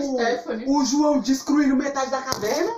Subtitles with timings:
[0.00, 0.64] Stephanie.
[0.68, 2.72] o João destruindo metade da caverna,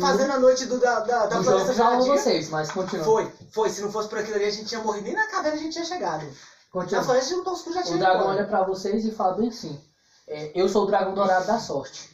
[0.00, 2.16] fazendo a noite do, da, da, da O floresta geladinha.
[2.16, 3.04] vocês, mas continua.
[3.04, 3.70] Foi, foi.
[3.70, 5.04] Se não fosse por aquilo ali, a gente tinha morrido.
[5.04, 6.24] Nem na caverna a gente tinha chegado.
[6.24, 6.32] Na
[6.70, 7.02] Continua.
[7.02, 9.80] floresta de Tosco já tinha O dragão olha pra vocês e fala bem assim:
[10.26, 12.10] é, Eu sou o dragão dourado da sorte.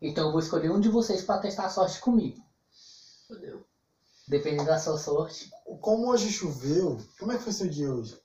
[0.00, 2.38] Então eu vou escolher um de vocês pra testar a sorte comigo.
[3.26, 3.64] Fudeu.
[4.28, 5.50] Dependendo da sua sorte.
[5.80, 8.18] Como hoje choveu, como é que foi seu dia hoje?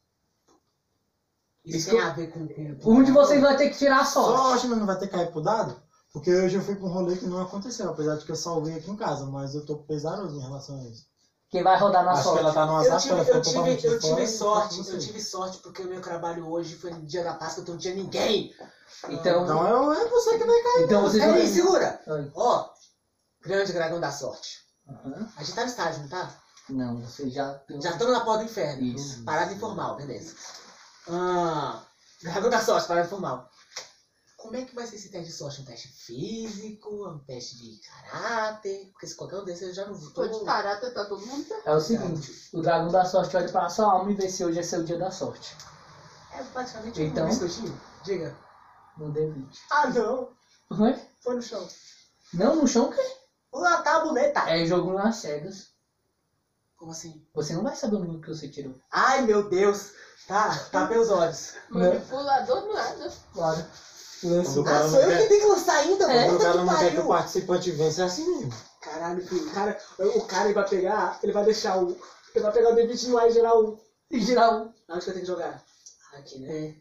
[1.75, 2.47] Isso tem a ver com...
[2.47, 4.37] com- Um de vocês vai ter que tirar a sorte.
[4.41, 5.79] Sorte, mas não vai ter que cair pro dado?
[6.11, 8.75] Porque hoje eu fui pra um rolê que não aconteceu, apesar de que eu salvei
[8.75, 11.03] aqui em casa, mas eu tô pesaroso em relação a isso.
[11.51, 12.37] Quem vai rodar na Acho sorte?
[12.39, 14.15] que ela tá no Eu azar, tive, eu tive, totalmente eu de fora.
[14.15, 14.97] tive sorte, eu você.
[14.99, 17.93] tive sorte porque o meu trabalho hoje foi no dia da Páscoa, então não tinha
[17.95, 18.51] ninguém.
[19.09, 20.83] Então, Então é, é você que vai cair.
[20.85, 21.23] então vocês.
[21.23, 21.99] Peraí, segura!
[22.35, 22.65] Ó,
[23.43, 24.59] grande dragão da sorte.
[24.87, 25.27] Aham.
[25.37, 26.29] A gente tá no estádio, não tá?
[26.69, 27.59] Não, vocês já.
[27.81, 28.83] Já estamos na porta do inferno.
[28.83, 29.23] Isso.
[29.23, 30.35] Parada informal, beleza.
[31.09, 31.83] Ah,
[32.21, 33.49] dragão da sorte, parada informal.
[34.37, 35.61] Como é que vai ser esse teste de sorte?
[35.61, 37.09] Um teste físico?
[37.09, 38.89] Um teste de caráter?
[38.93, 40.39] Porque se qualquer um desses eu já não Tô tô...
[40.39, 41.45] de caráter, tá todo mundo.
[41.65, 44.59] É o seguinte: o dragão da sorte olha pra sua alma e vê se hoje
[44.59, 45.55] é seu dia da sorte.
[46.33, 47.25] É praticamente Então?
[47.25, 47.81] um biscoitinho.
[48.03, 48.35] Diga.
[48.97, 49.45] No D20.
[49.71, 50.29] Ah, não.
[50.79, 50.97] Oi?
[51.21, 51.67] Foi no chão.
[52.33, 53.01] Não, no chão, que
[53.51, 54.41] Lá tá a boneta.
[54.49, 55.69] é jogo nas cegas.
[56.77, 57.25] Como assim?
[57.33, 58.73] Você não vai saber o número que você tirou.
[58.91, 59.91] Ai, meu Deus.
[60.29, 61.53] Tá, tapei os olhos.
[61.69, 63.11] Manipulador nada.
[63.33, 63.65] Claro.
[64.21, 66.25] Quando o Ah, sou não eu que tenho que lançar ainda, É.
[66.25, 66.33] quando mano.
[66.33, 68.53] o Puta cara que não quer que o participante vença, é assim mesmo.
[68.81, 69.47] Caralho, filho.
[69.49, 71.97] O cara, o cara ele vai pegar, ele vai deixar o.
[72.35, 73.79] Ele vai pegar o D20 no ar e gerar um.
[74.11, 74.53] E geral.
[74.65, 74.73] um.
[74.93, 75.63] Onde que eu tenho que jogar?
[76.13, 76.47] Aqui, né?
[76.67, 76.75] É.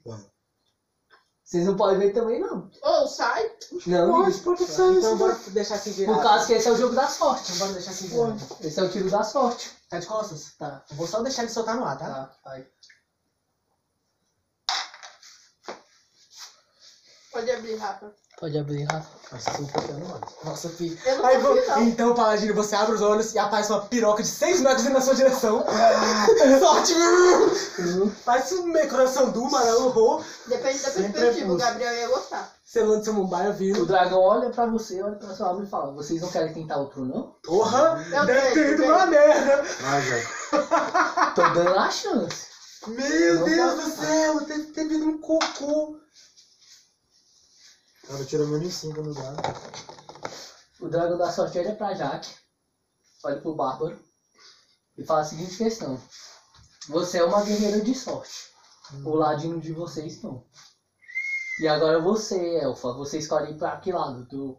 [1.45, 2.71] Vocês não podem ver também, não.
[2.83, 3.51] Ou sai.
[3.87, 5.17] Não, Pode, pode ser Então isso.
[5.17, 6.17] bora deixar assim virado.
[6.17, 7.53] por causa que esse é o jogo da sorte.
[7.53, 8.41] Então bora deixar assim virado.
[8.61, 9.71] Esse é o tiro da sorte.
[9.89, 10.53] Tá de costas?
[10.59, 10.85] Tá.
[10.91, 12.05] Eu vou só deixar ele soltar no ar, tá?
[12.07, 12.67] Tá, vai.
[17.33, 18.11] Pode abrir, Rafa.
[18.41, 19.09] Pode abrir, Rafa.
[19.33, 20.21] Mas você não fica no olho.
[20.45, 20.99] Nossa, filho.
[21.05, 21.83] Eu não Aí, vou- não.
[21.83, 25.15] então, Paladino, você abre os olhos e aparece uma piroca de 6 metros na sua
[25.15, 25.65] direção.
[26.61, 26.95] Sorte!
[28.25, 30.23] Parece um meio coração do Rô.
[30.47, 31.51] Depende da Sempre perspectiva.
[31.51, 32.53] é O Gabriel ia gostar.
[32.65, 33.87] Selando seu Mumbai O vindo.
[33.87, 37.05] dragão olha pra você, olha pra sua alma e fala: Vocês não querem tentar outro,
[37.05, 37.35] não?
[37.45, 38.05] Porra!
[38.13, 39.63] Eu Deve ter tenho, ido eu uma merda!
[39.81, 41.33] Vai, já.
[41.35, 42.47] Tô dando a chance.
[42.87, 44.41] Meu Não Deus do céu!
[44.45, 45.97] Deve ter vindo um cocô.
[48.09, 49.37] Cara, tirou menos 5 no dado.
[50.81, 52.35] O dragão da sorte olha pra Jaque,
[53.23, 53.99] olha pro Bárbaro
[54.97, 56.01] e fala a seguinte questão:
[56.89, 58.49] Você é uma guerreira de sorte.
[59.05, 60.43] O ladino de vocês não.
[61.61, 64.25] E agora você, Elfa, você escolhe pra que lado?
[64.25, 64.57] Do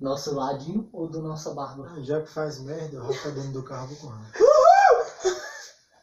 [0.00, 1.90] nosso ladino ou do nosso Bárbaro?
[1.94, 4.32] Ah, Já que faz merda, o Rafa dentro do carro, vou com raiva.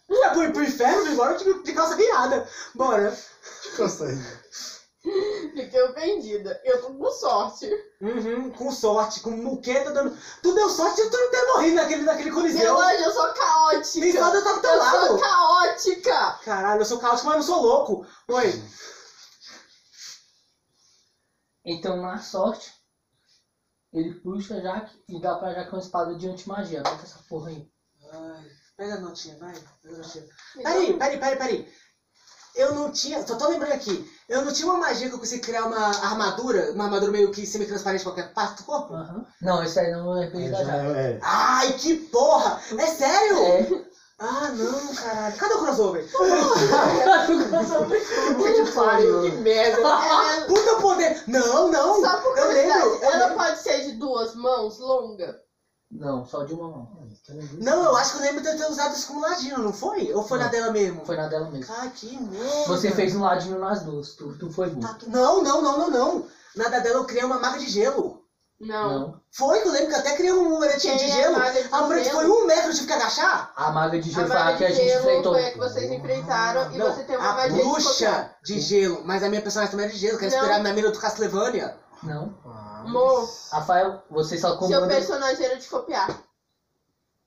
[0.10, 2.48] Já fui pro inferno, embora de, de calça virada.
[2.74, 3.14] Bora.
[3.76, 4.37] Costa aí.
[5.56, 6.60] Fiquei ofendida.
[6.64, 7.70] Eu tô com sorte.
[8.02, 10.16] Uhum, com sorte, com muqueta dando.
[10.42, 12.60] Tu deu sorte de tu não ter morrido naquele, naquele coliseu.
[12.60, 14.00] Meu anjo, eu sou caótica.
[14.06, 15.08] Nem eu estar do teu eu lado.
[15.08, 16.40] sou caótica.
[16.44, 18.06] Caralho, eu sou caótico, mas não sou louco.
[18.30, 18.64] Oi.
[21.66, 22.74] Então, na sorte,
[23.92, 26.82] ele puxa a Jaque e dá pra Jaque uma espada de antimagia.
[26.82, 27.70] Bota essa porra aí.
[28.12, 28.46] Ai,
[28.78, 29.54] pega a notinha, vai.
[29.82, 30.26] Pega a notinha.
[30.56, 31.74] Peraí, peraí, peraí, peraí.
[32.58, 33.26] Eu não tinha.
[33.26, 34.06] Só tô lembrando aqui.
[34.28, 37.46] Eu não tinha uma magia que eu consegui criar uma armadura, uma armadura meio que
[37.46, 38.94] semi-transparente em qualquer parte do corpo?
[38.94, 39.26] Aham.
[39.42, 41.20] Não, esse aí não é RPG da é.
[41.22, 42.60] Ai, que porra!
[42.78, 43.38] É sério?
[43.38, 43.88] É.
[44.20, 45.38] Ah, não, caralho.
[45.38, 46.04] Cadê o crossover?
[48.58, 49.80] Que pariu, que merda.
[49.80, 51.24] Ela- Puta poder!
[51.28, 52.02] Não, não!
[52.02, 52.80] Só por eu lembro!
[52.80, 53.38] eu ela lembro.
[53.38, 55.36] pode ser de duas mãos, longa?
[55.90, 56.90] Não, só de uma mão.
[57.60, 60.12] Não, eu acho que eu lembro de eu ter usado isso como ladino, não foi?
[60.12, 60.52] Ou foi na Não.
[60.52, 61.06] dela mesmo?
[61.06, 61.74] Foi na dela mesmo.
[61.74, 62.68] Ah, que merda!
[62.68, 64.86] Você fez um ladinho nas duas, tu, tu foi burro.
[64.86, 66.26] Tá tu- Não, não, não, não, não.
[66.56, 68.22] Na da dela eu criei uma maga de gelo.
[68.60, 68.90] Não.
[69.00, 69.22] Não.
[69.32, 71.36] Foi que eu lembro que eu até criei um muretinho de é gelo.
[71.36, 72.16] de A mureta gelo?
[72.20, 73.54] foi um metro, eu tive que agachar.
[73.56, 75.34] A maga de A gelo foi a que a de gente gelo enfrentou.
[75.34, 78.38] foi a que vocês enfrentaram e Não, você tem uma a magia de bruxa copiar.
[78.44, 80.36] de gelo, mas a minha personagem também é de gelo, que é Não.
[80.36, 81.78] inspirada na mina do Castlevania.
[82.04, 82.34] Não.
[82.88, 84.88] Amor, Rafael, você só seu comanda...
[84.88, 86.08] personagem era de copiar.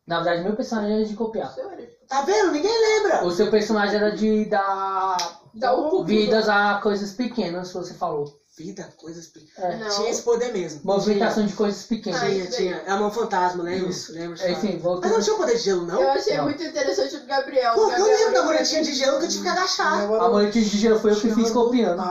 [0.07, 1.53] Na verdade, meu personagem era de copiar.
[1.53, 1.69] Seu.
[2.09, 2.51] Tá vendo?
[2.51, 3.25] Ninguém lembra.
[3.25, 5.17] O seu personagem era de dar
[5.55, 8.25] Dá o vidas a coisas pequenas, você falou.
[8.57, 9.27] Vida, coisas.
[9.29, 9.77] pe- É.
[9.77, 9.89] Não.
[9.89, 10.81] Tinha esse poder mesmo.
[10.83, 12.21] Movimentação de coisas pequenas.
[12.21, 12.33] Ai.
[12.33, 12.75] Tinha, tinha.
[12.85, 13.89] É a mão fantasma, lembra?
[13.89, 14.13] Isso.
[14.13, 14.37] Lembra?
[14.37, 14.51] É, falar.
[14.59, 15.13] Enfim, Mas voltando.
[15.13, 16.01] não tinha o poder de gelo, não?
[16.01, 16.45] Eu achei Não.
[16.45, 17.73] muito interessante o Gabriel.
[17.75, 20.03] Pô, O eu Gabriel lembro da era- muretinha de gelo que eu tive que agachar.
[20.03, 22.03] A moletinha de gelo foi eu que fiz copiando.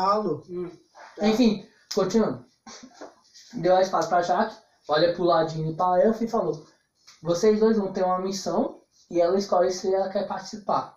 [0.49, 0.69] Hum.
[1.21, 1.61] Enfim,
[1.93, 2.39] continuando.
[3.53, 4.55] Deu a espada pra Jaque,
[4.87, 6.59] olha pro ladinho e pra Elfa e falou:
[7.21, 8.79] Vocês dois vão ter uma missão
[9.09, 10.93] e ela escolhe se ela quer participar.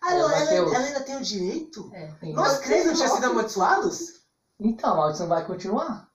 [0.00, 1.88] Ah, Ela ela, ela, ter o- ela ainda tem o direito?
[1.92, 2.32] É, tem.
[2.32, 4.12] Nós três não tínhamos sido amaldiçoados?
[4.58, 6.06] Então, a maldição vai continuar.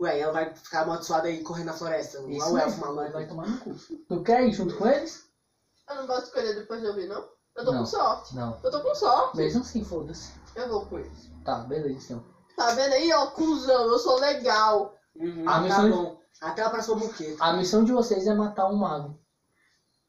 [0.00, 2.16] Ué, ela vai ficar amaldiçoada aí correndo na floresta.
[2.18, 3.00] Isso Igual o elfo mesmo, maluco.
[3.02, 3.74] vai, vai tomar no cu.
[4.08, 5.22] Tu quer ir junto com eles?
[5.88, 7.22] Eu não posso escolher depois de ouvir, não?
[7.56, 7.80] Eu tô Não.
[7.80, 8.34] com sorte.
[8.34, 8.56] Não.
[8.62, 9.36] Eu tô com sorte.
[9.36, 10.30] Mesmo assim, foda-se.
[10.54, 11.28] Eu vou com eles.
[11.44, 12.24] Tá, beleza então.
[12.56, 13.88] Tá vendo aí, ó, cuzão?
[13.88, 14.90] Eu sou legal.
[15.20, 16.20] Uhum, A tá missão- bom.
[16.40, 17.44] Até a próxima buqueta.
[17.44, 19.18] A missão de vocês é matar um mago.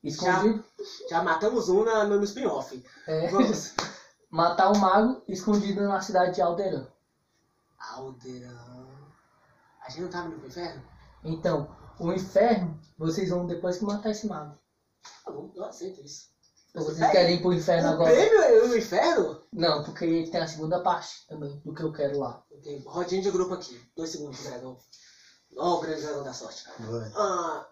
[0.04, 0.64] Escondido.
[1.10, 2.84] Já matamos um na, no spin-off.
[3.06, 3.74] É, Vamos.
[4.32, 6.88] matar um mago escondido na cidade de Alderan.
[7.78, 8.88] Aldeirão.
[9.86, 10.82] A gente não tava indo pro inferno?
[11.24, 14.58] Então, o inferno, vocês vão depois que matar esse mago.
[15.26, 16.30] Tá bom, eu aceito isso.
[16.74, 18.12] Ou vocês Pera, querem ir pro inferno O agora?
[18.12, 19.42] prêmio é o inferno?
[19.54, 22.42] Não, porque tem a segunda parte também do que eu quero lá.
[22.64, 23.80] Tem rodinha de grupo aqui.
[23.96, 24.78] Dois segundos, dragão.
[25.58, 26.64] Ó, o grande dragão da sorte.
[26.80, 27.12] Vai.
[27.16, 27.68] Ah,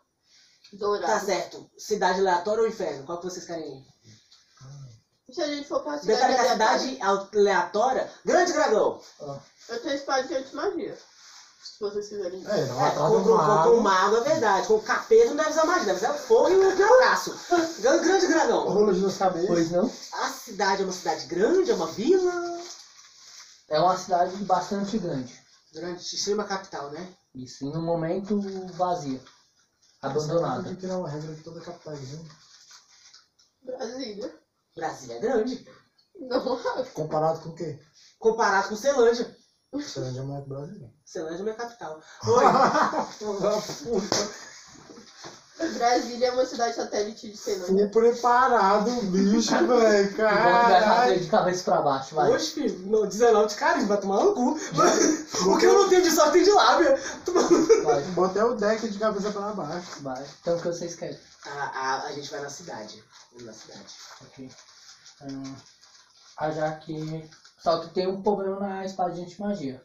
[0.74, 1.06] Dourado.
[1.06, 1.70] tá certo.
[1.78, 3.06] Cidade aleatória ou inferno?
[3.06, 3.88] Qual que vocês querem ir?
[5.34, 8.12] Se a gente for pra cidade Detalhe que a aleatória, cidade aleatória.
[8.26, 9.02] Grande dragão!
[9.70, 10.98] eu tenho espada de anti-magia.
[11.62, 12.42] Se vocês quiserem.
[12.48, 13.70] É, não É, com, com, com, com mago.
[13.76, 14.68] o mago é verdade.
[14.68, 17.38] Com o capeta não deve usar magia, deve usar o fogo e o pedaço.
[17.82, 18.70] Grande, grande dragão.
[18.70, 19.48] Rolo de duas cabeças.
[19.48, 19.92] Pois não?
[20.14, 22.62] A cidade é uma cidade grande, é uma vila.
[23.68, 25.38] É uma cidade bastante grande.
[25.74, 27.14] Grande, extrema capital, né?
[27.36, 28.40] Isso, e no momento
[28.74, 29.22] vazia.
[30.02, 30.64] Abandonada.
[30.64, 32.26] Tem que criar uma regra de toda a capital, viu?
[33.64, 34.34] Brasília.
[34.76, 35.68] Brasília é grande.
[36.20, 36.60] Não,
[36.94, 37.80] Comparado com o quê?
[38.18, 39.38] Comparado com Celândia.
[39.80, 40.90] Ceilândia é maior que Brasília.
[41.06, 42.02] Celândia é minha capital.
[42.26, 42.44] Oi.
[45.74, 47.90] Brasília é uma cidade satélite de Ceilândia.
[47.94, 50.16] Fui preparado, bicho, velho.
[50.16, 51.20] Caralho.
[51.20, 52.32] de cabeça pra baixo, vai.
[52.32, 54.58] Hoje, filho, no 19 de carisma, vai tomar no cu.
[55.52, 57.00] o que eu não tenho de sorte tem de lábia.
[57.84, 60.02] Vai, Botei o deck de cabeça pra baixo.
[60.02, 60.26] vai.
[60.42, 61.20] Então o que vocês querem?
[61.46, 63.04] A, a, a gente vai na cidade.
[63.32, 63.96] Vamos na cidade.
[64.22, 64.52] Ok.
[66.38, 67.30] A Jaque.
[67.60, 69.84] Só que tem um problema na espada de antimagia.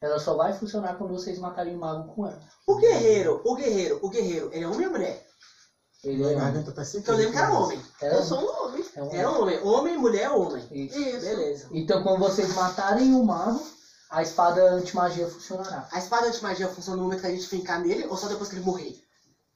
[0.00, 2.40] Ela só vai funcionar quando vocês matarem o mago com ela.
[2.66, 5.26] O guerreiro, o guerreiro, o guerreiro, ele é homem ou mulher?
[6.02, 6.34] Ele é.
[6.34, 7.80] garganta tá Porque eu lembro que era homem.
[8.00, 8.84] É Eu sou um homem.
[8.94, 9.62] é um- Era homem.
[9.62, 10.66] Homem, mulher, homem.
[10.70, 10.98] Isso.
[10.98, 11.20] Isso.
[11.26, 11.68] Beleza.
[11.72, 13.62] Então quando vocês matarem o mago,
[14.08, 15.86] a espada antimagia funcionará.
[15.92, 18.48] A espada de magia funciona no momento que a gente fincar nele ou só depois
[18.48, 18.96] que ele morrer?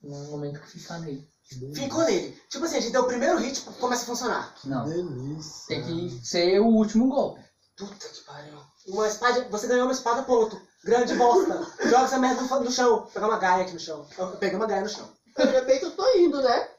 [0.03, 1.27] No momento que ficar nele.
[1.75, 2.39] Ficou nele.
[2.51, 4.55] Tipo assim, a gente deu o primeiro hit, começa a funcionar.
[4.65, 4.85] Não.
[4.85, 5.67] Delícia.
[5.69, 7.43] Tem que ser o último golpe.
[7.77, 8.61] Puta que pariu.
[8.87, 10.61] Uma espada, você ganhou uma espada, ponto.
[10.85, 11.67] Grande bosta.
[11.89, 12.99] Joga essa merda no, no chão.
[13.01, 14.07] Vou pegar uma gaia aqui no chão.
[14.17, 15.11] Eu peguei uma gaia no chão.
[15.37, 16.71] Ainda bem que eu tô indo, né?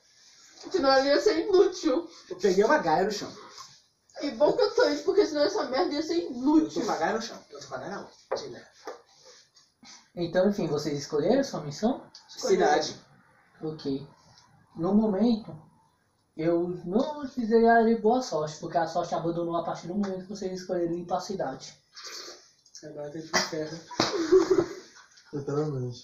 [0.71, 2.09] Senão ela ia ser inútil.
[2.30, 3.31] Eu peguei uma gaia no chão.
[4.21, 6.81] E bom que eu tô indo, porque senão essa merda ia ser Eu tô inútil.
[6.81, 7.38] com uma gaia no chão.
[7.50, 8.38] Eu tô com a gaia não.
[8.38, 8.65] Cidade.
[10.15, 12.09] Então, enfim, vocês escolheram sua missão?
[12.30, 12.95] Cidade.
[13.62, 14.07] Ok.
[14.77, 15.53] No momento,
[16.36, 20.30] eu não lhes desejaria boa sorte, porque a sorte abandonou a partir do momento que
[20.30, 21.74] vocês escolheram ir pra cidade.
[22.84, 23.80] Agora tem que inferno.
[25.34, 26.04] Literalmente.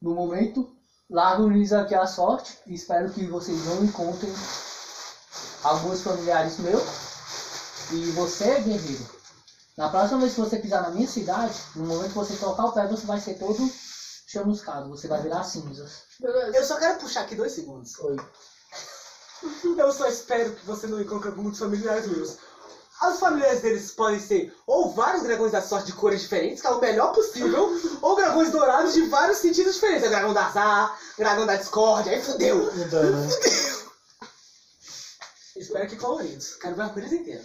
[0.00, 0.76] No momento,
[1.08, 4.32] largo-lhes aqui a sorte e espero que vocês não encontrem
[5.62, 6.82] alguns familiares meus.
[7.92, 9.06] E você é guerreiro.
[9.76, 12.72] Na próxima vez que você pisar na minha cidade, no momento que você tocar o
[12.72, 13.70] pé, você vai ser todo
[14.26, 16.02] chamuscado, você vai virar cinzas.
[16.20, 16.56] Beleza.
[16.56, 17.98] Eu só quero puxar aqui dois segundos.
[18.00, 18.16] Oi.
[19.76, 22.36] Eu só espero que você não encontre muitos familiares meus.
[23.02, 26.70] Os familiares deles podem ser ou vários dragões da sorte de cores diferentes, que é
[26.70, 27.68] o melhor possível,
[28.00, 30.04] ou dragões dourados de vários sentidos diferentes.
[30.04, 32.70] É o dragão da azar, dragão da discórdia, aí fudeu.
[32.76, 33.28] Então, né?
[35.56, 36.54] Espero que coloridos.
[36.54, 37.42] Quero ver a arco-íris inteiro.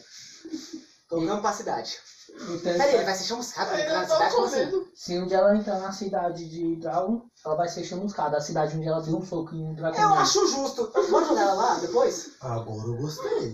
[1.10, 1.98] Tô vamos pra cidade.
[2.40, 4.34] Então, Peraí, ele vai ser chamuscado entrar na tô cidade?
[4.36, 4.88] Como assim?
[4.94, 8.38] Se um dia ela entrar na cidade de Dragon, ela vai ser chamuscada.
[8.38, 10.14] A cidade onde ela deu um soco em um dragão.
[10.14, 10.92] Eu acho justo.
[11.10, 12.32] Bora jogar ela lá depois?
[12.42, 13.54] Agora eu gostei.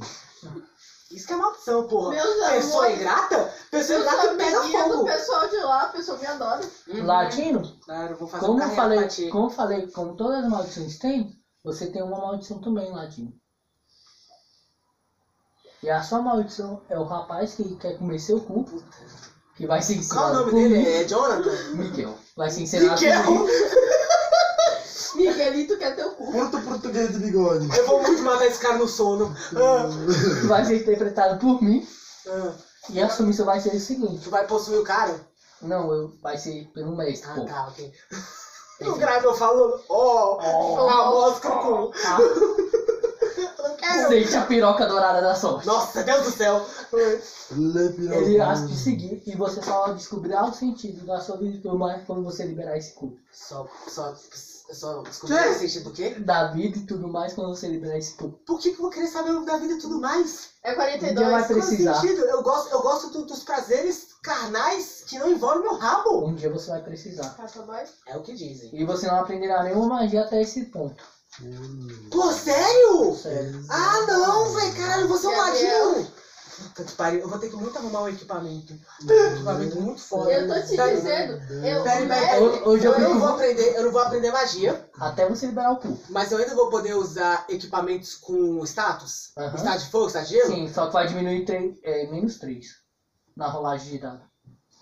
[1.12, 2.10] Isso que é maldição, porra.
[2.10, 2.96] Meus Pessoa amores.
[2.98, 3.54] ingrata?
[3.70, 5.06] Pessoa Eu ingrata sou pega amiguinha do fogo.
[5.06, 6.62] pessoal de lá, o pessoal me adora.
[6.88, 7.06] Uhum.
[7.06, 9.30] Latino, Claro, vou fazer como um eu carreira falei, pra ti.
[9.30, 11.32] como eu falei, como todas as maldições têm,
[11.64, 13.32] você tem uma maldição também, Latino.
[15.84, 18.66] E a sua maldição é o rapaz que quer comer seu cu,
[19.56, 20.78] que vai ser Qual o ensinado nome por dele?
[20.78, 21.52] mim, É Jonathan?
[21.74, 22.18] Miguel.
[22.38, 23.48] Vai ser ensinado Miguel?
[25.16, 26.32] Miguelito quer teu cu.
[26.32, 27.78] Ponto português de bigode.
[27.78, 29.36] Eu vou muito matar esse cara no sono.
[29.56, 29.88] Ah,
[30.48, 31.86] Vai ser interpretado por mim.
[32.30, 32.54] ah.
[32.90, 34.24] E a sua missão vai ser o seguinte.
[34.24, 35.16] Tu vai possuir o cara?
[35.62, 37.46] Não, eu, vai ser pelo mestre, Ah, pô.
[37.46, 37.92] tá, ok.
[38.82, 40.90] O Gravel falando, ó, Ó.
[40.90, 41.88] a mosca com.
[41.92, 42.18] Tá?
[42.20, 43.63] Eu não quero.
[44.08, 45.66] Sente a piroca dourada da sorte.
[45.66, 46.66] Nossa, Deus do céu.
[48.16, 52.24] Ele irá te seguir e você só descobrirá o sentido da sua vida mais quando
[52.24, 53.18] você liberar esse cu.
[53.32, 54.14] Só, só,
[54.72, 56.10] só descobri o sentido do quê?
[56.12, 58.30] Da vida e tudo mais quando você liberar esse cu.
[58.46, 60.50] Por que, que eu vou querer saber da vida e tudo mais?
[60.64, 61.48] É Um dia vai 42.
[61.48, 61.96] Qual o precisar.
[61.96, 62.22] sentido?
[62.26, 66.26] Eu gosto, eu gosto do- dos prazeres carnais que não envolvem meu rabo.
[66.26, 67.36] Um dia você vai precisar.
[68.08, 68.70] É o que dizem.
[68.74, 71.04] E você não aprenderá nenhuma magia até esse ponto.
[72.12, 73.14] Pô, sério?
[73.16, 73.66] Sério.
[73.70, 76.08] Ah, não, velho, caralho, você é um ladinho.
[76.56, 78.78] Puta que pariu, eu vou ter que muito arrumar um equipamento.
[79.02, 80.32] Um equipamento muito foda.
[80.32, 81.32] Eu tô te Pera- dizendo.
[81.66, 84.00] Eu, Peraí, o peraí, Nery- Hoje- Hoje eu Eu não vou aprender, eu não vou
[84.02, 85.98] aprender magia, até você liberar o cu.
[86.10, 89.32] mas eu ainda vou poder usar equipamentos com status.
[89.36, 89.58] Aham.
[89.58, 90.48] Status de fogo, status de gelo.
[90.48, 92.68] Sim, só que vai diminuir três, é, menos 3
[93.36, 94.22] na rolagem de dado.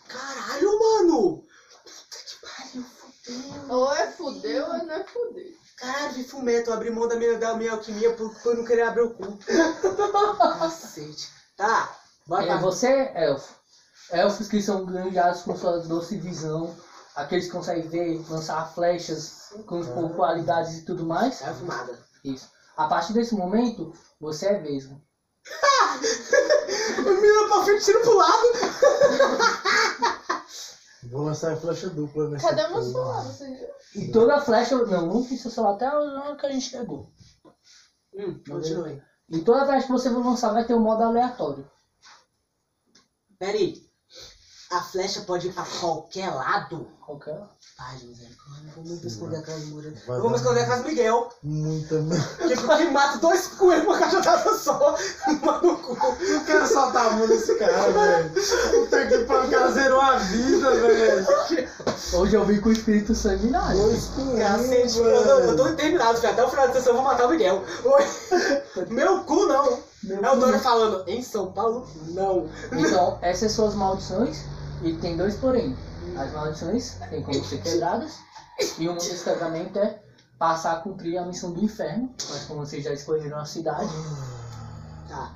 [0.10, 1.42] Caralho, mano!
[1.86, 3.66] Puta que pariu, fudeu.
[3.78, 5.61] Ou é fudeu ou não é fudeu.
[5.82, 9.02] Caralho, vi fumeto, abri mão da minha, da minha alquimia por, por não querer abrir
[9.02, 9.36] o cu.
[10.60, 11.28] Cacete.
[11.58, 11.90] Tá,
[12.28, 13.56] bora É, você é elfo.
[14.12, 16.72] Elfos que são granjados com sua doce visão,
[17.16, 21.42] aqueles que conseguem ver, lançar flechas com, com qualidades e tudo mais.
[21.42, 21.98] A fumada.
[22.24, 22.48] Isso.
[22.78, 25.02] A partir desse momento, você é vesgo.
[27.22, 28.48] Mira pra frente, tira pro lado.
[31.04, 33.24] Vou lançar a flecha dupla nessa Cadê meu celular?
[33.24, 34.04] Você viu?
[34.04, 34.78] E toda flecha.
[34.86, 37.12] Não, não fiz seu celular até a hora que a gente chegou.
[38.14, 39.02] Hum, continue.
[39.30, 41.68] E toda flecha que você for lançar vai ter um modo aleatório.
[43.40, 43.91] Peraí.
[44.72, 46.88] A flecha pode ir pra qualquer lado?
[47.06, 47.38] Qualquer.
[47.78, 48.72] Ai, misericórdia.
[48.78, 49.94] Eu vou me esconder atrás do muro.
[50.08, 51.30] Vai Eu vou esconder atrás do Miguel.
[51.44, 52.48] Muita merda.
[52.48, 54.96] Que, que mata dois coelhos com uma cajatada só.
[55.42, 55.98] Mano, cu.
[56.24, 58.30] Eu quero soltar a mão nesse cara, velho.
[58.30, 61.28] Puta que pariu, o cara zerou a vida, velho.
[62.14, 63.78] Hoje eu vim com o espírito sanguinário.
[63.82, 66.32] Dois Cacete, eu, tô- eu tô determinado, filho.
[66.32, 67.64] Até o final da sessão eu vou matar o Miguel.
[67.84, 68.86] Oi.
[68.90, 69.80] Meu cu não.
[70.04, 70.60] Meu É o não.
[70.60, 72.50] falando, em São Paulo, não.
[72.72, 74.40] Então, essas são as maldições.
[74.84, 75.78] E tem dois porém.
[76.18, 78.20] As maldições têm como ser quebradas.
[78.78, 80.02] E um desses quebramentos é
[80.38, 82.14] passar a cumprir a missão do inferno.
[82.30, 83.92] Mas como vocês já escolheram a cidade.
[85.08, 85.36] Tá.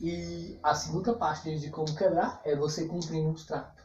[0.00, 3.84] E a segunda parte de como quebrar é você cumprindo os tratos.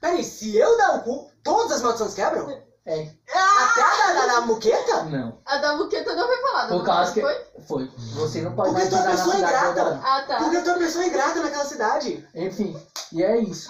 [0.00, 2.62] Peraí, se eu dar o cu, todas as maldições quebram?
[2.86, 3.00] É,
[3.34, 5.02] Até a da, da, da muqueta?
[5.02, 5.40] não.
[5.44, 6.68] A da buqueta não foi falada.
[6.68, 7.20] Por causa que.
[7.20, 7.34] foi?
[7.66, 7.90] Foi.
[8.14, 9.68] Você não pode Porque mais tu é na pessoa ingrata.
[9.80, 10.00] agora.
[10.02, 10.36] Ah, tá.
[10.36, 12.24] Porque eu tô uma pessoa ingrata naquela cidade.
[12.34, 12.76] Enfim,
[13.12, 13.68] e é isso.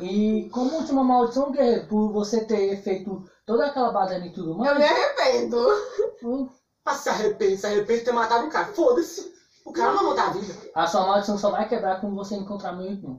[0.00, 4.56] E como última maldição, guerreiro, por você ter feito toda aquela batalha e tudo Eu
[4.56, 5.64] me mais, arrependo.
[6.24, 6.48] hum,
[6.84, 8.66] Ah, se arrepende, se arrepende de ter matado o cara.
[8.66, 9.32] Foda-se.
[9.64, 10.54] O cara não vai voltar a vida.
[10.74, 13.18] a sua maldição só vai quebrar quando você encontrar meu irmão.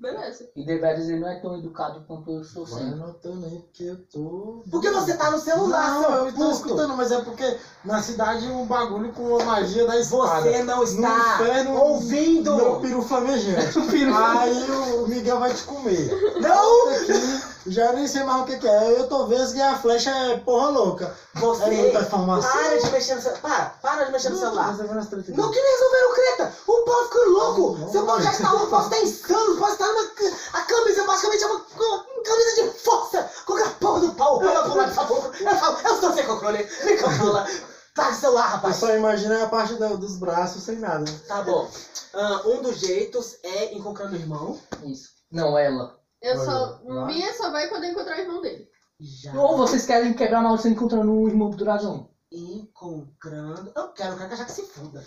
[0.00, 0.48] Beleza.
[0.56, 2.94] E Deveres ele não é tão educado quanto eu sou Vai sempre.
[2.94, 4.64] anotando aí, porque eu tô.
[4.70, 6.50] Porque você tá no celular, Não, seu eu tô puto.
[6.52, 10.50] escutando, mas é porque na cidade um bagulho com a magia da espada.
[10.50, 12.56] Você não está No inferno, ouvindo.
[12.56, 13.78] Meu peru flamejante.
[14.38, 16.10] Aí o Miguel vai te comer.
[16.40, 16.90] Não!
[16.90, 18.98] Aqui, já nem sei mais o que, que é.
[18.98, 21.14] Eu tô vendo que a flecha é porra louca.
[21.34, 22.50] Você É muita informação.
[22.50, 23.40] para de mexer no celular.
[23.42, 24.76] Para, para de mexer no celular.
[24.76, 26.52] Não que resolveram creta!
[26.66, 27.78] O pau ficou louco!
[27.78, 30.06] Não, Seu pau já está louco, pode estar insano, pode estar numa.
[30.08, 33.30] ca- A camisa basicamente é uma, uma camisa de força!
[33.46, 34.42] Com a porra do pau!
[34.42, 36.68] Eu pular dessa boca, eu falo, eu estou sem controle!
[36.84, 37.46] Me controla!
[37.94, 38.76] Tá no celular, Eu rapaz!
[38.76, 41.04] só imagino a parte do- dos braços sem nada.
[41.28, 41.68] Tá bom.
[42.14, 44.58] Ah, um dos jeitos é encontrando o irmão.
[44.84, 45.10] Isso.
[45.30, 45.99] Não, ela.
[46.22, 46.80] Eu Olha, só.
[46.84, 47.06] lá.
[47.06, 48.68] Minha só vai quando eu encontrar o irmão dele.
[49.00, 52.08] Já Ou vocês querem quebrar a maldição encontrando o irmão do dragão?
[52.32, 53.72] encontrando.
[53.74, 55.02] Eu quero, que a Jaque se funda.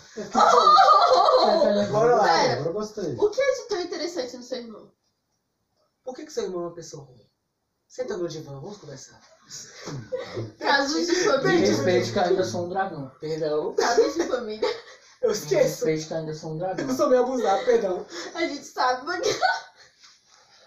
[1.90, 2.52] Bora lá, Pera.
[2.52, 3.14] agora eu gostei.
[3.16, 4.90] O que é de tão interessante no seu irmão?
[6.04, 7.26] Por que, que seu irmão é uma pessoa ruim?
[7.88, 9.18] Senta no divã, vamos conversar.
[10.58, 11.58] Casos de Me família.
[11.66, 13.10] respeite que eu ainda sou um dragão.
[13.20, 13.72] Perdão.
[13.74, 14.68] Casos de família.
[15.22, 15.86] Eu Me esqueço.
[15.86, 16.86] respeite que eu ainda sou um dragão.
[16.88, 18.04] Eu sou meio abusado, perdão.
[18.34, 19.26] A gente sabe, mas.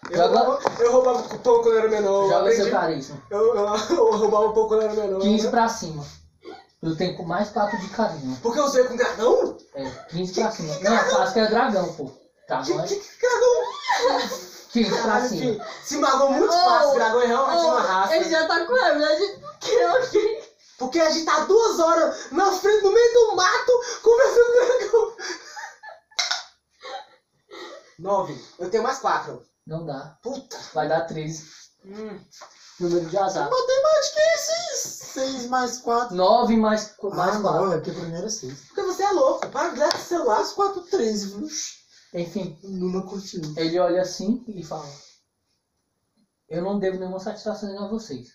[0.09, 2.23] Eu Joga- roubava, eu roubava um pouco quando eu era menor.
[2.23, 3.21] Eu, Joga seu aprendi, carisma.
[3.29, 5.19] eu, eu, eu roubava um pouco quando eu era menor.
[5.21, 6.05] 15 pra cima.
[6.81, 8.37] Eu tenho com mais 4 de carisma.
[8.41, 9.57] Porque eu sonhei com dragão?
[9.75, 10.79] É, 15 pra cima.
[10.81, 12.11] Não, é fácil que é dragão, pô.
[12.47, 14.29] Dragão Que, é que, que dragão?
[14.71, 15.41] 15 pra cima.
[15.41, 16.93] filho, se magou muito Oh, fácil.
[16.95, 18.15] Dragão é realmente uma raça.
[18.15, 19.41] ele já tá com a gente.
[19.59, 20.53] Que ok.
[20.77, 23.71] Porque a gente tá duas horas na frente, no meio do mato,
[24.03, 25.15] conversando com o dragão.
[27.99, 28.45] Nove.
[28.59, 29.41] Eu tenho mais quatro.
[29.67, 30.17] Não dá.
[30.23, 30.57] Puta.
[30.73, 31.45] Vai dar 13.
[31.85, 32.19] Hum.
[32.79, 33.49] Número de azar.
[33.49, 36.15] Matemática é esses 6 mais 4.
[36.15, 37.65] 9 mais, qu- mais Ah, 4.
[37.65, 38.61] não, é que primeiro é 6.
[38.67, 39.47] Porque você é louco.
[39.49, 40.37] Para esse celular.
[40.37, 41.27] Mais 4, 13.
[41.37, 41.47] viu?
[42.13, 43.41] Enfim, Lula curtiu.
[43.57, 44.89] ele olha assim e fala:
[46.47, 48.29] Eu não devo nenhuma satisfação a vocês.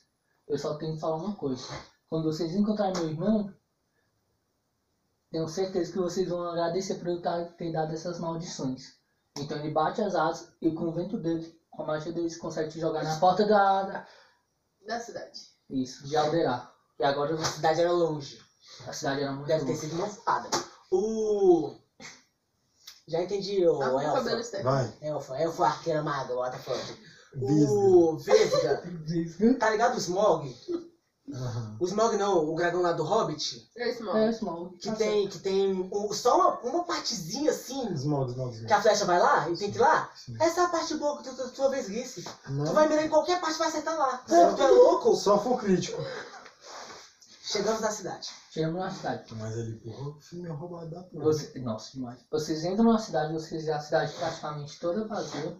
[0.46, 1.64] Eu só tenho que falar uma coisa.
[2.08, 3.50] Quando vocês encontrarem meu irmão,
[5.30, 9.00] tenho certeza que vocês vão agradecer por eu tar- ter dado essas maldições.
[9.38, 12.68] Então ele bate as asas e com o vento dele, com a magia dele, consegue
[12.68, 13.82] te jogar na porta da.
[13.82, 14.02] da-
[14.86, 15.50] Da cidade.
[15.70, 16.68] Isso, de Alderar.
[16.98, 18.38] E agora A cidade era longe.
[18.86, 19.80] a cidade era muito Deve ter longe.
[19.80, 20.48] sido uma espada.
[20.90, 21.72] O.
[23.08, 24.62] Já entendi, Tá o cabelo Elfa.
[24.62, 26.98] Vai, Elfa, Elfa arqueira maga, what the fuck.
[27.34, 28.80] O Vesga,
[29.58, 30.54] tá ligado o Smog?
[31.32, 31.76] Aham.
[31.78, 33.64] O Smog não, o dragão lá do Hobbit.
[33.76, 34.18] É esse, mano.
[34.18, 34.68] É, small.
[34.80, 38.72] Que tem, que tem um- só uma, uma partezinha assim, Smog, smog, que smog.
[38.72, 40.10] a flecha vai lá e tem que ir lá.
[40.14, 40.34] Sim.
[40.40, 42.22] Essa é a parte boa que tu, tu, tua vesguice.
[42.22, 44.20] Tu vai mirar em qualquer parte e vai acertar lá.
[44.26, 45.14] Só que tu é louco.
[45.14, 46.02] Só for crítico.
[47.44, 48.28] Chegamos na cidade.
[48.50, 49.22] Chegamos na cidade.
[49.34, 51.24] Mas ele, porra, o filme é roubado da porra.
[51.24, 52.18] Você, nossa, demais.
[52.30, 55.56] Vocês entram na cidade, vocês a cidade praticamente toda vazia.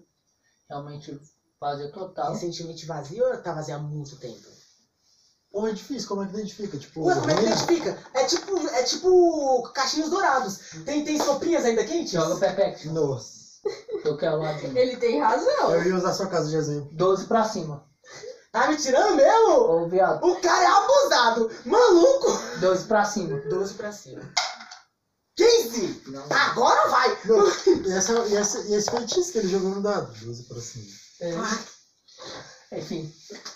[0.69, 1.19] Realmente
[1.61, 2.33] vazia total.
[2.33, 4.52] Recentemente vazio ou tá vazio há muito tempo?
[5.53, 6.79] Porra, é difícil, como é que identifica?
[6.79, 7.99] Tipo, Ué, como é que identifica?
[8.15, 10.61] É tipo, é tipo cachinhos dourados.
[10.87, 12.13] Tem, tem sopinhas ainda quentes?
[12.13, 12.87] Joga Perplex.
[12.87, 13.43] Nossa.
[14.03, 15.71] Eu quero lá de Ele tem razão.
[15.71, 16.89] Eu ia usar sua casa de exemplo.
[16.93, 17.85] 12 pra cima.
[18.51, 19.55] Tá me tirando mesmo?
[19.55, 20.25] Ô, viado.
[20.27, 21.51] O cara é abusado.
[21.67, 22.59] Maluco.
[22.61, 23.41] 12 pra cima.
[23.49, 24.23] 12 pra cima.
[25.37, 26.03] 15!
[26.09, 26.25] Não.
[26.31, 27.19] Agora vai!
[27.25, 30.13] Não, e, essa, e, essa, e esse feitiço que ele jogou no dado?
[30.21, 30.85] 12 pra cima.
[31.21, 31.35] É.
[32.73, 33.07] Enfim,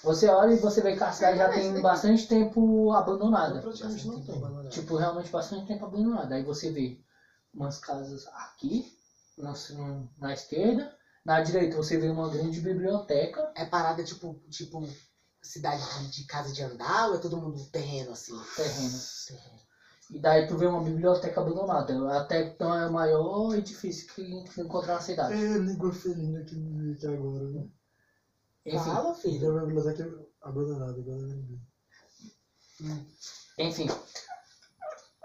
[0.02, 3.61] você olha e você vê que a cidade já tem bastante tempo abandonada.
[3.61, 4.40] Praticamente não tem.
[4.68, 6.35] Tipo, realmente bastante tempo abandonada.
[6.35, 6.99] Aí você vê
[7.52, 8.85] umas casas aqui,
[9.38, 9.54] na,
[10.18, 10.94] na esquerda.
[11.25, 13.50] Na direita você vê uma grande biblioteca.
[13.54, 14.87] É parada tipo, tipo
[15.42, 18.32] cidade de, de casa de andar ou é todo mundo terreno assim?
[18.54, 19.66] terreno.
[20.11, 22.16] E daí tu vê uma biblioteca abandonada.
[22.16, 25.35] Até então é o maior edifício que encontrar na cidade.
[25.35, 26.54] É, língua felina aqui
[27.06, 27.64] agora, né?
[28.66, 29.58] Enfim, Fala, Então filho.
[29.58, 31.61] a biblioteca é abandonada, agora eu lembrei.
[33.58, 33.88] enfim.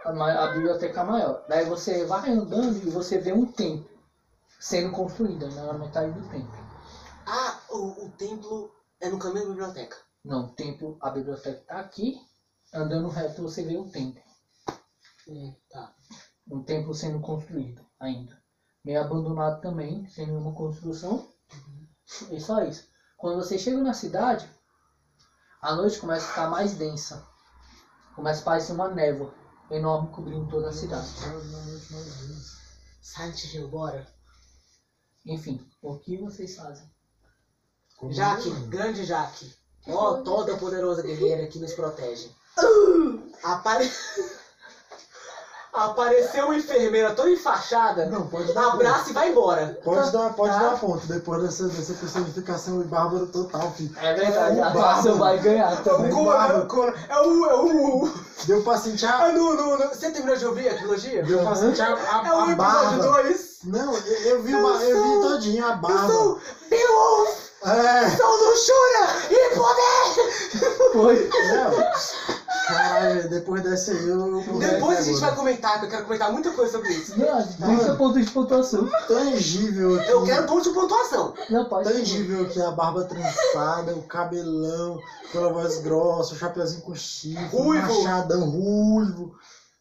[0.05, 1.45] A, a biblioteca é maior.
[1.49, 3.89] Daí você vai andando e você vê um templo
[4.59, 6.51] sendo construído na metade do templo.
[7.25, 9.97] Ah, o, o templo é no caminho da biblioteca.
[10.23, 12.19] Não, o templo, a biblioteca tá aqui.
[12.73, 14.21] Andando reto você vê o templo.
[15.27, 15.93] Hum, tá.
[16.49, 18.39] Um templo sendo construído ainda.
[18.85, 21.27] Meio abandonado também, sem nenhuma construção.
[22.29, 22.90] E só isso.
[23.21, 24.49] Quando você chega na cidade,
[25.61, 27.23] a noite começa a ficar mais densa.
[28.15, 29.31] Começa a parecer uma névoa
[29.69, 31.07] enorme cobrindo toda a cidade.
[32.99, 34.07] Silent Hill, bora.
[35.23, 36.89] Enfim, o que vocês fazem?
[38.09, 39.55] Jaque, grande Jaque.
[39.87, 42.35] Ó, toda poderosa guerreira que nos protege.
[43.43, 43.87] Apare...
[45.73, 48.05] Apareceu uma enfermeira toda enfaixada.
[48.07, 49.79] Não, pode dar Abraça e vai embora.
[49.83, 50.59] Pode dar, pode Tá.
[50.59, 53.95] dar ponto, depois dessa, dessa personificação bárbaro total, filho.
[54.01, 55.17] É verdade, É a o atuação Bárbaro.
[55.19, 56.11] vai ganhar É o também.
[56.11, 56.93] Conan, é o Conan.
[57.09, 57.45] É o.
[57.45, 58.09] É o.
[58.45, 59.87] Deu pra sentir Ah, a, no, no, no.
[59.89, 61.23] Você terminou de ouvir a trilogia?
[61.23, 63.03] deu pra sentir a, a, É o a episódio barba.
[63.23, 63.51] 2.
[63.65, 66.07] Não, eu, eu vi, Eu uma- eu vi sou- todinho a Eu barba.
[66.13, 70.91] sou Beowulf, É, sou luxúria e poder.
[70.91, 71.29] Foi.
[71.53, 72.40] não.
[72.73, 74.43] Caralho, depois dessa aí eu.
[74.59, 77.19] Depois a gente vai comentar, que eu quero comentar muita coisa sobre isso.
[77.19, 78.89] Não, 30 pontos de pontuação.
[79.07, 80.09] Tangível aqui.
[80.09, 81.33] Eu quero ponto de pontuação.
[81.49, 81.91] Não, pode.
[81.91, 87.91] Tangível aqui, a barba trançada, o cabelão, aquela voz grossa, o chapeuzinho com chifre, Ruivo.
[87.91, 89.35] o machadão ruivo.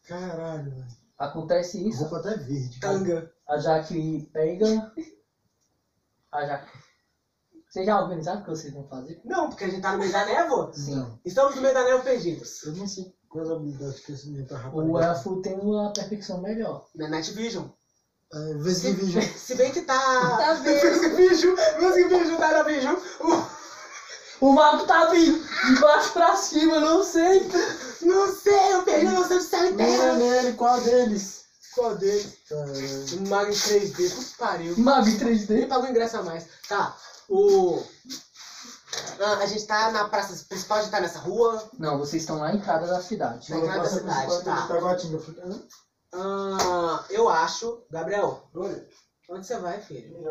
[0.07, 1.01] Caralho, velho.
[1.17, 2.01] Acontece isso.
[2.01, 2.79] Roupa até verde.
[2.79, 3.31] Tanga.
[3.47, 4.91] A Jaque pega.
[6.31, 6.67] A Jaque.
[7.71, 9.21] Vocês já organizaram o que vocês vão fazer?
[9.23, 10.71] Não, porque a gente tá no meio da névoa.
[10.75, 11.19] Sim.
[11.23, 12.63] Estamos no meio da névoa perdidos.
[12.63, 15.17] Eu não sei quais habilidades que esse menino tá O rapaz.
[15.17, 16.85] elfo tem uma perfeição melhor.
[16.95, 17.67] Na Night Vision.
[18.33, 19.23] É, Vesgue Vision.
[19.37, 19.93] Se bem que tá.
[20.37, 20.81] Tá vendo?
[20.81, 21.55] Vesgue Vision.
[21.55, 22.95] Vesgue Vision, tá na Vision.
[24.41, 27.47] O mago tá vindo de baixo pra cima, não sei.
[28.01, 30.13] Não sei, eu perdi a noção de e terra.
[30.13, 31.45] nele, qual deles?
[31.75, 32.37] Qual deles?
[33.13, 34.77] Um mago em 3D, puta que pariu.
[34.79, 35.67] Mago em Nem 3D.
[35.67, 36.45] pagou ingresso a mais.
[36.67, 36.97] Tá,
[37.31, 37.81] o.
[39.19, 41.69] Ah, a gente tá na praça principal, a gente tá nessa rua.
[41.79, 43.49] Não, vocês estão na entrada da cidade.
[43.49, 44.67] Na entrada da cidade, tá.
[46.13, 47.85] Ah, eu acho.
[47.89, 48.87] Gabriel, Oi.
[49.29, 50.21] onde você vai, filho?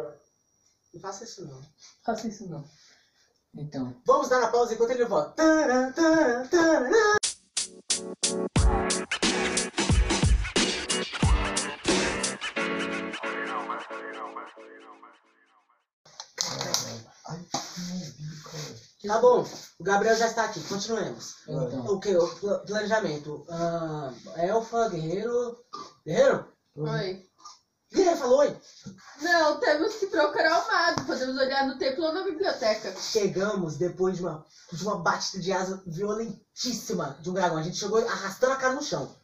[0.92, 1.60] Não faça isso não.
[2.04, 2.64] Faça isso não.
[3.54, 5.30] Então, Vamos dar a pausa enquanto ele volta.
[5.30, 6.90] Tará, tará, tará.
[6.90, 7.20] Meu
[19.06, 19.46] Tá bom,
[19.78, 21.36] o Gabriel já está aqui, continuemos.
[21.48, 21.86] então.
[21.86, 22.14] O que?
[22.14, 23.46] O pla- planejamento.
[23.48, 25.56] Ah, elfa, guerreiro.
[26.04, 26.46] Guerreiro?
[26.76, 27.26] Oi.
[27.92, 28.60] Guerreiro falou oi.
[29.22, 31.04] Não, temos que procurar o mago.
[31.06, 32.94] Podemos olhar no templo ou na biblioteca.
[33.00, 37.56] Chegamos depois de uma, de uma batida de asa violentíssima de um dragão.
[37.56, 39.14] A gente chegou arrastando a cara no chão.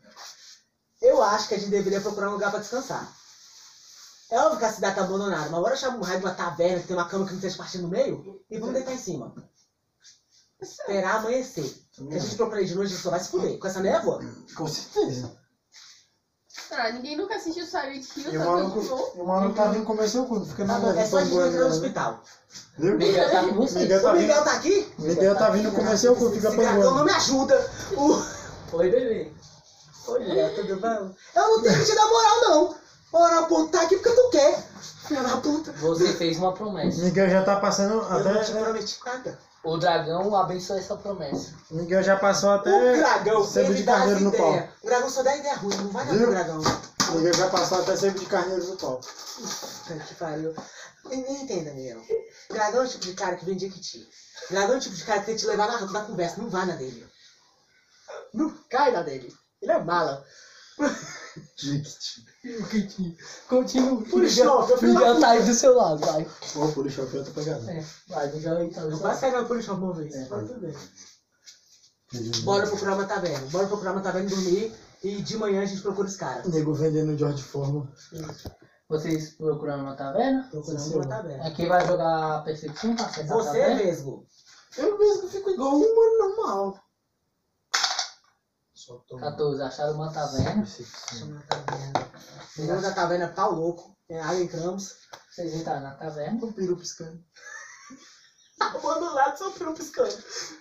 [1.02, 3.06] Eu acho que a gente deveria procurar um lugar pra descansar.
[4.30, 6.80] É óbvio que a cidade tá abandonada, mas bora achar um raio de uma taverna
[6.80, 9.32] que tem uma cama que não esteja partindo no meio e vamos deitar em cima.
[10.60, 11.64] Esperar amanhecer.
[11.64, 13.58] Se a gente procurar aí de noite, a gente só vai se fuder.
[13.58, 14.20] Com essa névoa,
[14.56, 15.36] Com certeza.
[16.72, 19.84] Ah, ninguém nunca assistiu Silent Hill, E o tá maluco, e o maluco tá vindo
[19.84, 22.22] comer seu cu, não fica Tá nada bom, é só a gente entrar no hospital.
[22.78, 22.96] Viu?
[22.96, 23.82] Miguel tá com vocês.
[23.82, 24.92] Miguel O tá Miguel vindo, tá aqui?
[24.98, 27.04] Miguel tá vindo comer seu cu, fica Esse dragão não panguando.
[27.04, 27.70] me ajuda.
[27.96, 28.76] O...
[28.76, 29.32] Oi, bebê.
[30.08, 31.14] Oi, Miguel, tudo bom?
[31.36, 32.74] Eu não tenho que te dar moral, não.
[33.12, 34.62] Ora, pô, tá aqui porque tu quer.
[35.06, 35.72] Filha da puta.
[35.72, 37.00] Você fez uma promessa.
[37.00, 38.60] Miguel já tá passando Eu não te até.
[38.60, 39.38] prometi nada.
[39.62, 41.52] O dragão abençoou essa promessa.
[41.70, 42.96] Miguel já passou O até.
[42.96, 44.68] dragão, sebo ele de carneiro no pau.
[44.82, 46.60] O dragão só dá ideia ruim, não vai dar pro dragão.
[47.14, 49.00] Miguel já passou até sebo de carneiro no pau.
[49.00, 50.52] Puta que pariu.
[51.10, 52.00] E Entenda, Miguel.
[52.50, 54.04] Dragão é o tipo de cara que vem de Equiti.
[54.50, 56.48] Dragão é o tipo de cara que tem que te levar na, na conversa, não
[56.48, 57.06] vai na dele.
[58.34, 59.32] Não cai na dele.
[59.62, 60.20] Ele é mala.
[63.48, 64.02] Continua.
[64.02, 66.26] Polishop, eu fui lá- Miguel tá aí do seu lado, vai.
[66.56, 67.68] Ô, policial, eu tô pegando.
[67.70, 69.32] É, vai, Miguel aí tá do Eu seu quase lado.
[69.32, 70.14] saí na Polishop uma vez.
[70.14, 70.28] É.
[70.28, 70.74] Mas tudo bem.
[72.44, 73.46] Bora procurar uma taverna.
[73.50, 74.72] Bora procurar uma taverna dormir.
[75.04, 76.46] E de manhã a gente procura os caras.
[76.52, 77.92] Nego vendendo George Forma.
[78.88, 80.48] Vocês procuraram uma taverna?
[80.50, 81.46] Procurando Sim, uma taverna.
[81.46, 83.82] Aqui vai jogar percepção pra acertar a Você, taverna?
[83.82, 84.26] Vesgo.
[84.78, 86.80] Eu mesmo fico igual um humano normal.
[88.86, 89.16] Tô.
[89.16, 90.64] 14, acharam uma taverna.
[90.64, 92.10] Chama uma taverna.
[92.54, 93.96] Chegamos na taverna Pau Louco.
[94.08, 94.94] É, aí entramos.
[95.28, 96.44] Vocês entraram na taverna.
[96.44, 97.20] O peru piscando.
[98.82, 100.14] Mano, do lado só peru piscando.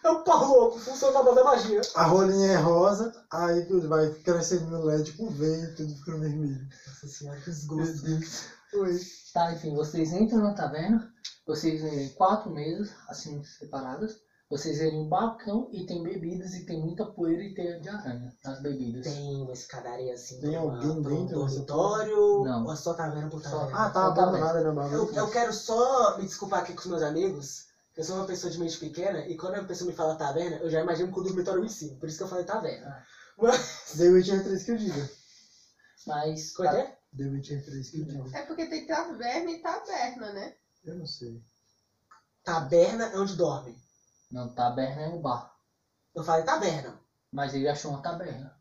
[0.04, 1.82] É o Pau Louco, funcionador da magia.
[1.94, 6.68] A rolinha é rosa, aí tudo vai crescendo no LED com veio, tudo ficando vermelho.
[6.88, 8.02] Nossa senhora, que Meu desgosto.
[8.02, 8.44] Deus.
[8.74, 9.00] Oi.
[9.34, 11.14] Tá, enfim, vocês entram na taverna.
[11.46, 14.18] Vocês veem quatro mesas, assim, separadas.
[14.48, 18.32] Vocês veem um balcão e tem bebidas e tem muita poeira e teia de aranha
[18.44, 19.04] nas bebidas.
[19.04, 22.44] Tem uma escadaria assim Tem alguém pra um dentro dormitório.
[22.44, 22.66] Não.
[22.66, 23.74] Ou é só taverna por Só- taverna?
[23.86, 27.02] Ah, tá tá abandonada né, Eu, eu quero só me desculpar aqui com os meus
[27.02, 27.66] amigos.
[27.92, 30.58] que Eu sou uma pessoa de mente pequena e quando a pessoa me fala taverna,
[30.58, 31.98] eu já imagino com o dormitório em cima.
[31.98, 33.04] Por isso que eu falei taverna.
[33.36, 33.94] Mas.
[33.98, 35.10] The Witcher 3 que eu diga.
[36.06, 36.52] Mas.
[36.54, 36.98] Como é que é?
[37.18, 38.38] The Witcher 3 que eu diga.
[38.38, 40.54] É porque tem taverna e taberna, né?
[40.84, 41.42] Eu não sei.
[42.44, 43.76] Taberna é onde dorme.
[44.36, 45.50] Não, taberna é um bar.
[46.14, 47.00] Eu falei taverna.
[47.32, 48.52] Mas ele achou uma taberna.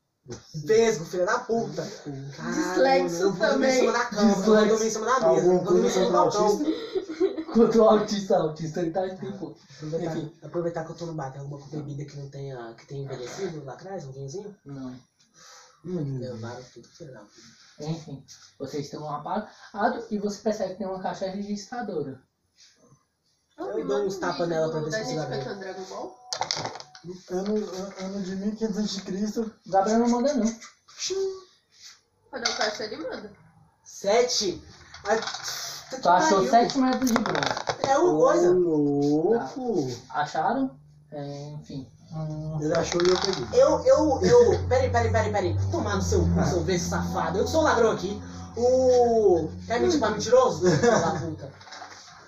[0.65, 1.83] Vesgo, filha da puta.
[1.83, 3.79] Dislexo eu vou dormir em também.
[3.81, 5.91] cima da cama, eu dormir em cima da mesa, eu Alguma vou dormir em coisa
[5.91, 6.45] cima do contra o balcão.
[6.45, 7.53] autista?
[7.53, 9.53] Contra o autista, o autista ele tá tipo.
[9.77, 10.33] Aproveitar, Enfim.
[10.43, 13.65] aproveitar que eu tô no bar, tem alguma bebida que não tenha, que tenha envelhecido
[13.65, 14.55] lá atrás, um vinhozinho?
[14.65, 14.95] Não.
[15.85, 17.65] Hum, Levaram tudo, filha da puta.
[17.81, 18.23] Enfim,
[18.59, 22.19] vocês estão apagados e você percebe que tem uma caixa registradora.
[23.59, 25.39] Eu me dou uns tapas nela pra ver se ela vem.
[25.41, 26.17] cantando Dragon Ball.
[27.31, 27.55] Ano,
[28.01, 29.51] ano de 1500 a.C.
[29.67, 30.47] Gabriel não manda não.
[32.31, 33.31] Quando eu peço, ele manda.
[33.85, 34.63] Sete!
[36.03, 36.51] Tu achou pariu.
[36.51, 37.49] 7 metros de bronze.
[37.87, 38.51] É uma coisa.
[38.51, 39.89] louco!
[40.11, 40.79] Acharam?
[41.13, 41.87] É, enfim.
[42.13, 43.61] Hum, Ele achou e eu peguei.
[43.61, 44.69] Eu, eu, eu.
[44.69, 45.57] Peraí, peraí, peraí, peraí.
[45.71, 47.39] Tomar no seu cu, seu vez safado.
[47.39, 48.21] Eu sou o ladrão aqui.
[48.57, 49.49] O.
[49.67, 50.69] Quer mentir pra mentiroso?
[50.71, 51.53] Filho da puta.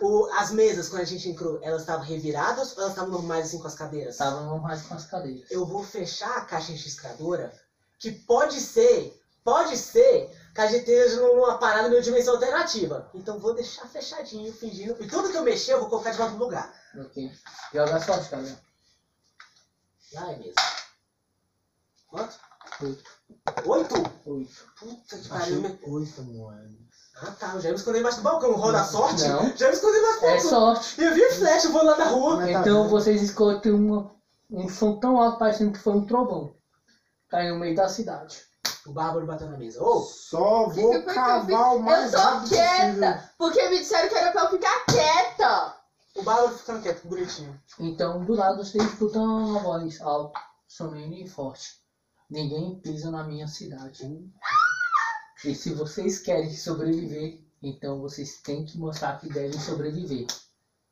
[0.00, 3.58] O, as mesas, quando a gente entrou, elas estavam reviradas ou elas estavam normais assim
[3.58, 4.14] com as cadeiras?
[4.14, 5.50] Estavam mais com as cadeiras.
[5.50, 7.52] Eu vou fechar a caixa registradora,
[7.98, 13.10] que pode ser, pode ser que a gente esteja numa parada numa dimensão alternativa.
[13.14, 14.96] Então vou deixar fechadinho, fingindo.
[15.02, 16.72] E tudo que eu mexer, eu vou colocar de volta no lugar.
[16.98, 17.32] Ok.
[17.72, 18.56] Joga a sorte, Gabriel.
[20.12, 20.54] Lá é mesmo.
[22.08, 22.38] Quanto?
[22.82, 23.15] Oito.
[23.64, 23.94] Oito?
[24.26, 24.66] Oito.
[24.78, 25.60] Puta que pariu.
[25.60, 26.70] me- oito moedas.
[27.20, 28.52] Ah tá, eu já me escondi embaixo do balcão.
[28.54, 29.26] Roda a sorte?
[29.26, 29.56] Não.
[29.56, 30.50] Já me escondi embaixo do É balcão.
[30.50, 31.00] sorte.
[31.00, 32.36] E eu vi flecha voando lá na rua.
[32.42, 34.14] Tá Então vocês escutam uma,
[34.50, 36.54] um som tão alto parecendo que foi um trovão.
[37.28, 38.44] Caiu no meio da cidade.
[38.86, 39.82] O bárbaro bateu na mesa.
[39.82, 42.82] Ô, Só vou que que cavar o mais Eu tô quieta!
[42.84, 43.14] possível.
[43.38, 45.74] Porque me disseram que era pra eu ficar quieta!
[46.14, 47.58] o bárbaro ficando quieto, bonitinho.
[47.80, 51.84] Então do lado vocês escutam uma voz alta, solene e forte.
[52.30, 54.02] Ninguém pisa na minha cidade.
[55.44, 60.26] E se vocês querem sobreviver, então vocês têm que mostrar que devem sobreviver.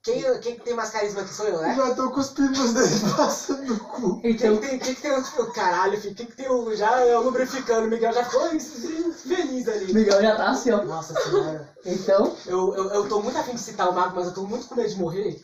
[0.03, 1.75] Quem, quem que tem mais carisma aqui sou eu, né?
[1.75, 4.21] Já tô cuspindo nos dedos passando no cu.
[4.21, 6.15] Quem Então, que tem, quem que tem o caralho, filho?
[6.15, 6.75] Quem que tem o.
[6.75, 7.87] Já é o lubrificando?
[7.87, 9.95] O Miguel já ficou feliz ali.
[9.95, 10.83] Miguel já tá assim, ó.
[10.85, 11.75] Nossa senhora.
[11.87, 14.67] Então, Eu, eu, eu tô muito afim de citar o mago, mas eu tô muito
[14.69, 15.43] com medo de morrer.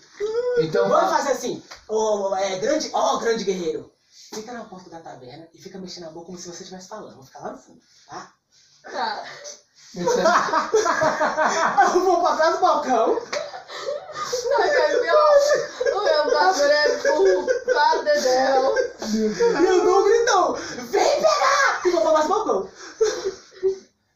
[0.58, 1.62] então Vamos fa- fazer assim.
[1.88, 2.90] Ô, é, grande.
[2.92, 3.90] Ó, grande guerreiro.
[4.32, 7.16] Fica na porta da taverna e fica mexendo a boca como se você estivesse falando.
[7.16, 8.32] Vou ficar lá no fundo, tá?
[8.84, 9.24] Tá.
[11.92, 13.20] Eu vou pra trás do balcão.
[14.58, 15.16] Ai, cara, meu,
[15.96, 18.74] o meu bárbaro é burro, para dedéu.
[19.02, 20.54] E eu dou um gritão.
[20.54, 21.80] Vem pegar!
[21.84, 22.68] E vou pra trás do balcão.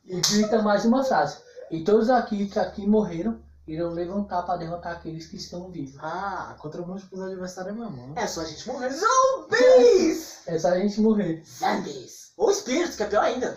[0.04, 1.38] e grita mais uma frase.
[1.72, 5.96] E todos aqui que aqui morreram irão levantar para derrotar aqueles que estão vivos.
[6.00, 8.12] Ah, contra múltiplos adversários é mamão.
[8.16, 8.90] É só a gente morrer.
[8.90, 10.34] Zumbis!
[10.46, 11.42] É só a gente morrer.
[11.46, 12.32] Zombies.
[12.36, 13.56] Ou espíritos, que é pior ainda.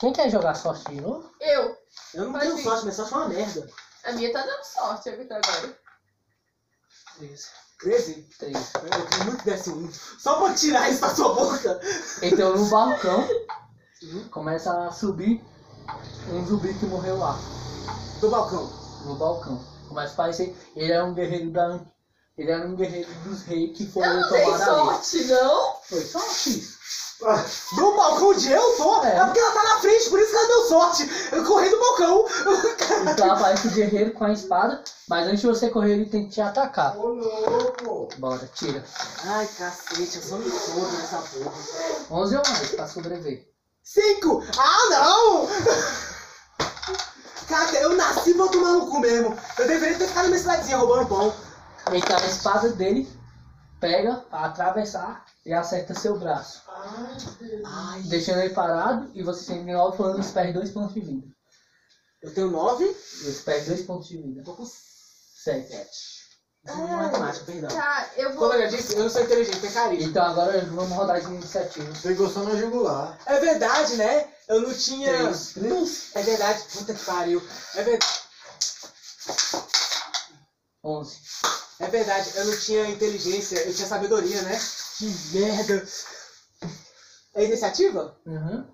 [0.00, 1.30] Quem quer jogar sorte de novo?
[1.40, 1.76] Eu.
[2.12, 2.64] Eu não Mas tenho sim.
[2.64, 3.70] sorte, minha sorte é uma merda.
[4.04, 5.78] A minha tá dando sorte até agora.
[7.18, 7.46] 13.
[7.78, 8.14] 13?
[8.38, 8.58] 13.
[8.74, 9.88] Eu queria muito que desse um.
[9.92, 11.80] Só pra tirar isso da sua boca.
[12.22, 13.28] Então no balcão
[14.32, 15.40] começa a subir
[16.32, 17.38] um zumbi que morreu lá.
[18.20, 18.87] Do balcão.
[19.08, 19.60] No balcão.
[19.88, 20.54] Começa a aparecer.
[20.76, 21.80] Ele era um guerreiro da.
[22.36, 24.74] Ele era um guerreiro dos reis que foi Eu não dei tomado ali.
[24.78, 25.74] sorte, não.
[25.82, 26.78] Foi sorte.
[27.74, 29.02] Do balcão onde eu tô?
[29.02, 29.16] É.
[29.16, 29.24] É.
[29.24, 31.10] porque ela tá na frente, por isso que ela deu sorte.
[31.32, 32.26] Eu corri do balcão.
[33.10, 36.34] Então aparece o guerreiro com a espada, mas antes de você correr ele tem que
[36.34, 36.96] te atacar.
[36.96, 38.08] Ô, louco!
[38.18, 38.84] Bora, tira.
[39.24, 42.22] Ai, cacete, eu sou me todo nessa porra.
[42.22, 43.48] 11 ou mais pra sobreviver.
[43.82, 44.44] Cinco!
[44.56, 45.48] Ah, não!
[47.48, 49.36] Cara, eu nasci pra tomar no cu mesmo.
[49.58, 51.34] Eu deveria ter ficado na cidadezinha roubando pão.
[51.92, 53.08] Então a espada dele
[53.80, 56.62] pega pra atravessar e acerta seu braço.
[57.64, 61.26] Ai, Deixando ele parado e você tem 9 planos e perde 2 pontos de vida.
[62.22, 62.86] eu tenho nove.
[62.92, 64.40] Você perde 2 pontos de vida.
[64.40, 66.17] Eu tô com 7.
[66.66, 67.70] É matemática, perdão.
[67.70, 68.38] Tá, eu vou.
[68.40, 70.08] Como eu já disse, eu não sou inteligente, tem carisma.
[70.10, 71.94] Então agora vamos rodar de iniciativa.
[71.94, 73.18] Você gostou na jugular.
[73.26, 74.26] É verdade, né?
[74.48, 75.12] Eu não tinha.
[75.54, 76.10] Três.
[76.14, 77.42] É verdade, puta que pariu.
[77.74, 78.20] É verdade.
[80.84, 81.16] 11.
[81.80, 84.60] É verdade, eu não tinha inteligência, eu tinha sabedoria, né?
[84.98, 85.86] Que merda.
[87.34, 88.16] É iniciativa?
[88.26, 88.66] Uhum.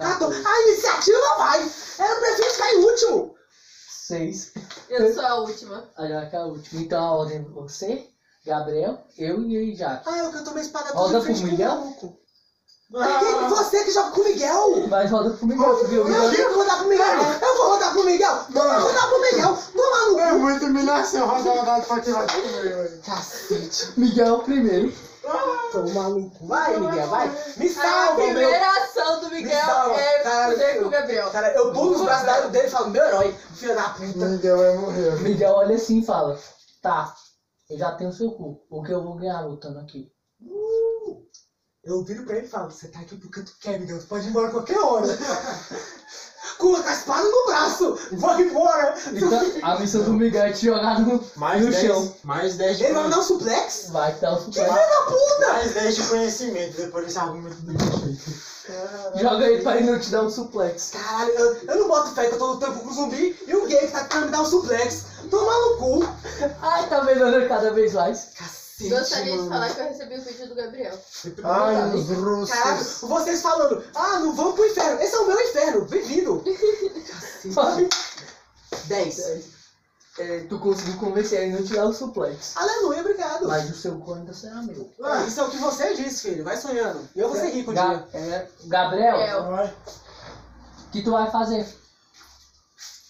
[0.00, 1.62] Ah, tô- a iniciativa vai!
[1.62, 3.34] Eu prefiro ficar em último!
[4.08, 4.52] 6.
[4.90, 5.88] Eu sou a última.
[5.96, 6.80] A Jaque é a última.
[6.80, 8.06] Então a ordem você,
[8.44, 10.08] Gabriel, eu e Jaque.
[10.08, 11.94] Ah, eu que eu tomei espada Roda toda frente pro Miguel.
[12.92, 14.86] Quem- Você que joga com o Miguel!
[14.88, 16.30] Mas roda pro Miguel, o Eu Miguel.
[16.30, 17.06] quero rodar pro Miguel!
[17.42, 18.30] Eu vou rodar pro Miguel!
[18.54, 19.58] Eu vou rodar pro Miguel!
[19.74, 23.00] Toma no É muita humilhação rodar o dado pra quem vai comer.
[23.04, 23.98] Cacete!
[23.98, 24.92] Miguel é o primeiro.
[25.70, 26.46] Toma no cu!
[26.46, 27.28] Vai, Miguel, vai!
[27.56, 28.32] Me A salva, meu!
[28.34, 31.30] primeira ação do Me Miguel é cara, fuder com eu- o Gabriel.
[31.30, 34.26] Cara, eu pulo nos braços dele e falo, meu herói, filho da puta.
[34.26, 35.20] Miguel vai morrer.
[35.20, 36.36] Miguel olha assim e fala:
[36.80, 37.12] Tá,
[37.68, 38.58] eu já tenho seu cu.
[38.70, 40.06] O que eu vou ganhar lutando aqui?
[41.82, 44.26] Eu viro pra ele e falo, você tá aqui porque tu quer, Miguel, tu pode
[44.26, 45.06] ir embora a qualquer hora.
[46.58, 48.94] Com a espada no braço, vou embora.
[49.12, 52.14] Então a missão do Miguel é te jogar no, Mais no 10, chão.
[52.22, 53.86] mais 10 de Ele vai me dar um suplex?
[53.90, 54.64] Vai dar o Que super.
[54.64, 55.52] filho da puta!
[55.52, 58.54] Mais 10 de conhecimento depois desse argumento do jeito.
[59.16, 60.92] Joga ele pra ele não te dar um suplex.
[60.92, 63.66] Caralho, eu, eu não boto fé que eu tô lutando com o zumbi e o
[63.66, 65.04] gay que tá querendo me dar um suplex.
[65.30, 66.08] Toma no cu.
[66.62, 68.28] Ai, tá melhorando cada vez mais.
[68.38, 69.48] Cacete, Gostaria de mano.
[69.50, 70.98] falar que eu recebi o vídeo do Gabriel.
[71.44, 73.08] Ai, os russos.
[73.08, 75.00] Vocês falando, ah, não vamos pro inferno.
[75.00, 76.44] Esse é o meu inferno, bem-vindo.
[77.46, 77.88] Vai.
[78.86, 79.54] 10.
[80.18, 82.56] É, tu conseguiu convencer ele a não te dar o suplex.
[82.56, 83.46] Aleluia, obrigado.
[83.48, 84.92] Mas o seu cu ainda será meu.
[85.02, 86.44] Ah, isso é o que você disse, filho.
[86.44, 87.08] Vai sonhando.
[87.14, 88.08] Eu vou ser rico um Ga- dia.
[88.12, 89.72] é, Gabriel,
[90.86, 91.66] o que tu vai fazer?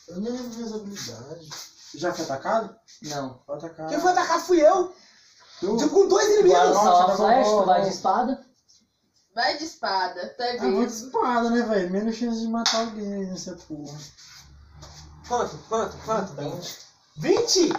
[0.08, 1.50] Eu nem lembro minhas habilidades.
[1.94, 2.74] Já foi atacado?
[3.02, 3.38] Não.
[3.46, 3.88] Foi atacado.
[3.88, 4.94] Quem foi atacado fui eu.
[5.64, 5.76] Tu?
[5.76, 6.58] De- Com dois inimigos.
[6.58, 8.44] lançar Nossa, uma flecha, tu vai de espada.
[9.34, 11.90] Vai de espada, tá Ah, vou de espada, né, velho?
[11.90, 13.98] Menos chance de matar alguém nessa porra.
[15.26, 15.58] Quanto?
[15.68, 15.96] Quanto?
[16.04, 16.32] Quanto?
[17.16, 17.72] 20?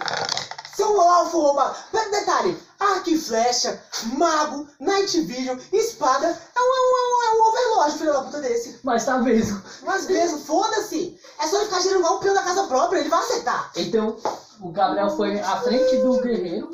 [0.74, 1.74] Seu alvo rouba.
[1.92, 3.82] Mas Detalhe: arco e flecha,
[4.18, 6.26] mago, night vision, espada.
[6.26, 8.78] É um, é um, é um overlord, filho da puta desse.
[8.82, 9.62] Mas tá mesmo.
[9.82, 11.18] Mas mesmo, foda-se.
[11.38, 13.70] É só ele ficar girando igual o peão da casa própria, ele vai acertar.
[13.76, 14.16] Então,
[14.60, 16.70] o Gabriel foi à frente do guerreiro.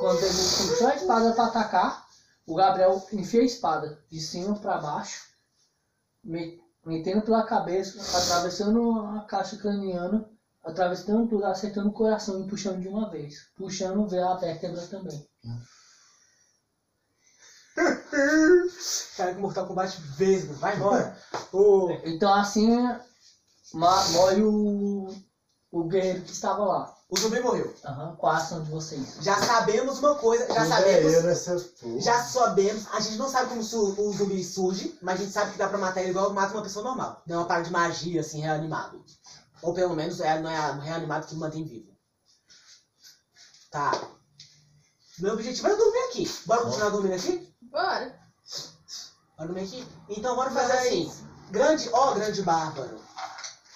[0.00, 2.06] Quando ele puxou a espada pra atacar,
[2.46, 5.22] o Gabriel enfia a espada de cima pra baixo,
[6.24, 10.28] me- metendo pela cabeça, atravessando a caixa craniana,
[10.64, 13.48] atravessando tudo, acertando o coração e puxando de uma vez.
[13.56, 15.26] Puxando a vértebra também.
[19.16, 20.54] Cara, que Mortal Kombat mesmo.
[20.54, 21.16] Vai embora.
[21.52, 22.68] Ô, Então assim
[23.74, 25.14] morre o,
[25.70, 26.97] o guerreiro que estava lá.
[27.10, 27.74] O zumbi morreu.
[27.84, 29.16] Aham, qual a ação de vocês?
[29.20, 31.12] Já sabemos uma coisa, já é sabemos.
[31.14, 32.00] eu nessa porra?
[32.00, 35.52] Já sabemos, a gente não sabe como su- o zumbi surge, mas a gente sabe
[35.52, 37.22] que dá pra matar ele igual mata uma pessoa normal.
[37.26, 39.02] Não é uma parada de magia, assim, reanimado.
[39.62, 41.88] Ou pelo menos é, não é reanimado que mantém vivo.
[43.70, 43.90] Tá.
[45.18, 46.30] Meu objetivo é dormir aqui.
[46.46, 47.54] Bora continuar dormindo aqui?
[47.62, 48.18] Bora.
[49.36, 49.86] Bora dormir aqui?
[50.10, 51.12] Então bora fazer assim.
[51.50, 53.00] Grande, ó grande bárbaro.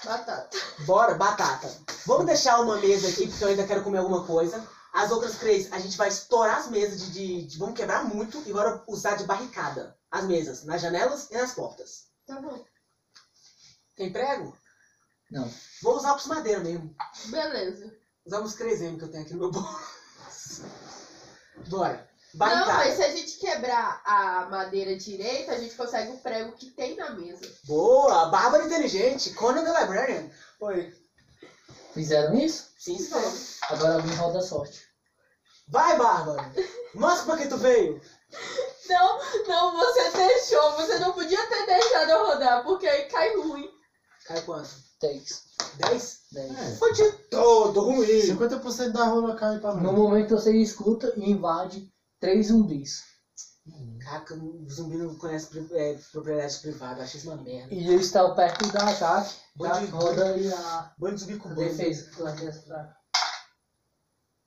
[0.05, 0.49] Batata.
[0.85, 1.69] Bora, batata.
[2.07, 4.67] Vamos deixar uma mesa aqui, porque eu ainda quero comer alguma coisa.
[4.93, 8.43] As outras três, a gente vai estourar as mesas de, de- de- Vamos quebrar muito
[8.47, 9.97] e bora usar de barricada.
[10.11, 12.09] As mesas, nas janelas e nas portas.
[12.27, 12.63] Tá bom.
[13.97, 14.55] Tem prego?
[15.31, 15.51] Não.
[15.83, 16.95] Vou usar os madeira mesmo.
[17.27, 17.91] Beleza.
[18.27, 20.63] Usar uns 3M que eu tenho aqui no meu bolso.
[21.69, 22.07] Bora.
[22.35, 26.53] Em Não, mas se a gente quebrar a madeira direita, a gente consegue o prego
[26.53, 27.47] que tem na mesa.
[27.65, 30.31] Boa, Bárbara inteligente, Conan the Librarian.
[30.61, 30.93] Oi.
[31.93, 32.69] Fizeram isso?
[32.79, 33.33] Sim, senhor.
[33.69, 34.81] Agora alguém roda a sorte.
[35.69, 36.53] Vai, Bárbara.
[36.95, 38.01] Mostra pra que tu veio.
[38.89, 40.73] Não, não, você deixou.
[40.77, 43.69] Você não podia ter deixado eu rodar, porque aí cai ruim.
[44.27, 44.71] Cai quanto?
[45.03, 45.43] 10.
[45.77, 46.19] 10?
[46.33, 46.59] 10.
[46.59, 46.77] É.
[46.77, 48.07] Foi de todo ruim.
[48.07, 49.99] 50% da rola cai pra No mim.
[49.99, 53.03] momento você escuta e invade três zumbis.
[54.01, 57.75] Caraca, o zumbi não conhece pri- é, propriedade privada, achei isso uma merda.
[57.75, 61.61] E eles estão perto da Jaque de- roda aí a Bando zumbi com bando.
[61.77, 62.97] defesa.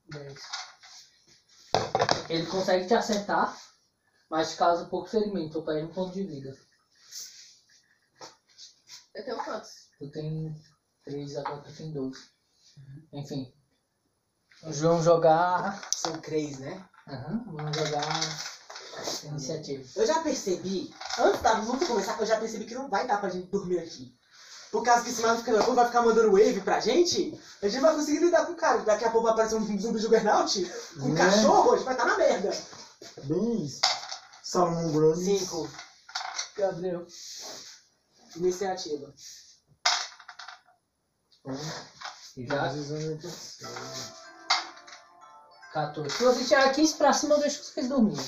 [0.09, 0.39] 10.
[2.29, 3.57] Ele consegue te acertar,
[4.29, 6.55] mas te causa pouco ferimento, ou perde um ponto de vida.
[9.13, 9.69] Eu tenho quantos?
[9.99, 10.55] Tu tem
[11.03, 12.19] 3, agora tu tem 12.
[13.13, 13.53] Enfim.
[14.61, 15.81] Vamos jogar.
[15.93, 16.85] São três, né?
[17.08, 18.20] Aham, vamos jogar
[19.24, 19.84] iniciativa.
[19.96, 23.30] Eu já percebi, antes da luta começar, eu já percebi que não vai dar pra
[23.30, 24.12] gente dormir aqui.
[24.72, 28.20] Por causa que esse maluco vai ficar mandando wave pra gente, a gente vai conseguir
[28.20, 28.80] lidar com o cara.
[28.80, 30.65] Daqui a pouco vai aparecer um zumbi juggernaut
[30.98, 31.18] com um Né?
[31.18, 32.50] cachorro, a gente vai estar na merda.
[33.24, 33.82] Bem isso.
[34.41, 35.24] Salomão Grande.
[35.24, 35.70] Cinco.
[36.58, 37.06] Gabriel.
[38.36, 39.13] Iniciativa.
[42.38, 43.28] Já Precisamente.
[45.75, 46.09] 14.
[46.09, 48.25] Se você tirar 15 pra cima, eu deixo vocês dormirem.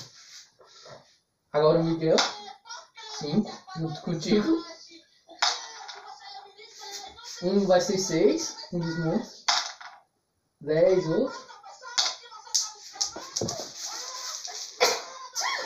[1.53, 2.17] Agora o Miguel.
[3.19, 3.63] 5.
[3.77, 4.65] Junto contigo.
[7.41, 8.55] Um vai ser 6.
[8.73, 9.45] Um dos monstros.
[10.60, 11.47] 10 outro.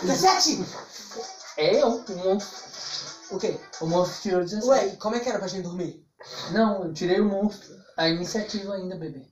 [0.04, 0.66] 17!
[1.58, 2.72] É eu, o monstro.
[3.32, 3.60] O quê?
[3.80, 4.68] O monstro tirou 17.
[4.68, 6.08] Ué, e como é que era pra gente dormir?
[6.52, 7.76] Não, eu tirei o monstro.
[7.98, 9.32] A iniciativa ainda, bebê.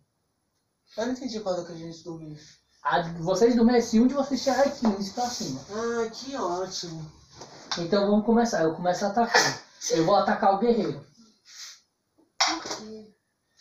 [0.97, 2.37] Eu não entendi qual é que a gente dormiu.
[2.83, 5.61] A de vocês dormirem se um de vocês tirar 15 pra cima.
[5.69, 7.11] Ah, que ótimo.
[7.77, 8.63] Então vamos começar.
[8.63, 9.59] Eu começo atacando.
[9.91, 11.05] Eu vou atacar o guerreiro.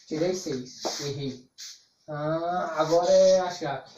[0.06, 1.00] Tirei 6.
[1.00, 1.50] Errei.
[2.08, 3.92] Ah, agora é a Jaque.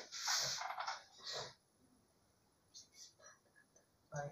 [4.13, 4.31] Vai.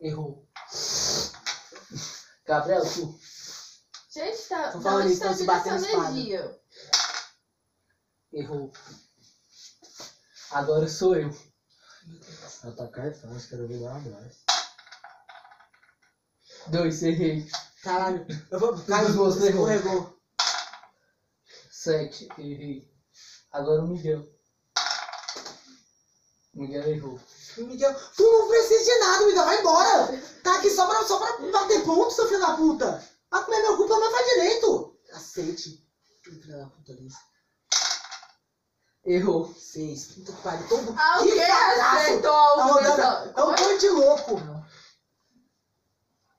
[0.00, 0.46] Errou.
[2.46, 3.18] Gabriel, tu.
[4.10, 4.72] Gente, tá.
[4.72, 6.10] Tô Da falando isso, tá tão se batendo espada.
[6.10, 6.60] energia?
[8.32, 8.70] Errou.
[10.50, 11.30] Agora sou eu.
[12.62, 14.44] Atacar é fácil, quero ver lá atrás.
[16.68, 17.46] Dois, errei.
[17.82, 18.76] Caralho, eu vou.
[18.84, 19.70] Caralho, Duas, você errou.
[19.70, 20.18] escorregou.
[21.70, 22.90] Sete, errei.
[23.52, 24.28] Agora o Miguel.
[26.54, 27.20] O Miguel errou.
[27.58, 30.22] Miguel, tu não precisa de nada, Miguel, vai embora.
[30.42, 33.04] Tá aqui só pra, só pra bater ponto, seu filho da puta.
[33.30, 34.98] Vai comer meu cu, mas faz direito.
[35.08, 35.88] Cacete.
[36.22, 37.16] Filho da puta desse.
[39.08, 39.54] Errou.
[39.58, 40.04] Seis.
[40.08, 40.68] Puta que pariu.
[40.68, 41.96] Todo Alguém que fracasso.
[41.96, 44.42] acertou A algo rodada é um monte de louco.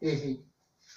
[0.01, 0.45] Errei.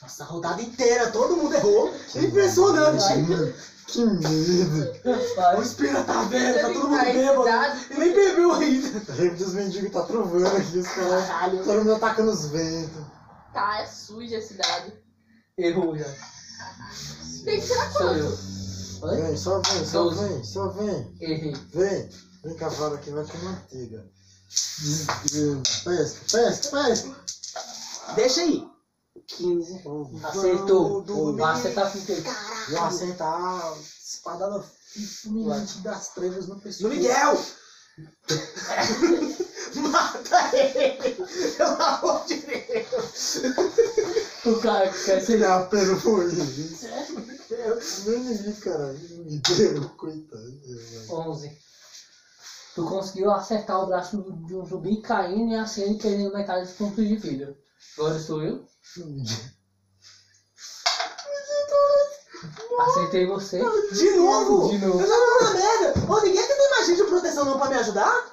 [0.03, 1.95] Nossa, a rodada inteira, todo mundo errou.
[2.15, 3.05] Impressionante.
[3.05, 3.55] Ai, mano,
[3.87, 4.93] que medo.
[5.57, 5.63] O.
[5.63, 7.79] Espira tá vendo, tá todo mundo bêbado.
[7.91, 9.13] E nem bebeu ainda.
[9.13, 11.27] Rei dos mendigos tá trovando aqui, os caras.
[11.27, 11.65] Caralho.
[11.65, 13.03] Todo mundo atacando os ventos.
[13.55, 14.93] Tá, é suja esse dado.
[15.57, 16.05] Errou já.
[17.45, 18.52] Tem que tirar quanto?
[19.11, 20.21] Vem, só vem, só Doze.
[20.21, 21.17] vem, só vem.
[21.21, 21.55] Errei.
[21.75, 22.09] Vem.
[22.45, 24.05] Vem cavalo aqui, vai com manteiga.
[25.85, 27.17] Pesca, pesca, pesca.
[28.15, 28.69] Deixa aí.
[29.27, 29.83] 15.
[30.25, 31.03] Acertou.
[31.03, 31.41] dormir.
[31.41, 32.23] Vai acertar quem?
[32.71, 34.65] Vou acertar a espadada
[35.23, 36.85] fulminante das trevas no pescoço.
[36.85, 37.45] No Miguel!
[39.75, 41.15] Mata ele!
[41.57, 43.43] Pelo amor de Deus!
[44.45, 45.27] O cara que quer ser.
[45.27, 46.31] Filha, pelo foi
[47.79, 48.09] isso.
[48.09, 48.99] Meu inimigo, caralho.
[49.25, 50.61] Me deu, coitado.
[50.61, 51.13] velho.
[51.13, 51.59] 11.
[52.75, 57.05] Tu conseguiu acertar o braço de um zumbi caindo e acendo perdendo metade dos pontos
[57.07, 57.55] de vida.
[57.99, 58.65] Agora sou eu.
[62.81, 63.59] Acertei você.
[63.59, 64.69] De novo!
[64.71, 65.01] De novo.
[65.01, 66.13] Eu já tô na merda!
[66.13, 68.33] Ô, ninguém que tem magia de proteção não pra me ajudar?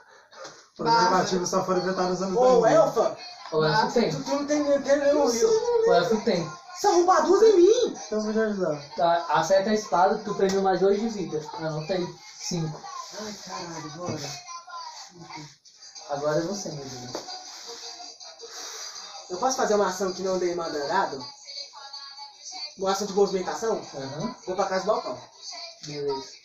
[0.75, 2.77] Preservativo só foram inventados nos anos Ô, 2000.
[2.77, 3.17] Elfa!
[3.51, 4.11] O elfo tem.
[4.11, 5.49] Tu, tu não tem, não tem nenhum rio.
[5.87, 6.49] O elfo tem.
[6.75, 7.97] Você arrumou duas em mim!
[8.05, 8.81] Então vou te ajudar.
[8.95, 11.43] Tá, acerta a espada, tu perdeu mais dois de vida.
[11.53, 12.07] Anota aí.
[12.37, 12.81] 5.
[13.21, 14.29] Ai, caralho, bora.
[16.09, 17.11] Agora é você, meu Deus.
[19.29, 21.23] Eu posso fazer uma ação que não dê mandado?
[22.77, 23.81] Uma ação de movimentação?
[23.93, 24.35] Aham.
[24.45, 25.17] Vou pra casa do balcão.
[25.85, 26.38] Beleza.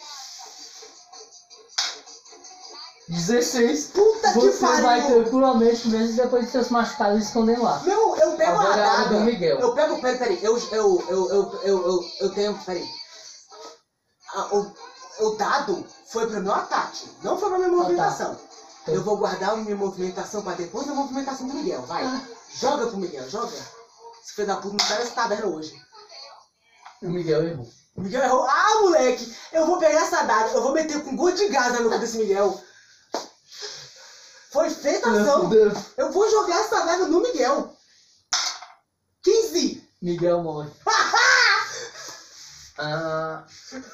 [3.09, 3.85] 16.
[3.93, 5.23] Puta que Você vai pariu!
[5.23, 7.81] tranquilamente, mesmo depois de seus machucados escondendo lá.
[7.85, 9.09] Não, eu pego a é a hora adaga.
[9.17, 9.59] do Miguel.
[9.61, 12.87] Eu pego, peraí, peraí, eu, eu, eu, eu, eu, eu, eu tenho, peraí.
[14.35, 18.37] Ah, o, o dado foi pro meu ataque, não foi pra minha movimentação.
[18.87, 21.83] Eu vou guardar a minha movimentação pra depois da movimentação do Miguel.
[21.83, 22.05] Vai.
[22.55, 23.53] Joga pro Miguel, joga.
[24.23, 25.75] Esse filho da puta não tá nessa taverna hoje.
[27.03, 27.67] O Miguel errou.
[27.97, 28.45] O Miguel errou.
[28.45, 29.35] Ah, moleque!
[29.53, 32.17] Eu vou pegar essa daga, eu vou meter com gosto de gás na nuca desse
[32.19, 32.59] Miguel.
[34.55, 35.51] Foi feita a ação.
[35.97, 37.77] Eu vou jogar essa daga no Miguel.
[39.25, 39.83] 15!
[40.01, 40.71] Miguel morre.
[42.79, 43.43] ah,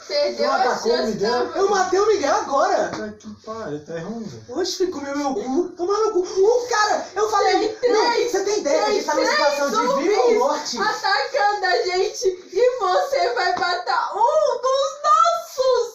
[0.07, 1.49] Perdeu a atacou o chance Miguel?
[1.49, 1.59] da...
[1.59, 2.91] Eu matei o Miguel agora!
[2.91, 4.45] Puta que pariu, tá ruim, velho.
[4.61, 5.71] Oxe, comeu meu cu.
[5.71, 6.21] Toma no cu.
[6.21, 7.69] O cara, eu falei.
[7.77, 10.39] Tem não, três, você tem ideia que ele tá numa situação de vida ou zumbis
[10.41, 10.79] morte?
[10.79, 14.50] atacando a gente e você vai matar um!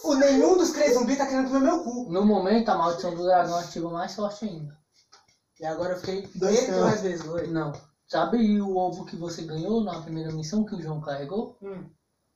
[0.06, 2.12] O nenhum dos três zumbis tá querendo comer meu cu.
[2.12, 4.78] no momento, a maldição do dragão ativa mais forte ainda.
[5.58, 6.28] E agora eu fiquei
[6.80, 7.48] Dois vezes, oi.
[7.48, 7.72] Não.
[8.06, 11.58] Sabe o ovo que você ganhou na primeira missão que o João carregou?
[11.60, 11.90] Hum.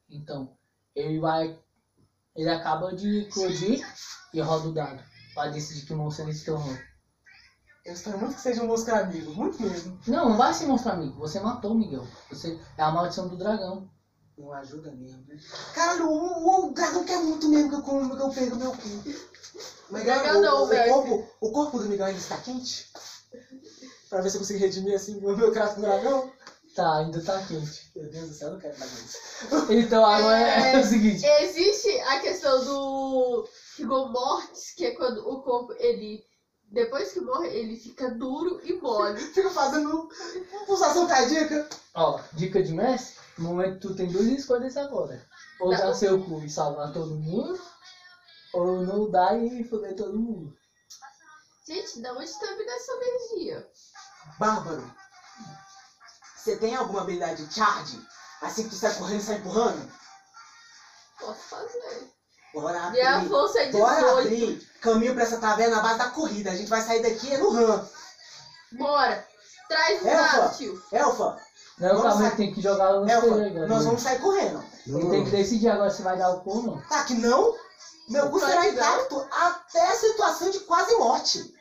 [0.09, 0.57] Então,
[0.97, 1.57] ele vai.
[2.35, 3.87] Ele acaba de eclodir
[4.35, 5.03] e roda o dado.
[5.35, 6.77] Pra decidir que monstro ele se tornou.
[7.85, 9.99] Eu espero muito que seja um monstro amigo, muito mesmo.
[10.09, 11.21] Não, não vai se mostrar amigo.
[11.21, 12.07] Você matou o Miguel.
[12.31, 13.89] Você é a maldição do dragão.
[14.41, 15.37] Não ajuda mesmo, né?
[15.75, 18.79] Caralho, o, o dragão quer muito mesmo que eu, como, que eu pego meu cu.
[19.91, 20.93] Mas, Dragão não, o, o, velho.
[20.93, 22.87] corpo, o corpo do Miguel ainda está quente?
[24.09, 26.31] Pra ver se eu consigo redimir assim o meu crato com o dragão?
[26.75, 27.91] Tá, ainda tá quente.
[27.95, 29.19] Meu Deus do céu, eu não quero mais isso.
[29.71, 30.79] Então agora é, É.
[30.81, 31.25] o seguinte.
[31.41, 33.45] Existe a questão do
[33.77, 36.25] rigor mortis, que é quando o corpo, ele...
[36.73, 39.21] Depois que morre, ele fica duro e mole.
[39.21, 40.09] Fica fazendo
[40.67, 41.67] pulsação cardíaca.
[41.95, 43.17] Ó, dica de mestre.
[43.41, 45.27] No momento tu tem duas escolhas agora.
[45.59, 47.59] Ou dar seu cu e salvar todo mundo.
[48.53, 50.55] Ou não dar e foder todo mundo.
[51.67, 53.67] Gente, da onde tá vindo essa energia?
[54.39, 54.93] Bárbaro,
[56.37, 57.99] você tem alguma habilidade de charge?
[58.43, 59.91] Assim que tu sai correndo e sai empurrando?
[61.19, 62.11] Posso fazer.
[62.53, 62.99] Bora abrir.
[62.99, 64.19] Minha força é Bora 18.
[64.19, 66.51] abrir caminho pra essa taverna na base da corrida.
[66.51, 67.89] A gente vai sair daqui é no RAM.
[68.73, 69.27] Bora.
[69.69, 70.37] Traz o Elfa.
[70.39, 70.83] dado, tio.
[70.93, 71.37] Elfa,
[71.81, 72.37] Não, Vamos calma, sair.
[72.37, 74.63] tem que jogar no Elfa, espelho nós vamos sair correndo.
[74.87, 76.81] Ele tem que decidir agora se vai dar o cu ou não.
[76.89, 77.55] Tá que não?
[78.09, 78.73] Meu cu será que não.
[78.75, 81.55] intacto até a situação de quase morte.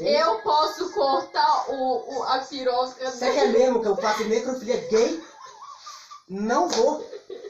[0.00, 5.24] Eu posso cortar o, o- a piroca Você quer mesmo que eu faça necrofilia gay?
[6.28, 7.02] Não vou.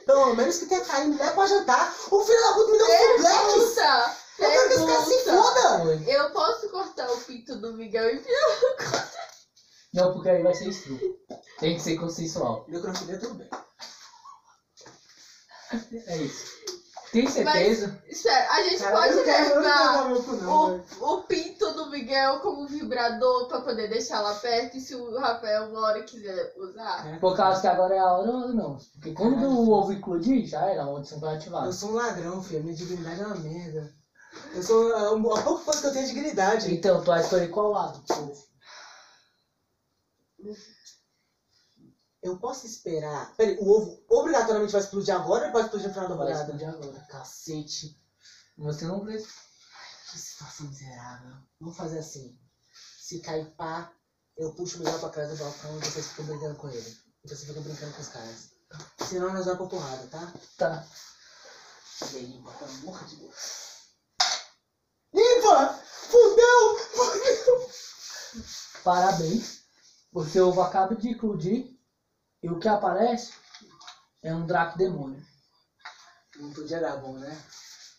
[0.05, 1.93] Pelo menos que tenha caído mulher pra jantar.
[2.09, 3.21] O filho da puta me deu um.
[3.21, 4.15] Pergunta!
[4.39, 6.01] Eu quero que esse cara se foda.
[6.07, 9.03] Eu posso cortar o pinto do Miguel e virar
[9.93, 10.99] Não, porque aí vai ser estranho.
[11.59, 12.65] Tem que ser consensual.
[12.67, 13.49] Necrofilia tudo bem.
[16.07, 16.53] É isso.
[17.11, 18.01] Tem certeza?
[18.07, 20.83] Espera, a gente Cara, pode quero, eu não levar não, velho.
[20.99, 25.15] o, o pinto do Miguel como vibrador pra poder deixar lá perto e se o
[25.19, 27.19] Rafael uma hora quiser usar.
[27.19, 28.79] Por causa que agora é a hora ou não.
[28.93, 31.65] Porque quando o ovo eclodir, já era, a maldição vai ativar.
[31.65, 32.63] Eu sou um ladrão, filho.
[32.63, 33.93] Minha dignidade é uma merda.
[34.55, 36.73] Eu sou a, a pouca coisa que eu tenho é dignidade.
[36.73, 38.03] Então, tu vai escolher qual lado?
[42.21, 43.35] Eu posso esperar.
[43.35, 46.43] Peraí, o ovo obrigatoriamente vai explodir agora ou vai explodir no final da Vai rodada?
[46.43, 47.05] explodir agora.
[47.07, 48.01] Cacete.
[48.57, 49.31] Você não precisa.
[50.11, 51.35] Que situação miserável.
[51.59, 52.37] Vamos fazer assim.
[52.99, 53.91] Se cair pá,
[54.37, 56.97] eu puxo o Miguel pra trás do balcão e vocês ficam brincando com ele.
[57.23, 58.49] E você fica brincando com os caras.
[59.07, 60.33] Senão nós vamos pra porrada, tá?
[60.57, 60.87] Tá.
[62.13, 63.63] E aí, pelo amor de Deus.
[65.13, 65.73] Limpa!
[66.09, 66.77] Fudeu!
[66.93, 67.69] Fudeu!
[68.83, 69.62] Parabéns.
[70.13, 71.73] O seu ovo acaba de eclodir.
[72.41, 73.33] E o que aparece
[74.21, 75.21] é um Draco Demônio.
[76.37, 77.35] Não podia dar bom, né?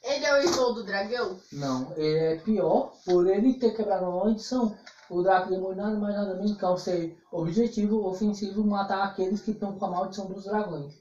[0.03, 1.41] Ele é o irmão do dragão?
[1.51, 4.77] Não, ele é pior por ele ter quebrado uma maldição.
[5.09, 9.41] O Draco Demônio nada mais nada menos que é um ser objetivo, ofensivo, matar aqueles
[9.41, 10.95] que estão com a maldição dos dragões.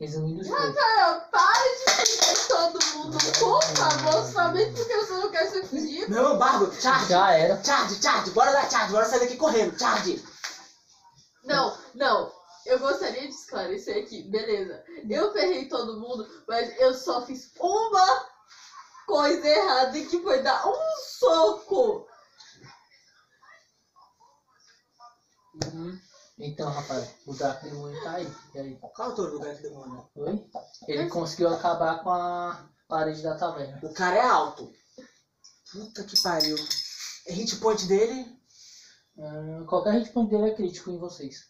[0.00, 0.48] Resumindo os.
[0.48, 6.10] Rafael, para de todo mundo, por favor, somente porque você não quer ser fugido.
[6.10, 7.08] Meu barbo, charge!
[7.08, 7.62] Já era.
[7.64, 8.30] Charge, charge!
[8.30, 8.92] Bora dar charge!
[8.92, 9.78] Bora sair daqui correndo!
[9.78, 10.24] Charge!
[11.44, 12.32] Não, não.
[12.66, 14.84] Eu gostaria de esclarecer aqui, beleza.
[15.08, 18.26] Eu ferrei todo mundo, mas eu só fiz uma
[19.06, 20.74] coisa errada que foi dar um
[21.18, 22.08] soco.
[25.64, 25.98] Uhum.
[26.38, 28.30] Então, rapaz, o Draco Demônio tá aí.
[28.54, 28.76] E aí?
[28.76, 30.06] Qual é o outro lugar que demônio?
[30.16, 30.50] Oi?
[30.86, 33.80] Ele conseguiu acabar com a parede da taverna.
[33.82, 34.70] O cara é alto.
[35.72, 36.56] Puta que pariu.
[37.26, 38.38] É hit point dele.
[39.18, 41.46] Ah, qualquer hit point dele é crítico em vocês.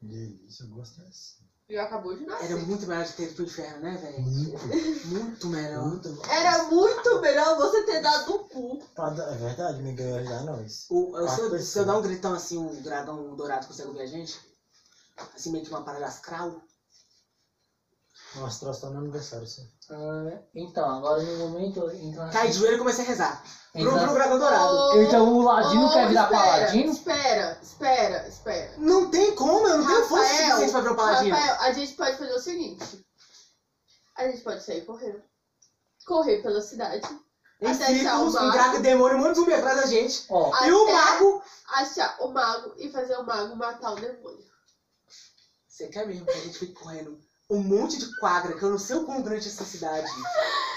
[0.00, 1.43] Delícia, eu gosto dessa.
[1.68, 2.44] E acabou de nascer.
[2.44, 4.20] Era muito melhor de ter ido pro inferno, né, velho?
[4.20, 5.06] Muito.
[5.06, 5.88] Muito melhor.
[5.88, 6.22] Muito.
[6.28, 8.78] Era muito melhor você ter dado o cu.
[8.98, 10.86] É verdade, Miguel ajudar nós.
[10.90, 14.02] O, eu- se, eu, se eu dar um gritão assim, o dragão dourado consegue ouvir
[14.02, 14.38] a gente?
[15.34, 16.60] Assim, meio que uma parada astral.
[18.36, 19.68] O astral está no aniversário, sim.
[19.90, 22.28] Ah, então, agora no momento entra.
[22.30, 23.44] Cai de joelho e comecei a rezar.
[23.72, 24.74] Pro, pro dragão dourado.
[24.74, 26.92] Ô, Então o Ladino ô, quer virar espera, paladino?
[26.92, 28.74] Espera, espera, espera.
[28.78, 31.36] Não tem como, eu não tenho força Rafael, suficiente pra virar um paladino.
[31.36, 33.06] Rafael, a gente pode fazer o seguinte.
[34.16, 35.22] A gente pode sair correndo.
[36.04, 37.06] Correr pela cidade.
[37.60, 40.26] Em círculos, um e demônio, um monte de zumbi atrás da gente.
[40.28, 41.42] Ó, E o mago.
[41.68, 44.44] achar o mago e fazer o mago matar o demônio.
[45.68, 47.18] Você quer mesmo que a gente fique correndo
[47.50, 50.10] um monte de quadra que eu não sei o quão grande é essa cidade.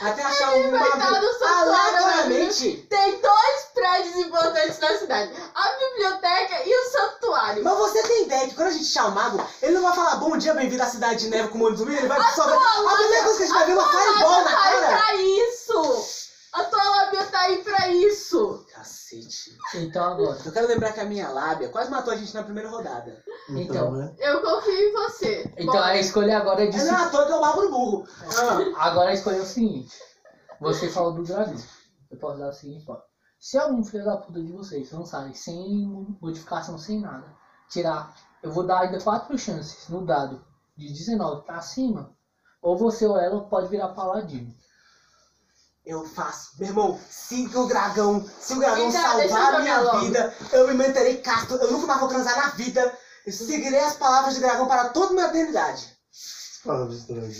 [0.01, 2.87] Até achar um mago no santuário, aleatoriamente.
[2.89, 7.63] Tem dois prédios importantes na cidade: a biblioteca e o santuário.
[7.63, 10.15] Mas você tem ideia que quando a gente achar o mago, ele não vai falar
[10.17, 12.55] bom dia, bem-vindo à cidade de neve com monte de zumbi, ele vai só ver.
[12.55, 14.97] A primeira coisa que a gente vai ver é uma fireball na tá aí cara.
[14.97, 16.27] pra isso!
[16.53, 18.56] A tua lábia tá aí pra isso!
[19.07, 19.57] Cacete.
[19.75, 20.37] então agora.
[20.43, 23.23] Eu quero lembrar que a minha lábia quase matou a gente na primeira rodada.
[23.49, 23.91] Então.
[23.93, 24.13] né?
[24.19, 25.49] Eu confio em você.
[25.57, 25.85] Então Bora.
[25.85, 28.07] a escolha agora é de não é toa que eu babo burro.
[28.75, 29.95] Ah, Agora a escolha é o seguinte.
[30.59, 31.55] Você falou do dragão.
[32.11, 32.97] Eu posso dar o seguinte, ó.
[33.39, 35.85] Se algum filho da puta de vocês lançarem sem
[36.19, 37.25] modificação, sem nada,
[37.69, 40.43] tirar, eu vou dar ainda quatro chances no dado
[40.75, 42.15] de 19 pra cima,
[42.61, 44.53] ou você ou ela pode virar paladino.
[45.87, 46.51] Eu faço.
[46.59, 49.99] Meu irmão, se o dragão, se o dragão Então, salvar a minha logo.
[50.01, 51.55] vida, eu me manterei casto.
[51.55, 52.93] Eu nunca mais vou transar na vida.
[53.25, 55.97] Eu seguirei as palavras de dragão para toda a minha eternidade.
[56.65, 57.31] Palavras do dragão.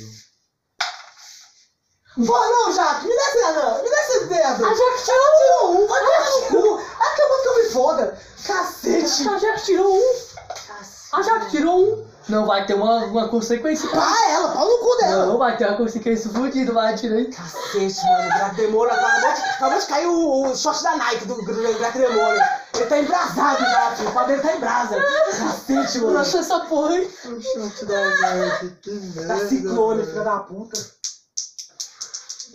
[2.25, 4.65] Porra, não, Jaque, me dá esse dedo, me dá esse dedo.
[4.65, 6.83] A Jaque tirou um, vai tomar no cu.
[6.99, 8.19] Acabou que eu me foda.
[8.47, 9.29] Cacete.
[9.29, 10.15] A Jaque tirou um!
[10.47, 11.09] Cacete.
[11.13, 12.07] A Jaque tirou um!
[12.29, 13.89] Não vai ter uma, uma consequência.
[13.89, 15.25] Pá, ela, pau no cu dela.
[15.27, 17.25] Não vai ter uma consequência fodida, vai tirar aí.
[17.25, 21.25] Cacete, mano, o Draco Demônio acabou de, acabou de cair o, o short da Nike
[21.25, 22.41] do, Demônio.
[22.73, 24.09] Ele tá embrasado já, tio.
[24.09, 24.95] O pau dele tá em brasa.
[25.37, 26.13] Cacete, mano.
[26.17, 27.05] Nossa, essa porra aí.
[27.25, 29.35] O shot da Nike, que merda.
[29.35, 30.97] Tá ciclone, filha da puta.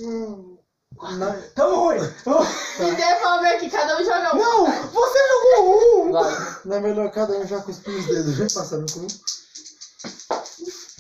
[0.00, 0.58] Hum,
[1.54, 1.98] Tamo ruim.
[1.98, 4.38] Me devolve aqui, cada um joga um.
[4.38, 6.12] Não, você jogou um.
[6.12, 6.56] Vai.
[6.64, 9.06] Não é melhor cada um já cuspir os dedos, já passando com um.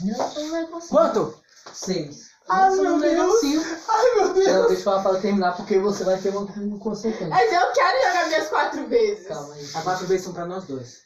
[0.04, 0.80] Não, não.
[0.88, 1.34] Quanto?
[1.72, 2.32] Seis.
[2.48, 3.12] Ai, Nossa, meu Deus.
[3.12, 3.62] negocinho.
[3.88, 4.66] Ai, meu Deus.
[4.68, 7.28] deixa eu falar terminar, porque você vai ter uma consequência.
[7.28, 9.26] Mas eu quero jogar minhas quatro vezes.
[9.28, 9.62] Calma aí.
[9.62, 11.02] As quatro vezes são pra nós dois.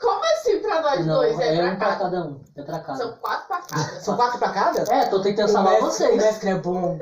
[0.00, 1.38] Como assim pra nós Não, dois?
[1.38, 1.98] É, é um pra pra cada.
[2.10, 2.44] cada um.
[2.56, 2.98] É pra cada.
[2.98, 4.00] São quatro pra cada.
[4.02, 4.94] São quatro pra cada?
[4.94, 6.16] É, tô tentando O salvar mestre, o vocês.
[6.22, 6.98] mestre é bom.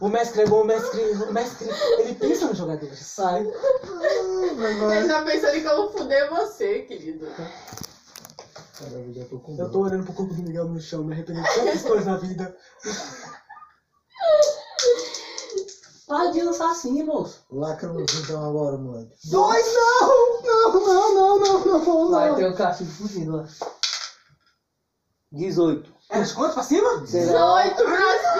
[0.00, 3.42] O mestre é bom, o mestre, o mestre, ele pensa no jogador, sai.
[3.46, 7.28] Ele tá pensando em como fuder você, querido.
[8.78, 11.46] Caralho, já tô com Eu tô olhando pro corpo do Miguel no chão, me arrependendo
[11.46, 12.56] de tantas coisas na vida.
[16.08, 17.44] Para de lançar assim, moço.
[17.50, 19.12] Lacra-nos então agora, moleque.
[19.30, 20.42] Dois não!
[20.42, 22.10] Não, não, não, não, não, não.
[22.10, 23.48] Vai ter um castigo fudido lá.
[25.32, 25.94] 18.
[26.10, 27.06] É de quanto pra cima?
[27.06, 27.62] Será?
[27.62, 28.33] 18 pra cima.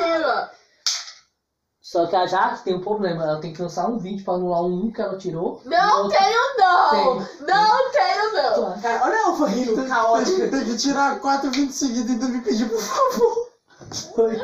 [1.94, 3.22] Só que a Jaque tem um problema.
[3.22, 5.62] Ela tem que lançar um 20 pra anular um 1 que ela tirou.
[5.64, 7.14] Não outro- tenho, não.
[7.46, 8.80] Não tenho, não.
[8.80, 10.48] Cara, olha Alfa rindo, caótica.
[10.48, 13.48] Tem que tirar 4 20 seguidos e ainda me pedir por favor.
[14.16, 14.36] Foi.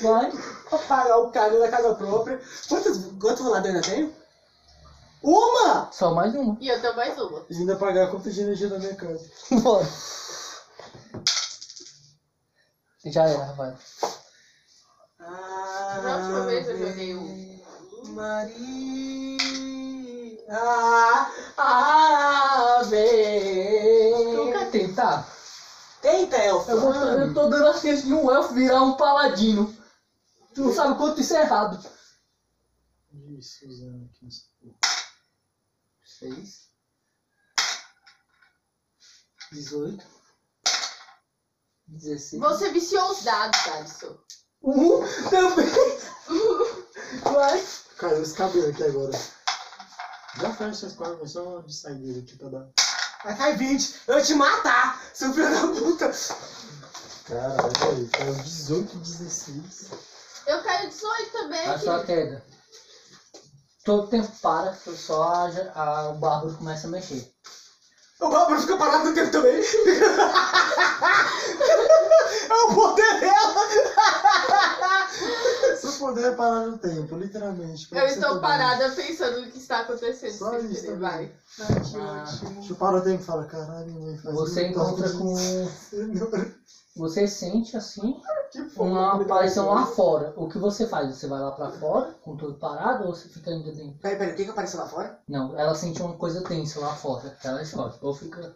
[0.00, 0.32] Vai.
[0.70, 2.40] Pra pagar o carro da casa própria.
[2.66, 4.14] Quantas, quantos roladores eu ainda tenho?
[5.22, 5.90] Uma!
[5.92, 6.56] Só mais uma.
[6.62, 7.44] E eu tenho mais uma.
[7.50, 9.30] E ainda pagar a conta de energia da minha casa.
[9.50, 9.86] Bora.
[13.04, 13.76] Já era, Rafael.
[16.02, 17.60] Na última vez eu joguei um.
[18.08, 19.38] Maria.
[21.56, 22.96] Ave.
[24.34, 25.28] Tu quer tentar?
[26.00, 26.72] Tenta, Elfa.
[26.72, 29.72] Eu, vou, eu tô dando a chance de um elfo virar um paladino.
[30.52, 31.78] Tu não sabe o quanto isso é errado.
[33.38, 34.76] Isso, usando aqui nessa porra.
[36.04, 36.72] 6
[39.52, 40.06] 18
[41.86, 44.16] 16 Você viciou os dados, Alisson.
[44.62, 45.70] Um também
[47.24, 47.64] Vai
[47.98, 49.12] Caiu os cabelos aqui agora.
[50.40, 52.68] Já fecha essas quadras, só de saída aqui pra dar.
[53.24, 54.00] Vai cair 20.
[54.08, 56.10] Eu te matar, seu filho da puta.
[57.28, 59.90] Caralho, aí, caiu 18, 16.
[60.48, 61.66] Eu caio 18 também.
[61.66, 62.40] A sua querido.
[62.40, 62.44] queda
[63.84, 67.31] Todo tempo para Só a, a, o bárbaro começa a mexer
[68.22, 69.60] O Bárbaro fica parado no tempo também.
[72.48, 73.54] é o poder dela.
[75.76, 77.88] Seu poder é parar no tempo, literalmente.
[77.90, 80.32] Eu estou parada pensando no que está acontecendo.
[80.32, 80.98] Só isso também.
[81.00, 81.32] Vai.
[81.60, 82.22] Ai, que Ah.
[82.22, 82.76] ótimo.
[82.76, 85.34] para o tempo e fala, caralho, mãe, faz Você encontra com
[86.96, 88.20] Você sente assim
[88.52, 88.90] Que foda.
[88.90, 91.16] Uma aparição lá fora O que você faz?
[91.16, 93.98] Você vai lá pra fora Com tudo parado Ou você fica ainda dentro?
[93.98, 95.18] Peraí, peraí, o que que apareceu lá fora?
[95.26, 98.54] Não, ela sente uma coisa tensa lá fora Ela escolhe Ou fica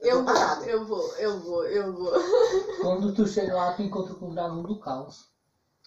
[0.00, 0.34] Eu vou,
[0.64, 2.12] eu vou, eu vou, eu vou.
[2.80, 5.26] Quando tu chega lá, tu encontra com o dragão do caos.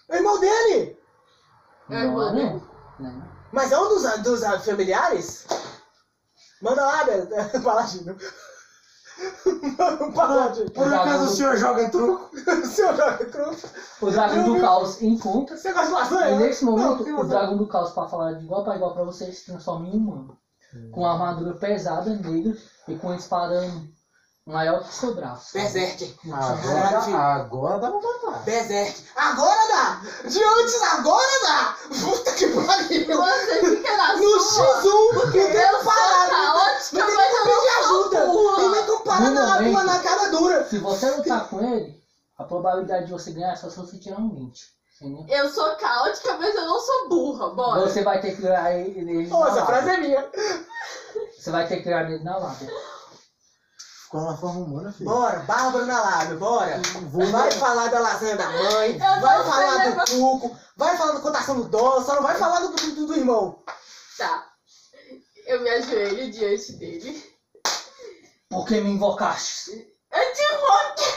[0.08, 0.96] O irmão dele!
[1.90, 2.64] É, irmão Não, dele?
[3.00, 3.28] Não.
[3.52, 5.48] Mas é um dos, dos ah, familiares?
[6.62, 7.04] Manda lá.
[7.64, 8.16] Paladino.
[10.02, 10.72] Um paladino.
[10.72, 12.30] Por acaso o senhor joga truco?
[12.36, 13.56] O senhor joga truco.
[14.02, 15.58] O dragão do caos encontra.
[15.58, 16.40] Você gosta de E lasanha?
[16.40, 19.40] nesse momento, Não, o dragão do caos, pra falar de igual pra igual pra vocês,
[19.40, 20.38] se transforma em humano.
[20.92, 22.58] Com uma armadura pesada, negra,
[22.88, 23.70] e com uma espada
[24.46, 25.54] maior que seu braço.
[25.54, 26.16] Berserk.
[26.32, 27.16] Agora, filho.
[27.18, 28.44] agora dá pra matar.
[28.44, 29.04] Berserk.
[29.16, 30.02] Agora dá!
[30.28, 31.76] De antes, agora dá!
[32.02, 33.06] Puta que pariu!
[33.18, 34.82] Você fica na No sua.
[34.82, 36.30] X1, não tem Eu sou parar.
[36.30, 37.54] caótica, Não tem mas eu não.
[39.20, 39.86] Na, momento.
[39.86, 40.66] na cara dura.
[40.68, 42.02] Se você lutar com ele,
[42.38, 44.74] a probabilidade de você ganhar é só se você tirar um 20.
[45.02, 45.26] Entendeu?
[45.28, 47.82] Eu sou caótica, mas eu não sou burra, bora.
[47.82, 50.30] Você vai ter que ganhar ele, ele Ô, na essa frase é minha.
[51.38, 52.72] Você vai ter que ganhar ele na lábia.
[54.04, 55.10] Ficou na forma humana, filho.
[55.10, 56.82] Bora, Bárbara na lábia, bora.
[57.10, 61.12] Vou Vai falar da lasanha da mãe, Eu vai falar sei do truco, vai falar
[61.14, 63.60] da cotação do dólar, só não vai falar do, do, do irmão.
[64.18, 64.46] Tá.
[65.48, 67.33] Eu me ajoelho diante dele.
[68.54, 69.72] Por que me invocaste?
[70.12, 71.14] Eu te invoquei!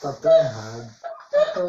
[0.00, 0.90] Tá tão errado.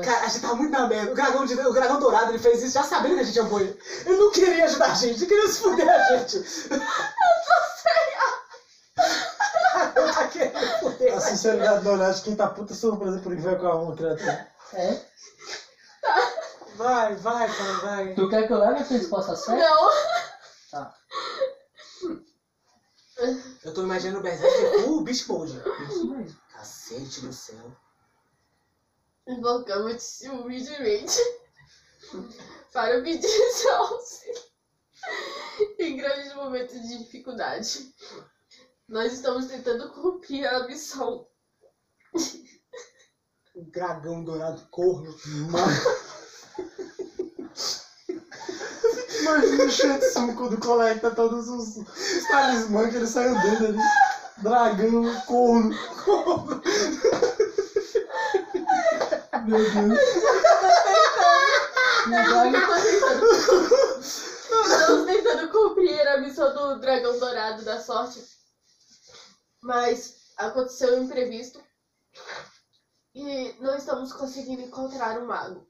[0.04, 1.12] Cara, a gente tá muito na merda.
[1.12, 3.60] O dragão, de- o dragão dourado ele fez isso já sabendo que a gente amou
[3.60, 3.78] ele.
[4.06, 6.38] Ele não queria ajudar a gente, ele queria se fuder a gente.
[9.96, 13.32] Ele tá querendo fuder A a sinceridade da olhada de quem tá puta surpresa por
[13.34, 14.48] invocar uma criatura.
[14.74, 14.98] É?
[16.76, 18.14] Vai, vai, cara, vai.
[18.16, 19.62] Tu quer que eu leve a tua resposta a sério?
[19.62, 19.90] Não.
[20.72, 20.92] Tá.
[23.64, 25.62] Eu tô imaginando o Berserk o Beast Mode.
[25.90, 26.40] Isso mesmo.
[26.52, 27.76] Cacete do céu.
[29.28, 31.20] Invocamos humildemente
[32.74, 34.42] para pedir seu auxílio
[35.80, 37.94] em grandes momentos de dificuldade.
[38.88, 41.28] Nós estamos tentando cumprir a missão.
[43.56, 45.16] O dragão dourado corno.
[49.24, 53.80] Imagina o Shetsun quando conecta todos os, os talismãs que ele saiu dele ali.
[54.38, 55.74] Dragão, corno.
[59.46, 60.00] Meu Deus.
[64.62, 68.22] Estamos tentando cumprir a missão do dragão dourado da sorte.
[69.62, 71.64] Mas aconteceu um imprevisto.
[73.16, 75.66] E não estamos conseguindo encontrar o mago.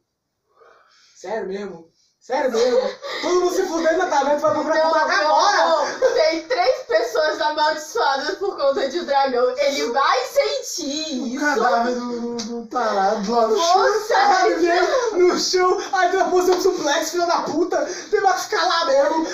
[1.16, 1.93] Sério mesmo?
[2.26, 2.80] Sério mesmo?
[3.22, 5.68] Todo mundo se fudendo na taverna pra procurar Não, o não, agora!
[6.00, 6.14] não.
[6.14, 9.54] Tem três pessoas amaldiçoadas por conta de um dragão.
[9.58, 11.40] Ele vai sentir O isso.
[11.46, 13.84] cadáver do, do, do tarado lá no chão.
[15.18, 17.78] No chão, aí tem uma posição de suplex, filha da puta,
[18.10, 19.28] tem que ficar lá mesmo.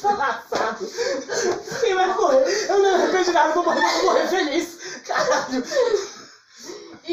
[0.00, 0.86] Desgraçado.
[1.80, 2.66] Quem vai morrer?
[2.70, 4.78] Eu não me arrependo de nada, vou morrer, vou morrer feliz.
[5.04, 5.64] Caralho.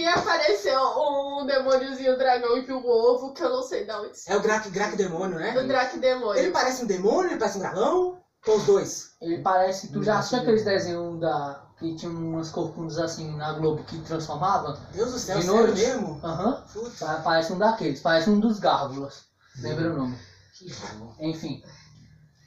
[0.07, 4.17] E apareceu um demôniozinho dragão e um ovo que eu não sei de onde.
[4.25, 5.51] É o Grak, Grak demônio, né?
[5.51, 6.39] Do Drac Demônio.
[6.39, 8.17] Ele parece um demônio, ele parece um dragão?
[8.47, 9.09] Ou os dois?
[9.21, 9.91] Ele parece.
[9.91, 11.61] Tu já assistiu aqueles desenhos da.
[11.77, 14.73] que tinha umas corcundas assim na Globo que transformava?
[14.91, 16.19] Deus do céu, De sério mesmo?
[16.23, 16.63] Aham.
[16.99, 19.25] Pa- Parece um daqueles, parece um dos gárgulas.
[19.61, 20.15] Lembra o nome?
[20.53, 20.67] que.
[21.19, 21.61] Enfim.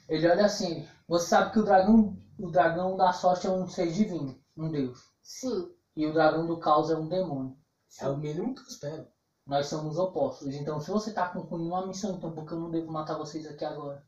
[0.09, 3.91] Ele olha assim, você sabe que o dragão, o dragão da sorte é um ser
[3.91, 4.97] divino, um deus.
[5.21, 5.69] Sim.
[5.95, 7.57] E o dragão do caos é um demônio.
[7.99, 9.07] É o mínimo que eu espero.
[9.45, 10.53] Nós somos opostos.
[10.53, 13.45] Então se você tá concluindo uma missão, então por que eu não devo matar vocês
[13.45, 14.03] aqui agora?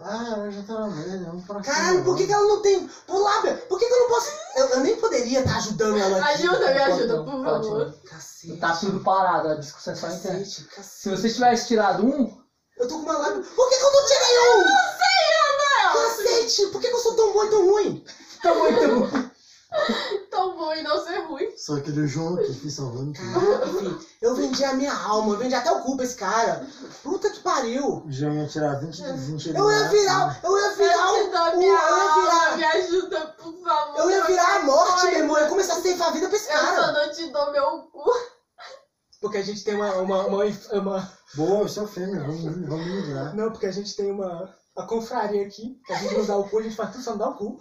[0.00, 1.74] Ah, ela já tá na vamos pra cima.
[1.74, 2.90] Caralho, por que, que ela não tem.
[3.08, 4.28] Lábia, por que, que eu não posso.
[4.56, 6.44] Eu, eu nem poderia estar ajudando ela aqui.
[6.44, 7.94] Ajuda, me Pode ajuda, por pode favor.
[8.04, 8.56] Cacete.
[8.58, 10.38] Tá tudo parado, a discussão é só interna.
[10.40, 12.42] Cacete, Se você tivesse tirado um,
[12.76, 13.42] Eu tô com uma lábia.
[13.42, 14.93] Por que, que eu não tirei um?
[16.56, 18.04] Cacete, por que, eu sou tão bom e tão ruim?
[18.42, 19.34] tá muito.
[20.30, 21.48] Tão bom e não ser ruim.
[21.56, 24.06] Só aquele João que fui salvando tudo.
[24.22, 26.64] Eu vendi a minha alma, eu vendi até o cu pra esse cara.
[27.02, 28.04] Puta que pariu.
[28.08, 31.62] João ia tirar 20 de 20 Eu ia virar, eu ia virar Eu o.
[31.62, 32.56] ia alma, virar.
[32.56, 33.98] me ajuda, por favor.
[33.98, 35.10] Eu ia virar a morte, Coisa.
[35.10, 35.36] meu irmão.
[35.38, 36.92] Eu ia começar a ceifar a vida pra esse Eu só cara.
[36.92, 38.12] não te dou meu cu.
[39.20, 39.92] Porque a gente tem uma.
[39.96, 43.34] uma, uma, uma- Boa, eu sou fêmea, vamos, vamos me livrar.
[43.34, 44.54] Não, porque a gente tem uma.
[44.76, 47.10] A confraria aqui, que a gente não dá o cu, a gente faz tudo só
[47.12, 47.58] não dá o cu.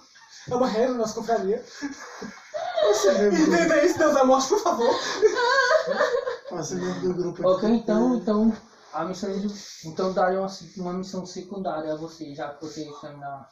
[0.49, 1.63] É uma regra na nossa confraria.
[3.47, 4.93] Entenda isso, Deus da morte, por favor.
[6.51, 7.77] é membro do grupo Ok, aqui.
[7.77, 8.53] então, então
[8.91, 9.47] a missão de,
[9.85, 13.47] então daria uma, uma missão secundária a você, já que você terminar.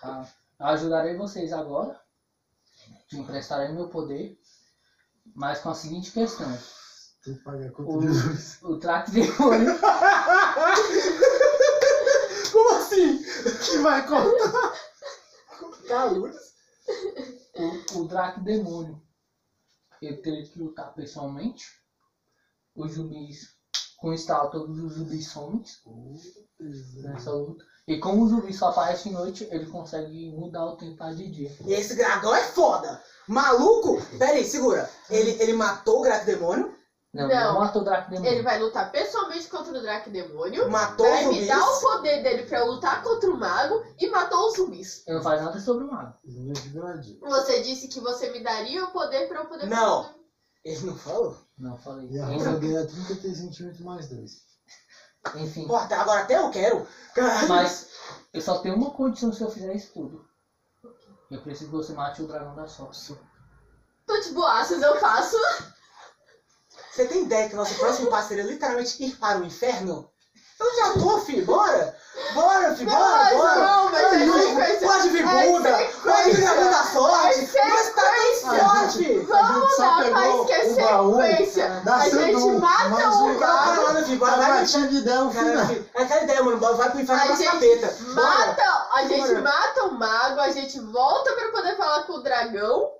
[0.00, 0.26] Tá?
[0.60, 1.98] Ajudarei vocês agora.
[3.08, 4.38] Te emprestarei meu poder.
[5.34, 6.46] Mas com a seguinte questão.
[7.24, 8.58] Tem que pagar conta O- de luz.
[8.62, 9.10] O traque.
[9.32, 9.64] Como assim?
[13.64, 14.72] Que vai cortar?
[15.88, 16.36] Tá, luz.
[17.54, 19.02] O, o Draco Demônio.
[20.00, 21.66] Ele teria que lutar pessoalmente.
[22.74, 23.54] Os zumbis.
[24.12, 25.64] Estalo, todos os zumbis somem
[27.02, 27.64] nessa luta.
[27.86, 31.30] E como o zumbi só aparece de noite, ele consegue mudar o tempo para de
[31.30, 31.56] dia.
[31.66, 33.02] E esse dragão é foda.
[33.26, 34.02] Maluco?
[34.18, 34.90] Pera aí, segura.
[35.08, 36.74] Ele, ele matou o Draco Demônio,
[37.14, 37.52] Não, Não.
[37.52, 38.28] não matou o Draco Demônio.
[38.32, 40.68] Ele vai lutar pessoalmente contra o Draco Demônio.
[40.68, 44.54] matou Vai me dar o poder dele pra lutar contra o mago e matou os
[44.56, 45.02] zumbis.
[45.06, 46.12] Ele não faz nada sobre o mago.
[46.26, 47.28] É.
[47.28, 50.02] Você disse que você me daria o poder pra eu poder Não.
[50.02, 50.14] fazer.
[50.64, 51.36] Ele não falou?
[51.56, 52.08] Não falei.
[52.10, 54.42] E a dele é 33 centímetros mais 2.
[55.36, 55.66] Enfim.
[55.68, 56.84] Pô, até- agora até eu quero.
[57.14, 57.48] Caralho.
[57.48, 57.86] Mas
[58.32, 60.24] eu só tenho uma condição se eu fizer isso tudo.
[61.30, 63.16] Eu preciso que você mate o dragão da sorte.
[64.06, 65.36] Tô de boaças, eu faço.
[66.94, 70.08] Você tem ideia que nosso próximo passo seria literalmente ir para o inferno?
[70.60, 71.44] Eu já tô, filho.
[71.44, 71.96] Bora.
[72.32, 72.88] Bora, filho.
[72.88, 73.54] Bora, Mas bora.
[73.56, 74.38] não, mas é não.
[74.38, 74.86] sequência.
[74.88, 75.78] Pode vir É Buda.
[76.04, 77.56] Pode vir dragão da sorte.
[77.58, 79.18] É Mas tá tão forte.
[79.18, 81.68] Vamos pegou mas que é sequência.
[81.84, 83.82] da A gente mata o o- Para, mago.
[83.82, 84.18] para, filho.
[84.20, 85.66] Vai, baixar de ideia Cara, final.
[85.66, 86.58] filho, é aquela ideia, mano.
[86.58, 88.00] Vai pro inferno A com capetas.
[88.00, 88.28] Bora.
[88.46, 89.40] mata, a gente Bora.
[89.42, 92.90] mata o mago, a gente volta pra poder falar com o dragão.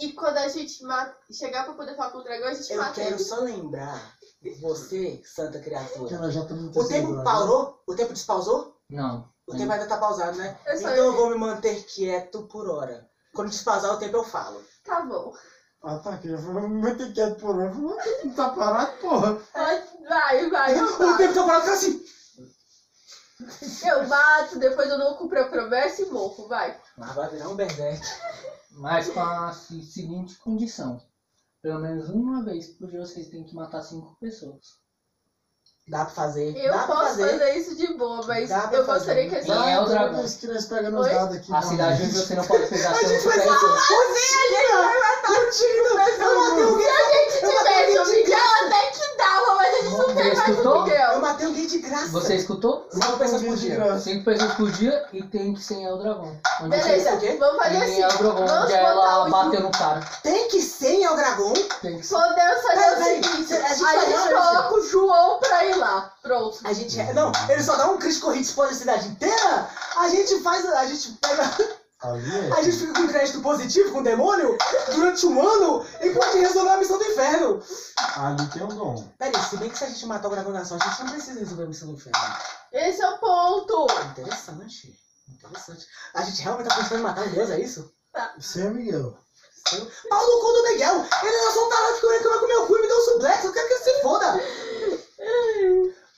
[0.00, 2.78] E quando a gente mata, chegar pra poder falar com o dragão, a gente Eu
[2.78, 3.22] mata quero ele.
[3.24, 4.14] só lembrar,
[4.60, 6.14] você, santa Que criatura.
[6.14, 7.82] ela já tá no O tempo grau, parou?
[7.86, 8.74] O tempo despausou?
[8.88, 9.28] Não.
[9.46, 10.58] O tempo ainda tá pausado, né?
[10.66, 13.06] Eu só- Então eu vou me manter quieto por hora.
[13.34, 14.64] Quando despausar o tempo eu falo.
[14.84, 15.34] Tá bom.
[15.82, 16.28] Ah, tá aqui.
[16.28, 17.68] Eu falei, muito quieto por hora.
[17.68, 19.32] Eu falei, Não tá parado, porra.
[19.52, 20.78] Vai, vai, vai.
[20.78, 22.04] Eu, O tempo tá parado fica assim.
[23.88, 26.78] eu mato, depois eu não cumpro a promessa e morro, vai.
[26.96, 28.06] Mas vai virar um berserk.
[28.80, 30.98] Mas com a se- seguinte condição.
[31.62, 34.79] Pelo menos uma vez por dia vocês têm que matar cinco pessoas.
[35.90, 36.56] Dá pra fazer.
[36.56, 37.30] Eu Dá posso fazer.
[37.32, 37.58] fazer.
[37.58, 39.50] isso de boa, mas eu gostaria que a gente.
[39.50, 40.14] É o dragão?
[40.20, 41.12] vez que nós pegamos os Oi?
[41.12, 41.52] dados aqui.
[41.52, 44.60] A não, cidade onde você não pode pegar A seu gente vai super salvar cozinha,
[44.60, 45.84] gente vai matar o tiro.
[45.84, 46.80] Eu matei alguém.
[46.80, 49.82] Se a gente Eu matei tivesse o alguém de Miguel, até que dava, mas a
[49.82, 50.76] gente não Você tem mais o escutou?
[50.76, 51.20] Eu Miguel.
[51.20, 52.06] matei alguém de graça.
[52.08, 52.88] Você escutou?
[52.92, 53.98] Cinco pessoas por dia.
[53.98, 56.36] Cinco pessoas por dia e tem que ser o dragão.
[56.62, 58.02] Onde Beleza, o vamos fazer assim.
[58.02, 60.00] El Dragão, Vamos onde botar ela bateu no cara.
[60.22, 61.52] Tem que ser em El Dragão.
[61.82, 62.14] Tem que ser.
[62.14, 66.14] Podemos fazer o seguinte: a gente vai lá, coloca o João pra ir lá.
[66.22, 66.60] Pronto.
[66.64, 66.96] A gente.
[67.12, 69.68] Não, ele só dá um crítico hit explode a cidade inteira.
[69.96, 70.64] A gente faz.
[70.66, 71.42] A gente pega.
[71.42, 71.80] É.
[72.02, 74.56] A gente fica com crédito positivo com o demônio
[74.94, 77.62] durante um ano e pode resolver a missão do inferno.
[78.16, 79.06] Ali tem um dom.
[79.18, 81.04] Pera aí, se bem que se a gente matar o dragão da sorte, a gente
[81.04, 82.18] não precisa resolver a missão do inferno.
[82.72, 83.86] Esse é o ponto.
[84.12, 84.98] Interessante.
[85.28, 85.86] Interessante.
[86.14, 87.92] A gente realmente tá pensando em matar um deus, é isso?
[88.38, 89.14] Você é Miguel.
[90.08, 91.06] Pau no cu do Miguel!
[91.22, 93.44] Ele é só um tarado que vai comer o cu e me deu um suplex,
[93.44, 94.40] eu quero que ele se foda!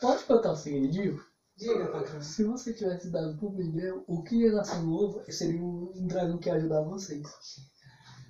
[0.01, 1.21] Pode contar o segredinho?
[1.57, 2.21] Diga, patrão.
[2.21, 6.39] Se você tivesse dado pro Miguel, o que ia nascer no ovo seria um dragão
[6.39, 7.23] que ia ajudar vocês.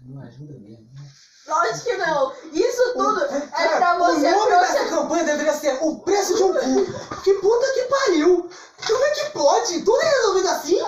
[0.04, 0.88] Não ajuda mesmo.
[1.46, 2.32] Lógico que não.
[2.52, 6.36] Isso tudo é Cara, pra o você nome proce- dessa campanha deveria ser O Preço
[6.36, 7.20] de um Cu.
[7.22, 8.50] Que puta que pariu!
[8.86, 9.82] Como é que pode?
[9.84, 10.78] Tudo é resolvido assim?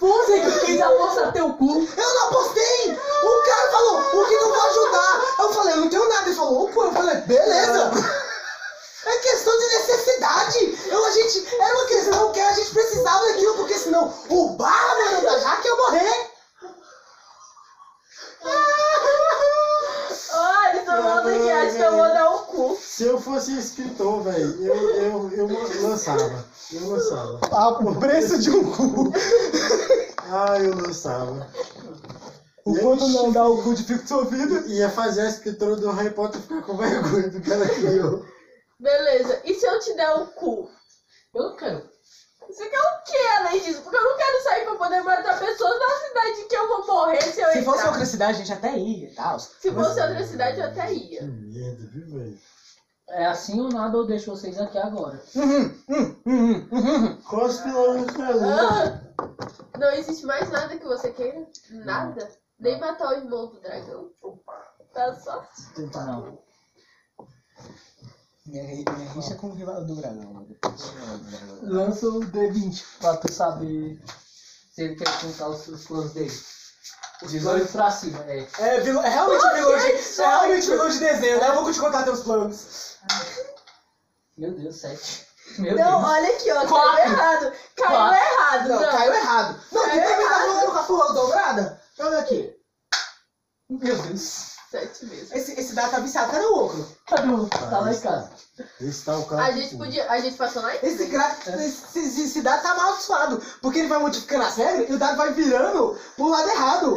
[0.00, 1.80] Você que fez apostar teu cu!
[1.80, 2.92] Eu não apostei!
[2.92, 5.22] O cara falou, o que eu vou ajudar?
[5.40, 6.26] Eu falei, eu não tenho nada.
[6.26, 7.90] Ele falou, opa, eu falei, beleza.
[9.06, 10.78] É questão de necessidade.
[10.88, 15.22] Eu, a gente, era uma questão que a gente precisava daquilo, porque senão o bárbaro
[15.22, 16.30] da Jaque ia morrer.
[20.32, 22.78] Olha, mundo aqui acha que eu vou dar o cu.
[22.80, 25.48] Se eu fosse escritor, velho, eu, eu, eu
[25.82, 26.44] lançava.
[26.72, 27.40] Eu lançava.
[27.50, 29.12] Ah, o preço de um cu.
[30.30, 31.48] Ah, eu lançava.
[32.64, 34.62] O quanto não dá o cu de fico sua vida?
[34.66, 38.24] Ia fazer a escritora do Harry Potter ficar com vergonha do que ela criou.
[38.80, 40.70] Beleza, e se eu te der o cu?
[41.34, 41.88] Eu não quero.
[42.48, 43.82] Você quer o que além disso?
[43.82, 47.22] Porque eu não quero sair pra poder matar pessoas na cidade que eu vou morrer
[47.22, 49.38] se eu Se fosse outra cidade, a gente até ia e tal.
[49.38, 51.20] Se fosse outra cidade, eu até ia.
[51.20, 52.38] Que merda, viu, velho?
[53.10, 55.22] É assim ou nada, eu deixo vocês aqui agora.
[57.28, 58.42] Cospe lá no calor.
[58.44, 59.00] Ah,
[59.78, 61.46] não existe mais nada que você queira?
[61.70, 62.30] Nada?
[62.58, 64.10] Nem matar o irmão do dragão.
[64.94, 65.74] Tá sorte.
[65.74, 66.04] Tentar.
[66.06, 66.49] Não.
[68.50, 70.32] Minha, minha rixa com o rival do dragão.
[70.34, 70.48] mano.
[71.62, 74.00] Lança o D20 pra tu saber
[74.74, 76.32] se ele quer contar os, os planos dele.
[77.22, 78.48] Os 18 pra cima, é.
[78.58, 81.48] É, vilão- é realmente vilão de, é realmente vilão de desenho, né?
[81.48, 82.96] Eu vou te contar teus planos.
[84.38, 85.26] Meu Deus, 7.
[85.58, 86.10] Meu não, Deus.
[86.12, 86.66] olha aqui, ó.
[86.66, 86.96] Quatro.
[86.96, 87.52] Caiu errado.
[87.76, 88.16] Caiu Quatro.
[88.16, 88.68] errado.
[88.68, 89.60] Não, Não, caiu errado.
[89.72, 90.40] Não, tu Caiu também tá errado.
[90.48, 91.82] falando com a porra dobrada?
[91.98, 92.56] Olha aqui.
[93.68, 94.49] Meu Deus.
[94.70, 95.32] Sete meses.
[95.32, 96.30] Esse, esse dado tá viciado.
[96.30, 96.96] Cadê o ogro?
[97.06, 98.32] Cadê o- Tá lá em casa.
[98.80, 99.46] Esse tá o cara.
[99.46, 100.08] A gente podia.
[100.08, 101.28] A gente passou lá em Esse, gra...
[101.60, 103.42] esse, esse, esse dado tá amaldiçoado.
[103.60, 106.96] Porque ele vai modificando as regras e o dado vai virando pro lado errado.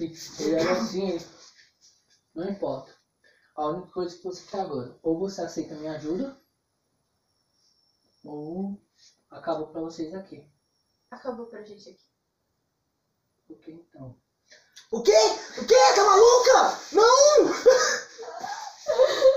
[0.00, 1.18] Ele era assim,
[2.34, 2.92] não importa.
[3.54, 6.36] A única coisa que você quer agora, ou você aceita minha ajuda,
[8.24, 8.80] ou
[9.30, 10.46] acabou pra vocês aqui.
[11.10, 12.00] Acabou pra gente aqui.
[13.46, 14.16] Porque então.
[14.92, 15.12] O quê?
[15.58, 15.74] O quê?
[15.94, 16.78] Tá maluca?
[16.92, 17.44] Não!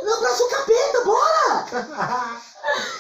[0.04, 1.66] Não, abraça o capeta, bora!
[1.72, 2.40] Cara,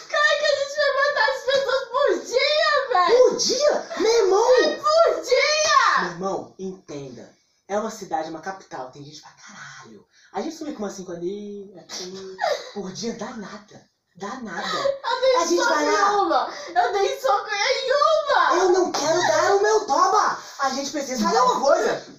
[0.09, 3.17] que a gente vai matar as pessoas por dia, velho!
[3.29, 3.87] Por dia?
[3.99, 4.47] Meu irmão!
[4.81, 6.01] Por dia!
[6.01, 7.37] Meu irmão, entenda.
[7.67, 10.03] É uma cidade, uma capital, tem gente pra caralho.
[10.33, 12.35] A gente sumir com umas cinco ali, aqui,
[12.73, 13.87] por dia, dá nada.
[14.15, 14.67] Dá nada.
[14.67, 16.21] Eu dei A gente soco vai em lá.
[16.23, 16.53] uma!
[16.75, 18.55] Eu dei soco em uma!
[18.57, 20.37] Eu não quero dar o meu toba!
[20.59, 22.18] A gente precisa fazer uma coisa.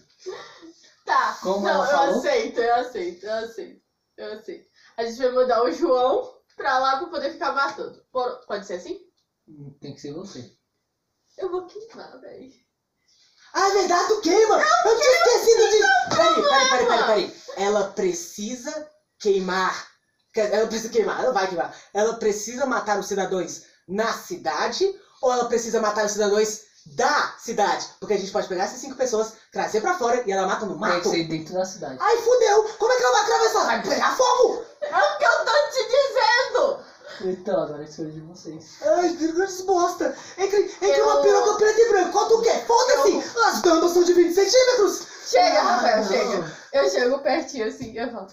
[1.10, 2.18] Tá, Como não, eu falou?
[2.18, 3.82] aceito, eu aceito, eu aceito,
[4.16, 4.70] eu aceito.
[4.96, 8.00] A gente vai mandar o João pra lá pra poder ficar matando.
[8.46, 9.00] Pode ser assim?
[9.48, 10.52] hum, Tem que ser você.
[11.36, 12.52] Eu vou queimar, velho.
[13.52, 14.54] Ah, é verdade, tu queima!
[14.62, 15.88] Eu, tinha esquecido disso!
[16.10, 17.42] Peraí, peraí, peraí, peraí, peraí.
[17.56, 19.88] Ela precisa queimar.
[20.36, 21.76] Ela precisa queimar, ela vai queimar.
[21.92, 24.86] Ela precisa matar os cidadãos na cidade
[25.20, 27.86] ou ela precisa matar os cidadãos da cidade?
[28.00, 30.78] Porque a gente pode pegar essas cinco pessoas, trazer pra fora e ela mata no
[30.78, 31.10] Tem que mato.
[31.10, 31.96] ser dentro da cidade.
[32.00, 32.64] Ai, fudeu!
[32.78, 33.64] Como é que ela vai atravessar?
[33.66, 34.64] Vai pegar fogo!
[34.82, 36.90] É o que eu tô te dizendo!
[37.22, 38.64] Então, agora é escolha de vocês.
[38.82, 40.16] Ai, grande bosta!
[40.38, 42.66] Entre, entre Eu- uma piroca preta e branca, qual tu quer?
[42.66, 43.22] Foda-se!
[43.46, 45.06] As damas são de 20 centímetros!
[45.26, 46.08] Chega, Ah, Rafael, não.
[46.08, 46.52] chega.
[46.72, 48.26] Eu chego pertinho assim, eu falo.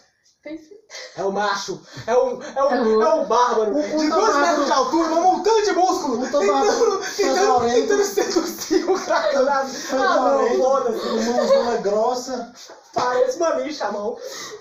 [0.47, 0.77] Tem?
[1.17, 4.35] É o macho, é o, é o, É o- é o bárbaro, o- de dois
[4.37, 9.65] metros de altura, uma montanha de músculo, tentando, tentando, tentando seduzir o cara lá.
[9.91, 12.53] Ah, não, foda-se, Mãozinha grossa.
[12.93, 14.17] parece uma lixa a mão.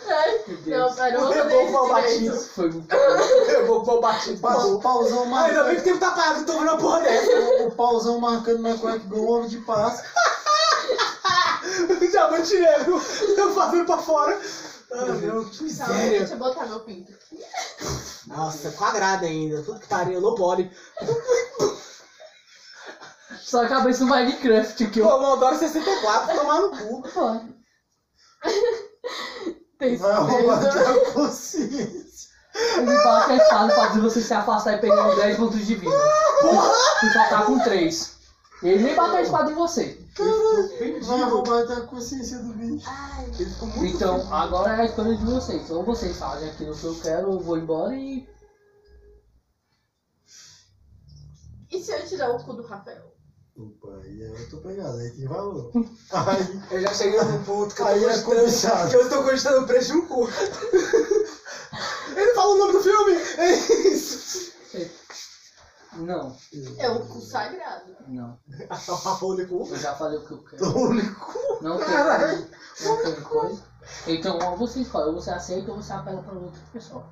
[0.09, 0.97] Ai, Meu Não, Deus.
[0.97, 2.33] pera, eu O vou fazer reboco mal isso direito.
[2.33, 2.85] batido.
[3.47, 4.39] Foi Eu vou pôr batido.
[4.75, 5.79] O pauzão Ainda bem que marcando.
[5.79, 7.65] o tempo tá parado, tô vendo uma porra dessa.
[7.67, 10.05] O pauzão marcando na cueca um ovo de Páscoa.
[12.11, 13.01] Diamante negro,
[13.37, 14.41] eu fazendo pra fora.
[14.93, 16.19] Ah, meu, que miséria.
[16.19, 17.13] deixa eu botar meu pinto.
[18.27, 19.63] Nossa, quadrada ainda.
[19.63, 20.71] Puta que pariu, low poly.
[23.41, 25.21] Só a cabeça do Minecraft aqui, Pô, ó.
[25.21, 27.03] Moldoro 64, tomar no cu.
[27.11, 27.41] Pô,
[29.79, 32.31] Tem Vai roubar a consciência.
[32.55, 35.91] Ele bate a espada fazendo você se afastar e pegar 10 pontos de vida.
[37.01, 38.16] Tu só tá com 3.
[38.63, 40.01] Ele nem bateu a espada em você.
[41.03, 42.87] Vai roubar até a consciência do bicho.
[42.89, 45.71] Ai, Ele ficou muito Então, agora é a escolha de vocês.
[45.71, 48.27] Ou vocês fazem aquilo que eu quero, eu vou embora e.
[51.71, 53.15] e se eu tirar o cu do Rafael?
[53.59, 55.71] Opa, aí é outra pegada, aí tem valor.
[56.13, 58.91] Aí, Eu já cheguei num ponto que eu tô Aí é cobiçado.
[58.91, 60.29] que eu tô cogitando o preço de um cu.
[62.17, 63.13] Ele fala o nome do filme!
[63.39, 63.55] É
[63.89, 64.53] isso!
[65.99, 66.37] Não,
[66.79, 67.97] É o cu sagrado.
[68.09, 68.39] não.
[69.49, 69.69] Cu.
[69.69, 70.73] Eu já falei o que eu quero.
[70.73, 71.59] tô único.
[71.63, 72.51] Não tem, Caralho.
[72.85, 73.63] não tem coisa.
[74.07, 77.05] Então, ou você escolhe, ou você aceita ou você apela pra outra pessoa.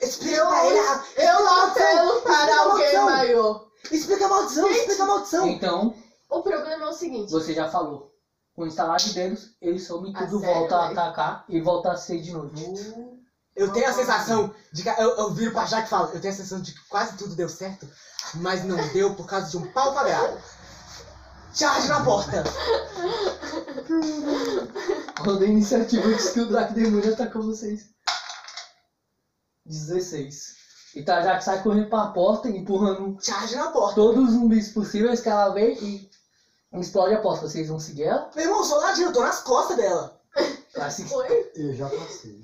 [0.00, 0.94] Explica pra ele a...
[0.96, 3.68] explica Eu a não maldição, apelo para explica a alguém maldição, maior.
[3.90, 5.46] Explica a maldição, explica a maldição.
[5.48, 5.94] Então,
[6.28, 7.30] O problema é o seguinte.
[7.30, 8.12] você já falou.
[8.54, 10.98] Com o instalar de dedos, eles somem Ah, tudo, sério, volta a velho?
[10.98, 13.15] atacar e volta a ser de novo.
[13.56, 14.88] Eu tenho a sensação de que.
[14.90, 17.34] Eu, eu viro pra Jaque e falo, eu tenho a sensação de que quase tudo
[17.34, 17.88] deu certo,
[18.34, 20.38] mas não deu por causa de um pau quadrado.
[21.54, 22.44] Charge na porta!
[25.20, 27.86] Rodei iniciativa antes que o Draco Demônio atacou vocês.
[29.64, 30.54] 16.
[30.96, 33.94] Então já que sai correndo pra porta, empurrando Charge na porta!
[33.94, 36.10] todos os zumbis possíveis que ela vê e
[36.74, 37.48] explode a porta.
[37.48, 38.30] Vocês vão seguir ela?
[38.36, 40.20] Meu irmão, sou ladinho, eu tô nas costas dela.
[41.08, 41.52] Foi?
[41.54, 42.38] Eu já passei.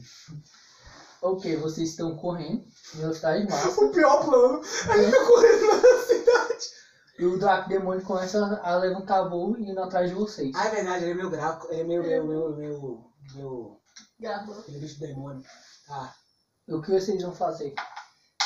[1.22, 2.64] Ok, vocês estão correndo,
[2.94, 3.84] velocidade máxima.
[3.86, 6.66] O pior plano, a gente tá correndo na cidade.
[7.18, 10.52] E o Draco Demônio começa a levantar voo e indo atrás de vocês.
[10.56, 13.04] Ah, é verdade, ele é meu grau, ele é meu, meu, meu, meu,
[13.36, 13.80] meu,
[14.18, 14.52] Gabo.
[14.52, 15.44] aquele bicho do demônio.
[15.86, 16.12] Tá.
[16.66, 17.72] E o que vocês vão fazer?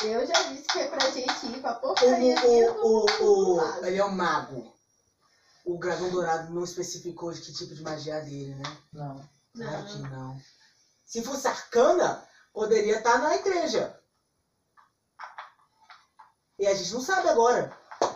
[0.03, 4.05] Eu já disse que é pra gente ir pra porcaria o, o, o, ele é
[4.05, 4.71] um mago.
[5.65, 8.77] O dragão dourado não especificou de que tipo de magia é dele, né?
[8.93, 9.15] Não.
[9.55, 10.09] Claro que Não.
[10.09, 10.41] não.
[11.07, 12.23] Se fosse arcana,
[12.57, 13.95] poderia estar na igreja.
[16.57, 17.71] E a gente não sabe agora.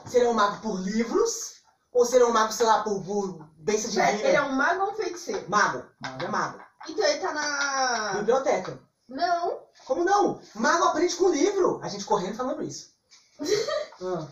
[0.07, 1.61] Se ele é um mago por livros,
[1.91, 4.29] ou se ele é um mago, sei lá, por, por bênção Pera, divina.
[4.29, 5.47] Ele é um mago ou um feiticeiro?
[5.47, 5.85] Mago.
[6.15, 6.59] Ele é mago.
[6.89, 8.13] Então ele tá na.
[8.17, 8.79] Biblioteca.
[9.07, 9.61] Não.
[9.85, 10.41] Como não?
[10.55, 11.79] Mago aprende com livro.
[11.83, 12.95] A gente correndo falando isso.
[14.01, 14.27] ah.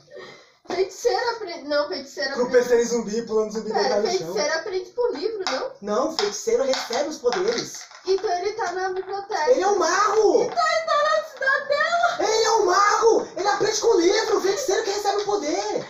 [0.70, 1.67] Feiticeiro aprende.
[1.67, 2.67] Não, feiticeiro Pro aprende.
[2.70, 4.17] PC zumbi, pulando zumbi Pera, deitado no chão.
[4.34, 5.72] feiticeiro aprende por livro.
[5.82, 7.84] Não, o feiticeiro recebe os poderes.
[8.05, 9.51] Então ele tá na biblioteca.
[9.51, 10.43] Ele é um mago!
[10.43, 12.32] Então ele tá na cidadela.
[12.32, 13.28] Ele é um mago!
[13.36, 15.86] Ele aprende com o livro, o feiticeiro que recebe o poder.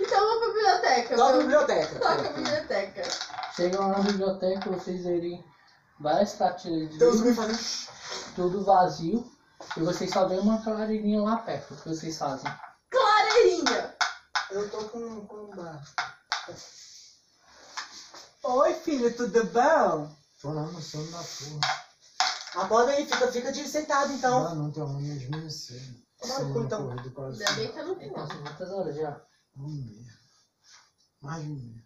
[0.00, 1.16] Então vamos pra biblioteca.
[1.16, 1.98] Toca a biblioteca.
[1.98, 3.02] Toca a biblioteca.
[3.54, 5.44] Chegam lá na biblioteca, vocês verem
[5.98, 7.88] várias prateleiras de Tem os livro, fazendo.
[8.36, 9.30] tudo vazio.
[9.76, 11.74] E vocês só veem uma clareirinha lá perto.
[11.74, 12.50] O que vocês fazem?
[14.50, 15.80] Eu tô com, com um bar.
[18.42, 20.10] Oi, filho, tudo bom?
[20.42, 21.60] Tô lá no sono da porra.
[22.56, 24.44] Acorda aí, fica, fica de sentado então.
[24.44, 25.96] Ah, não, tô amanhã de manhã cedo.
[26.26, 26.90] Na então.
[26.90, 28.26] Ainda bem que eu não Então, fumo.
[28.26, 29.20] são quantas horas já?
[29.56, 30.18] Um meia.
[31.20, 31.84] Mais de um meia.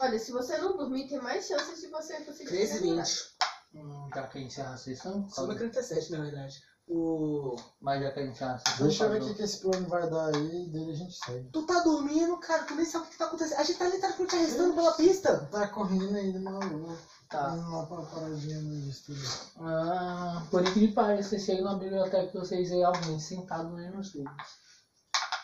[0.00, 3.04] Olha, se você não dormir, tem mais chances de você conseguir 13 e terminar.
[3.04, 3.34] 20.
[3.74, 5.26] Hum, já que a sessão?
[5.30, 6.60] Só no 37, na verdade.
[6.86, 7.56] O...
[7.80, 8.86] Mas já que a a sessão.
[8.86, 11.14] Deixa eu ver o que, que esse plano vai dar aí e dele a gente
[11.14, 11.48] segue.
[11.50, 13.58] Tu tá dormindo, cara, tu nem sabe o que tá acontecendo.
[13.58, 15.48] A gente tá literalmente arrastando pela pista.
[15.50, 16.96] Tá correndo ainda, maluco.
[17.30, 17.56] Tá.
[17.56, 19.28] Indo lá pra paradinha no estúdio.
[19.60, 24.14] Ah, por incrível que pareça, chegam na biblioteca e vocês veem alguém sentado lendo os
[24.14, 24.64] livros.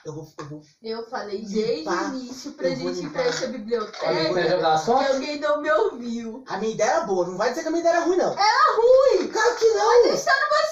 [0.04, 0.62] Eu vou, eu vou.
[0.82, 3.98] Eu falei desde o início pra gente ir pra essa biblioteca.
[3.98, 6.44] quer jogar a Que alguém não me ouviu.
[6.48, 8.32] A minha ideia era boa, não vai dizer que a minha ideia era ruim, não.
[8.32, 9.28] Era ruim!
[9.28, 10.04] Claro que A não!
[10.04, 10.69] gente tá numa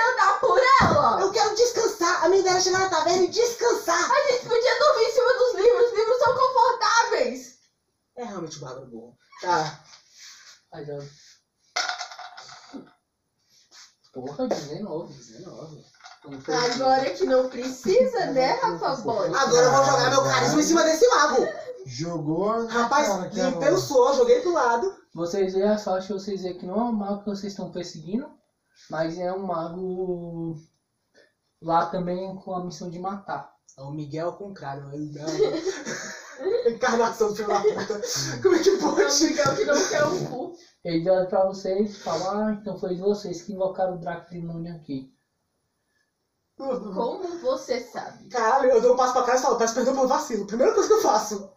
[0.00, 1.20] e você quer andar por ela!
[1.20, 2.24] Eu quero descansar.
[2.24, 4.10] A minha ideia era chegar na taverna e descansar.
[4.10, 7.58] A gente podia dormir em cima dos livros, os livros são confortáveis!
[8.16, 9.18] É realmente o bárbaro burro.
[9.40, 9.80] Tá.
[10.72, 11.08] Aí joga.
[14.12, 15.14] Porra, 19.
[15.14, 15.84] 19.
[16.26, 19.28] Não foi Agora que não precisa, né, Rafa Boy?
[19.34, 21.48] Agora eu vou jogar meu carisma em cima desse mago.
[21.86, 24.94] Jogou Rapaz, cara limpei o suor, joguei pro lado.
[25.14, 28.30] Vocês veem a sorte, vocês veem que não é um mago que vocês estão perseguindo,
[28.88, 30.54] mas é um mago
[31.62, 33.52] lá também com a missão de matar.
[33.76, 34.92] É o Miguel contrário.
[34.92, 35.26] Ele não.
[36.72, 38.00] Encarnação filho da puta.
[38.42, 39.24] Como é que É o pode?
[39.24, 40.56] Miguel que não quer o cu.
[40.84, 44.74] Ele olha pra vocês e fala, ah, então foi vocês que invocaram o Draco Demônio
[44.74, 45.12] aqui.
[46.56, 48.28] Como você sabe?
[48.28, 50.46] Caralho, eu dou um passo pra trás e falo, peço perdão pelo vacilo.
[50.46, 51.52] Primeira coisa que eu faço.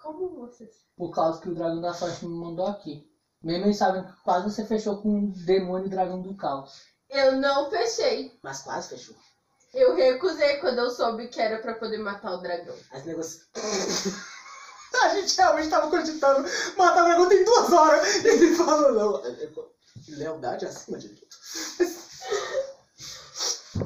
[0.00, 0.84] Como você sabe?
[0.96, 3.09] Por causa que o Dragão da Sorte me mandou aqui.
[3.42, 6.82] Mesmo eles sabem que quase você fechou com o demônio e dragão do caos.
[7.08, 8.38] Eu não fechei.
[8.42, 9.16] Mas quase fechou.
[9.72, 12.74] Eu recusei quando eu soube que era pra poder matar o dragão.
[12.90, 13.40] Aí esse negócio.
[15.02, 18.24] A gente realmente tava cogitando matar o dragão tem duas horas.
[18.24, 19.24] E ele falou, não.
[19.24, 19.70] é- é-
[20.08, 21.26] Lealdade acima de tudo.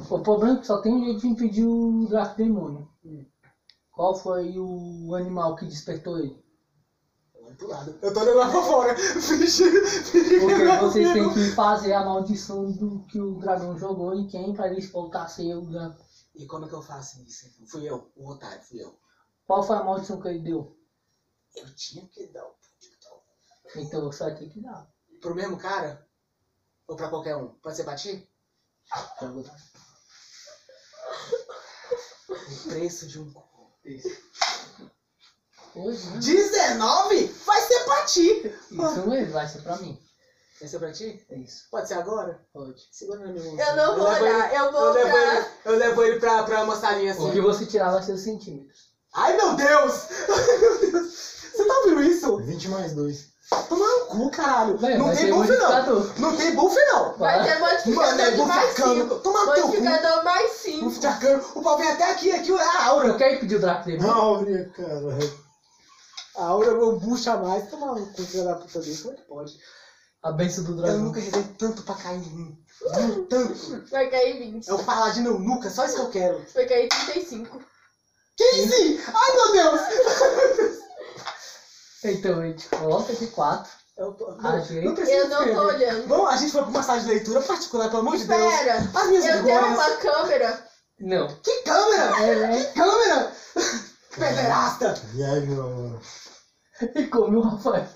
[0.09, 2.87] O problema é que só tem um jeito de impedir o Draco Demônio.
[3.03, 3.25] Hum.
[3.91, 6.44] Qual foi o animal que despertou ele?
[7.45, 7.99] Eu olho pro lado.
[8.01, 8.95] Eu tô olhando lá pra fora.
[9.13, 9.35] Porque
[10.81, 14.89] vocês têm que fazer a maldição do que o dragão jogou em quem pra eles
[14.89, 16.05] voltar a ser o dragão.
[16.33, 17.49] E como é que eu faço isso?
[17.67, 18.97] Fui eu, o otário, fui eu.
[19.45, 20.77] Qual foi a maldição que ele deu?
[21.55, 22.55] Eu tinha que dar o
[23.75, 24.89] Então você vai ter que dar.
[25.21, 26.05] Pro mesmo cara?
[26.87, 27.49] Ou pra qualquer um?
[27.55, 28.27] Pode ser pra ti?
[29.19, 29.55] Joga.
[32.29, 33.45] O preço de um cu.
[35.75, 36.17] Hoje, né?
[36.19, 37.35] 19?
[37.45, 38.53] Vai ser pra ti!
[38.71, 39.99] Isso mesmo, vai ser pra mim.
[40.59, 41.25] Vai ser pra ti?
[41.29, 41.63] É isso.
[41.69, 42.39] Pode ser agora?
[42.53, 42.81] Pode.
[42.91, 43.59] Segura na minha mão.
[43.59, 46.19] Eu não vou levo olhar, ele- eu vou eu levo pra- ele, eu levo ele
[46.19, 47.41] pra, pra uma salinha O que assim.
[47.41, 48.79] você tirar vai ser os centímetros.
[49.13, 49.93] Ai meu Deus!
[50.29, 51.13] Ai meu Deus!
[51.53, 52.37] Você tá ouvindo isso?
[52.37, 53.35] 20 mais 2.
[53.69, 54.77] Toma no cu, caralho!
[54.77, 56.03] Velho, não vai tem buff não!
[56.17, 57.17] Não tem buff não!
[57.17, 59.01] Vai ter Mano, modificador é de buff mais arcano.
[59.03, 59.15] 5.
[59.19, 59.67] Toma no teu cu!
[59.75, 60.99] Modificador mais Buff 5.
[60.99, 61.45] de arcano.
[61.53, 63.07] O pau vem até aqui, aqui é a aura.
[63.09, 64.11] Eu quero pedir o Draco Demônio.
[64.13, 65.44] Áurea, cara.
[66.37, 67.69] A aura eu bucha mais.
[67.69, 68.97] Toma cu, filho da puta dele.
[68.97, 69.59] Como é que pode?
[70.23, 70.99] A benção do Eu dragão.
[70.99, 72.57] nunca rezei tanto pra cair em mim.
[72.81, 73.85] Não, Tanto.
[73.91, 74.67] Vai cair 20.
[74.69, 76.45] É o paladino eu nunca, só isso que eu quero.
[76.53, 77.61] Vai cair 35.
[78.37, 79.01] 15!
[79.13, 79.81] Ai meu Deus!
[82.03, 83.71] Então, a gente coloca de 4.
[83.97, 84.85] Eu, tô, Ah, não, gente.
[84.85, 86.07] não Eu não tô olhando.
[86.07, 88.53] Bom, a gente foi pra uma sala de leitura particular, pelo amor de Deus.
[88.53, 88.77] Espera.
[88.93, 90.67] As minhas Eu tenho uma câmera.
[90.99, 91.27] Não.
[91.41, 92.21] Que câmera?
[92.21, 93.31] É, Que câmera?
[94.11, 94.93] Pederasta!
[95.13, 96.01] Viagem, meu amor.
[96.81, 97.01] É.
[97.01, 97.87] E come o Rafael.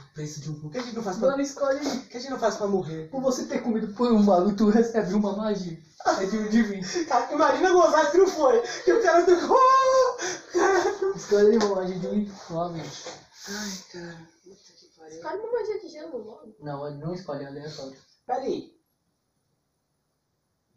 [0.00, 0.66] O preço de um.
[0.66, 1.98] O que a gente não faz pra, Mano, escolhe aí.
[1.98, 3.08] o que a gente não faz pra morrer?
[3.10, 5.78] Por você ter comido por um mago, tu recebe uma magia.
[6.18, 7.04] É de um de 20.
[7.04, 8.60] Tá, Imagina gozar que não foi.
[8.84, 9.32] Que o cara do.
[9.32, 10.16] Oh!
[10.52, 11.14] Caralho.
[11.14, 13.04] Escolhe uma magia de 20 novamente.
[13.48, 14.28] Ai, cara.
[14.42, 15.16] Puta que pariu.
[15.16, 16.56] Escolhe uma magia de gelo logo.
[16.60, 17.96] Não, ele não escolhe, é aleatório.
[18.26, 18.74] Peraí.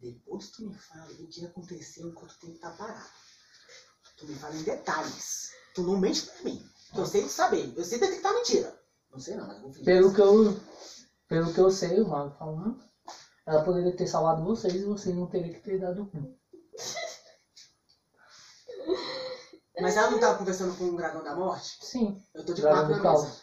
[0.02, 3.10] Depois tu me fala o que aconteceu enquanto o tempo tá parado.
[4.18, 5.52] Tu me fala em detalhes.
[5.74, 6.70] Tu não mente pra mim.
[6.96, 7.74] Eu sei saber.
[7.76, 8.78] Eu sei detectar mentira.
[9.12, 9.86] Não sei não, mas eu vou fingir.
[9.86, 10.60] Pelo que eu,
[11.28, 12.80] pelo que eu sei, o mago falando,
[13.46, 16.38] ela poderia ter salvado vocês e vocês não teriam que ter dado o cu.
[19.82, 21.78] Mas ela não tava conversando com o dragão da morte?
[21.82, 22.22] Sim.
[22.34, 23.24] Eu tô de Dragão quatro do na caos.
[23.24, 23.42] mesa.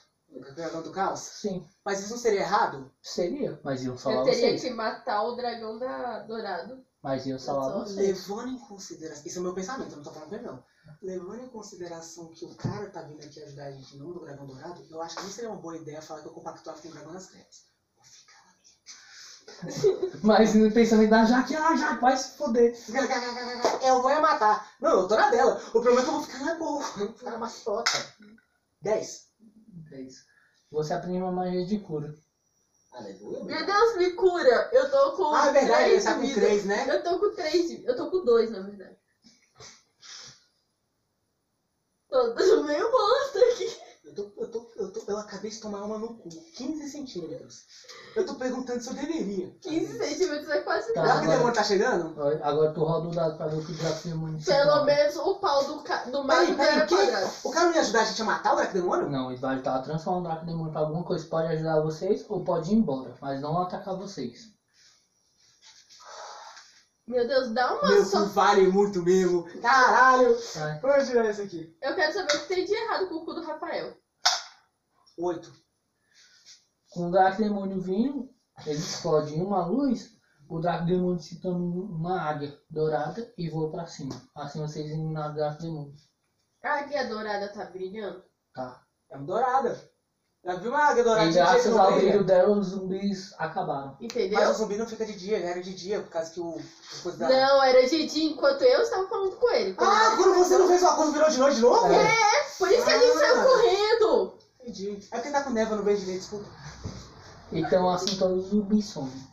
[0.50, 1.20] O dragão do caos?
[1.20, 1.68] Sim.
[1.84, 2.90] Mas isso não seria errado?
[3.02, 4.62] Seria, mas iam Eu salvar teria vocês.
[4.62, 6.84] que matar o dragão da Dourado.
[7.02, 8.28] Mas iam salvar Só- vocês.
[8.28, 9.24] Levando em consideração.
[9.26, 10.62] Isso é o meu pensamento, eu não tô falando com ele, não.
[11.02, 14.46] Levando em consideração que o cara tá vindo aqui ajudar a gente no do dragão
[14.46, 16.90] dourado, eu acho que não seria uma boa ideia falar que eu compactuava com o
[16.90, 17.62] dragão das trevas.
[17.96, 18.40] Vou ficar
[20.22, 22.74] Mas no pensamento da Jaque, ah, Jaque, vai se foder.
[23.82, 24.66] Eu vou ia matar.
[24.80, 25.58] Não, eu tô na dela.
[25.68, 26.82] O problema é que eu vou ficar na boa.
[26.98, 27.90] Eu vou ficar na maciota.
[28.82, 29.22] 10.
[29.92, 30.22] É isso.
[30.70, 32.12] Você aprende uma magia de cura.
[32.92, 33.42] Aleluia.
[33.44, 34.68] Meu Deus, me cura!
[34.72, 36.34] Eu tô com Ah, é verdade, ele três tá com vidas.
[36.42, 36.86] 3, né?
[36.88, 38.96] Eu tô com três de- Eu tô com dois, na verdade.
[42.10, 42.34] Tô
[42.64, 43.90] meio bosta aqui.
[44.04, 46.28] Eu, tô, eu, tô, eu, tô, eu acabei de tomar uma no cu.
[46.56, 47.62] 15 centímetros.
[48.16, 49.54] Eu tô perguntando se eu deveria.
[49.60, 51.02] 15 centímetros é quase Tá.
[51.02, 51.20] Será nada.
[51.20, 52.06] que o demônio tá chegando?
[52.06, 55.16] Agora- Agora tu roda o dado pra ver o que o Draco Demônio Pelo menos
[55.16, 55.98] o pau do, ca...
[56.04, 56.96] do Peraí, mago o quê?
[56.96, 57.30] quadrado.
[57.44, 59.08] O cara não ia ajudar a gente a matar o Draco Demônio?
[59.08, 61.24] Não, ele vai estar transformando o Draco Demônio pra alguma coisa.
[61.26, 63.14] Pode ajudar vocês ou pode ir embora.
[63.20, 64.48] Mas não atacar vocês.
[67.10, 68.24] Meu Deus, dá uma Meu só.
[68.26, 69.42] vale muito mesmo.
[69.60, 70.36] Caralho.
[70.54, 70.78] Vai.
[70.78, 71.76] Vou tirar isso aqui.
[71.82, 73.96] Eu quero saber o que tem de errado com o cu do Rafael.
[75.18, 75.52] 8.
[76.90, 78.30] Com o Draco Demônio vindo,
[78.64, 80.16] ele explode em uma luz.
[80.48, 84.14] O Draco Demônio se torna uma águia dourada e voa pra cima.
[84.36, 85.94] Assim vocês eliminaram o Draco Demônio.
[86.62, 88.22] A águia dourada tá brilhando?
[88.54, 88.84] Tá.
[89.10, 89.89] É uma dourada.
[90.42, 93.34] Já viu uma águia dourada E de dia graças não ao brilho dela, os zumbis
[93.36, 93.94] acabaram.
[94.00, 94.38] Entendeu?
[94.40, 96.58] Mas o zumbi não fica de dia, ele era de dia, por causa que o...
[97.02, 99.74] coisa da- Não, era de dia enquanto eu estava falando com ele.
[99.78, 101.86] Ah, quando você não fez uma coisa, virou de noite de novo?
[101.92, 102.44] É.
[102.58, 103.18] Por isso que a gente Ah.
[103.20, 104.38] saiu correndo.
[104.62, 105.08] Entendi.
[105.10, 106.48] É porque tá com neve, eu não vejo direito, desculpa.
[107.52, 109.28] Então assim todos os zumbis somem.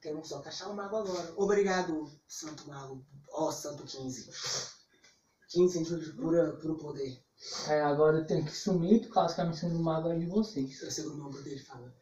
[0.00, 1.32] Temos só que achar o mago agora.
[1.36, 3.04] Obrigado, Santo Mago.
[3.32, 4.28] Ó, Santo 15.
[5.48, 7.22] 15 centímetros de pura, puro poder.
[7.66, 10.26] Aí agora eu tenho que sumir por causa que a missão do mago é de
[10.26, 10.80] vocês.
[10.80, 11.92] Eu seguro no ombro dele e fala.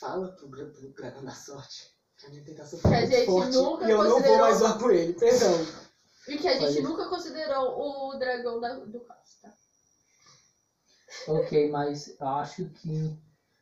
[0.00, 1.90] Fala pro, gra- pro dragão da sorte.
[2.18, 4.38] Que a minha tentação Que a muito gente forte nunca e eu não vou considerou-
[4.40, 5.12] mais zoar com ele.
[5.12, 5.52] Perdão.
[6.28, 6.82] E que a gente Olha.
[6.82, 9.52] nunca considerou o dragão da- do caos, tá?
[11.28, 13.16] Ok, mas eu acho que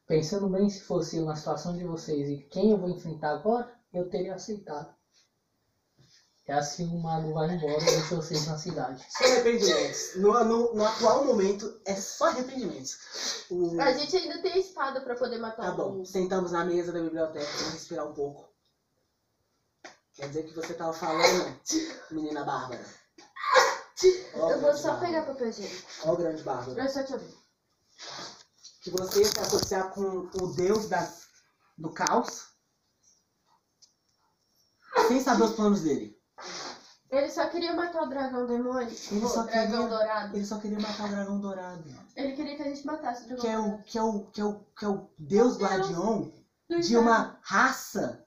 [0.07, 3.73] pensando bem se fosse eu na situação de vocês e quem eu vou enfrentar agora,
[3.93, 4.93] eu teria aceitado.
[6.47, 9.03] É assim o mago vai embora e deixa vocês na cidade.
[9.09, 10.17] Só arrependimentos.
[10.17, 13.47] No, no, no atual momento, é só arrependimentos.
[13.51, 13.81] O...
[13.81, 17.01] A gente ainda tem a espada pra poder matar Tá bom, sentamos na mesa da
[17.01, 18.53] biblioteca, vamos respirar um pouco.
[20.13, 21.59] Quer dizer que você tava falando,
[22.11, 22.85] menina Bárbara?
[24.35, 25.07] Ó, Eu vou grande só Bárbara.
[25.07, 25.89] pegar papel higiênico.
[26.05, 26.83] Ó, o grande Bárbara.
[26.83, 27.35] Eu só te ouvir.
[28.83, 31.27] Que você ia se associar com o deus das,
[31.79, 32.49] do caos,
[35.09, 36.23] sem saber os planos dele.
[37.17, 38.89] Ele só queria matar o dragão demônio.
[39.11, 40.37] Ele o só dragão queria- dourado.
[40.37, 41.85] Ele só queria matar o dragão dourado.
[42.17, 44.41] Ele queria que a gente matasse o dragão Que é o, que é o, que
[44.41, 46.33] é o, que é o deus guardião
[46.81, 48.21] de uma raça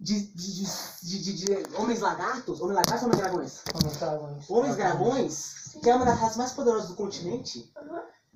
[0.00, 0.64] de, de, de,
[1.02, 1.32] de, de-
[1.64, 2.60] de homens lagartos.
[2.60, 3.62] Homens lagartos ou homens dragões?
[3.74, 4.50] Homens dragões.
[4.50, 7.72] Homens dragões, que é uma das raças mais poderosas do continente.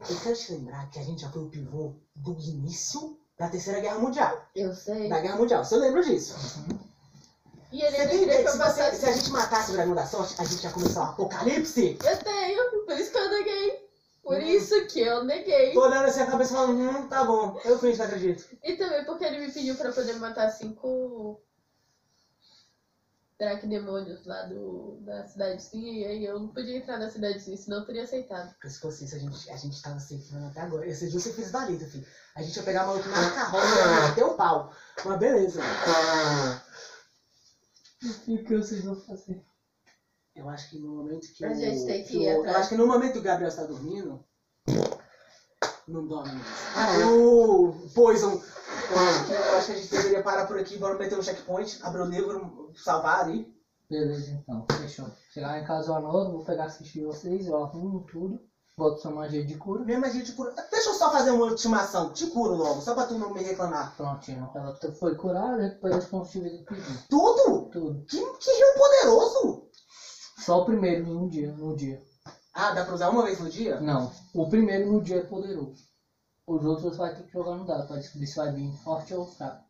[0.09, 3.81] Eu quero te lembrar que a gente já foi o pivô do início da Terceira
[3.81, 4.45] Guerra Mundial.
[4.55, 5.09] Eu sei.
[5.09, 6.35] Da Guerra Mundial, você lembra disso?
[7.73, 9.95] E ele Você ainda tem ideia que se, você- se a gente matasse o Dragão
[9.95, 11.99] da Sorte, a gente ia começar o apocalipse?
[12.05, 13.89] Eu tenho, por isso que eu neguei.
[14.23, 14.41] Por Hum.
[14.41, 15.73] isso que eu neguei.
[15.73, 18.45] Tô olhando assim a cabeça e falando, hum, tá bom, eu fingi que acredito.
[18.63, 21.41] E também porque ele me pediu pra poder matar cinco
[23.39, 25.93] Dracdemônios lá do, da cidadezinha.
[25.93, 28.51] E aí eu não podia entrar na cidadezinha, senão eu teria aceitado.
[28.53, 30.87] Porque se fosse isso, a gente, a gente tava safando até agora.
[30.87, 32.07] Esse dia você fez valida, filho.
[32.37, 34.73] A gente ia pegar maluco na carroça e meter o pau.
[35.05, 35.61] Mas beleza.
[38.29, 39.43] E o que vocês vão fazer?
[40.35, 41.55] Eu acho que no momento que A o...
[41.55, 42.57] gente tem que ir o- Eu atrás.
[42.59, 44.21] acho que no momento que o Gabriel está dormindo...
[45.87, 46.47] Não dorme mais.
[46.77, 48.41] Ah, o Poison...
[48.91, 51.23] Eu acho, que, eu acho que a gente deveria parar por aqui, bora meter um
[51.23, 53.47] checkpoint, abrir o livro, salvar ali.
[53.89, 54.67] Beleza, então.
[54.77, 55.11] Fechou.
[55.31, 58.41] Chegar em casa eu anoto, vou pegar assistir vocês, eu arrumo tudo.
[58.77, 59.85] Boto sua magia de cura.
[59.85, 60.55] Minha magia te cura.
[60.71, 62.11] Deixa eu só fazer uma ultimação.
[62.13, 63.95] Te curo logo, só pra tu não me reclamar.
[63.97, 64.51] Prontinho.
[64.55, 66.99] Ela foi curada, recuperou os pontos de vida que pediu.
[67.09, 67.69] Tudo?
[67.71, 68.05] Tudo.
[68.07, 69.69] Que, que rio poderoso!
[70.39, 72.01] Só o primeiro no dia, no dia.
[72.55, 73.79] Ah, dá pra usar uma vez no dia?
[73.81, 75.85] Não, o primeiro no dia é poderoso.
[76.47, 79.15] Os outros você vai ter que jogar no dado pra descobrir se vai vir forte
[79.15, 79.63] ou fraco.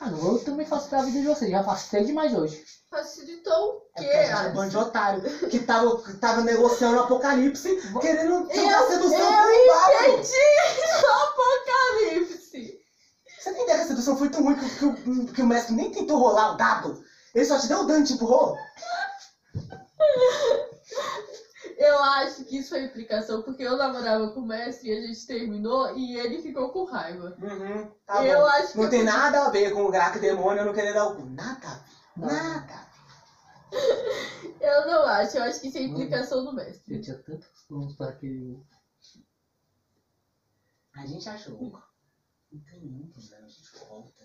[0.00, 2.60] Ah, não, eu também faço pra vida de vocês, já facilitei demais hoje.
[2.90, 4.04] Facilitou o É quê?
[4.06, 7.74] porque a gente é um bando de otário que tava, que tava negociando o apocalipse,
[8.00, 10.04] querendo Eu, jogar sedução eu pro embate.
[10.04, 10.32] entendi
[11.04, 12.78] o apocalipse.
[13.38, 15.74] Você tem ideia que a sedução foi tão ruim que, que o- que o mestre
[15.74, 16.94] nem tentou rolar o dado?
[17.34, 18.56] Ele só te deu o dano, tipo, rolou.
[21.76, 25.26] Eu acho que isso foi implicação, porque eu namorava com o mestre e a gente
[25.26, 27.34] terminou e ele ficou com raiva.
[27.38, 28.46] Uhum, tá eu bom.
[28.46, 31.04] acho que Não tem nada a ver com o Graco Demônio, eu não querer dar
[31.04, 31.24] o cu.
[31.24, 31.78] Nada a.
[32.16, 32.28] Não.
[32.28, 32.86] Nada.
[34.60, 36.94] Eu não acho, eu acho que isso é implicação do mestre.
[36.94, 38.56] Eu tinha tantos planos para aquele.
[40.96, 41.72] A gente achou.
[42.50, 43.36] Não tem muito, né?
[43.42, 44.24] A gente volta.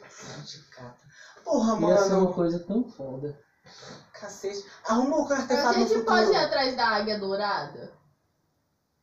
[0.00, 1.06] A gente cata.
[1.42, 2.34] Porra, Ia ser uma mano.
[2.34, 3.36] coisa tão foda.
[4.12, 4.64] Cacete.
[4.86, 7.90] Arruma o A artefato no gente pode ir atrás da águia dourada?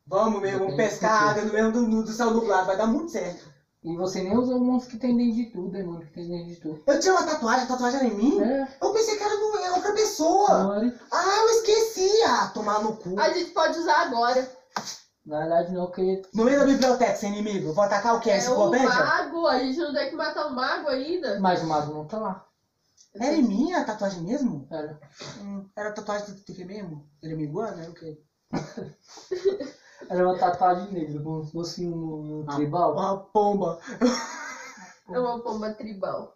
[0.08, 2.68] Vamos mesmo, pescar água no mesmo do, do céu nublado.
[2.68, 3.50] Vai dar muito certo.
[3.84, 6.48] E você nem usou o monstro que tem dentro de tudo, demônio que tem dentro
[6.48, 6.80] de tudo.
[6.88, 8.42] Eu tinha uma tatuagem, a tatuagem era em mim?
[8.42, 10.64] É, Eu pensei que era do- era outra pessoa.
[10.64, 10.94] não era.
[11.12, 12.22] Ah, eu esqueci.
[12.24, 13.20] Ah, tomar no cu.
[13.20, 14.48] A gente pode usar agora.
[15.26, 17.74] Na verdade não, porque No meio da biblioteca, sem inimigo.
[17.74, 18.30] Vou atacar o que?
[18.30, 21.40] A É o mago, a gente não tem que matar o mago ainda.
[21.40, 22.44] mas o mago não tá lá.
[23.20, 24.68] Era em mim a tatuagem mesmo?
[24.70, 25.00] Era.
[25.40, 27.08] Hum, era a tatuagem do que mesmo?
[27.22, 27.82] Ele me iguana?
[27.82, 28.18] Era o quê?
[30.10, 32.94] Era uma tatuagem negra, como se fosse um, um tribal.
[32.94, 33.80] Uma pomba.
[35.10, 36.36] É uma pomba tribal.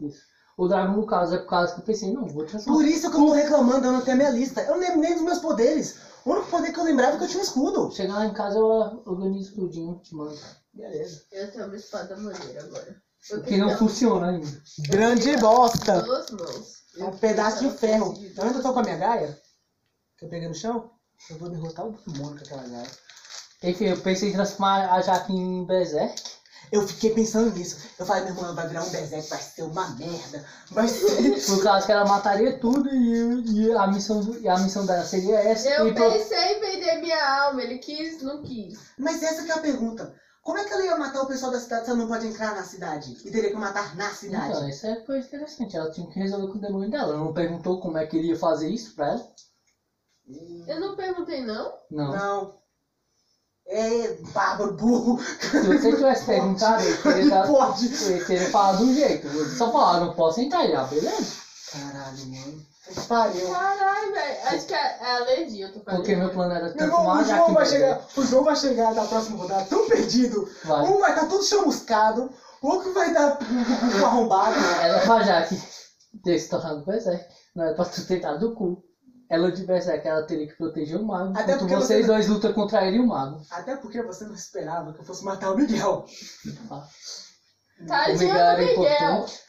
[0.00, 0.20] Isso.
[0.56, 2.78] O dragão, no caso, é por causa que eu pensei, não, vou transformar.
[2.78, 4.60] Por isso que eu tô reclamando, eu não tenho a minha lista.
[4.60, 5.96] Eu não lembro nem dos meus poderes.
[6.24, 7.90] O único poder que eu lembrava é que eu tinha um escudo.
[7.90, 10.38] Chegar lá em casa eu organizo tudinho, te mando.
[10.72, 11.22] Beleza.
[11.32, 13.02] Eu tenho uma espada maneira agora.
[13.44, 14.62] Que não funciona ainda.
[14.88, 16.02] Grande bosta.
[16.98, 18.14] É um pedaço de ferro.
[18.36, 19.38] Eu ainda tô com a minha gaia.
[20.18, 20.90] Que eu peguei no chão.
[21.30, 22.90] Eu vou derrotar o demônio com aquela gaia.
[23.62, 26.20] Enfim, eu pensei em transformar a Jaque em Berserk.
[26.72, 27.76] Eu fiquei pensando nisso.
[27.98, 30.44] Eu falei, meu irmão, vai virar um berserk, vai ser uma merda.
[30.70, 31.38] Vai ser.
[31.46, 35.04] Por causa que ela mataria tudo e, e a, missão, do- e a missão dela
[35.04, 35.68] seria essa.
[35.68, 38.78] Eu e pro- pensei em vender minha alma, ele quis, não quis.
[38.98, 40.12] Mas essa que é a pergunta.
[40.42, 42.52] Como é que ela ia matar o pessoal da cidade se ela não pode entrar
[42.52, 43.16] na cidade?
[43.24, 44.50] E teria que matar na cidade?
[44.50, 45.76] Então, isso é coisa interessante.
[45.76, 47.12] Ela tinha que resolver com o demônio dela.
[47.12, 49.22] Ela não perguntou como é que ele ia fazer isso pra ela?
[50.66, 51.72] Eu não perguntei, não.
[51.88, 52.12] Não.
[52.12, 52.52] Não.
[53.66, 55.16] É, bárbaro, burro.
[55.20, 57.86] Se você tivesse perguntado, ele teria, dado, Pode.
[58.04, 59.28] ele teria falado de um jeito.
[59.56, 60.64] Só falou, ah, não posso entrar.
[60.64, 61.36] Ele, ah, beleza.
[61.70, 62.71] Caralho, mano.
[62.84, 63.48] Que Pariu.
[63.48, 64.38] Caralho, velho.
[64.48, 66.00] Acho que é, é alergia, eu tô falando.
[66.00, 68.00] Porque meu plano era Meu irmão, o João vai chegar.
[68.16, 70.48] O João vai chegar na próxima rodada tão perdido.
[70.64, 70.82] Vai.
[70.84, 72.30] Um vai estar todo chamuscado,
[72.60, 74.56] o outro vai dar um cu arrombado.
[74.82, 75.62] Ela é pra Jaque
[76.24, 77.24] ter se tornado Berserk.
[77.54, 78.82] Não é pra tu tentar do cu.
[79.30, 81.32] Ela de Berserk, ela teria que proteger o mago.
[81.38, 83.40] Até porque vocês você- dois lutam contra ele e o mago.
[83.50, 86.04] Até porque você não esperava que eu fosse matar o Miguel.
[87.80, 88.72] O Tadinho Miguel do era Miguel.
[88.84, 89.40] importante.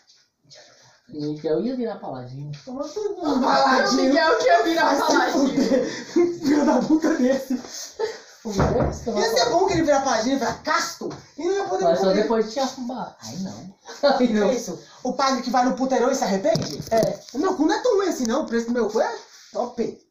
[1.09, 2.51] O Miguel ia virar paladino.
[2.65, 4.03] O mundo, paladinho.
[4.03, 5.47] Miguel que ia virar paladino.
[6.39, 7.53] Filho da puta desse.
[8.43, 9.59] O Miguel ia se tornar Ia ser paladino.
[9.59, 11.09] bom que ele virar paladinho e virar casto.
[11.37, 12.21] E não ia poder Mas só comer.
[12.21, 13.17] depois de te afumbar.
[13.21, 13.73] Aí não.
[14.33, 14.49] Não.
[14.49, 14.79] é isso?
[15.03, 16.81] O padre que vai no puteirão e se arrepende?
[16.89, 17.19] É.
[17.33, 19.15] O meu cu não é tão ruim assim não, o preço do meu cu é
[19.51, 20.01] top.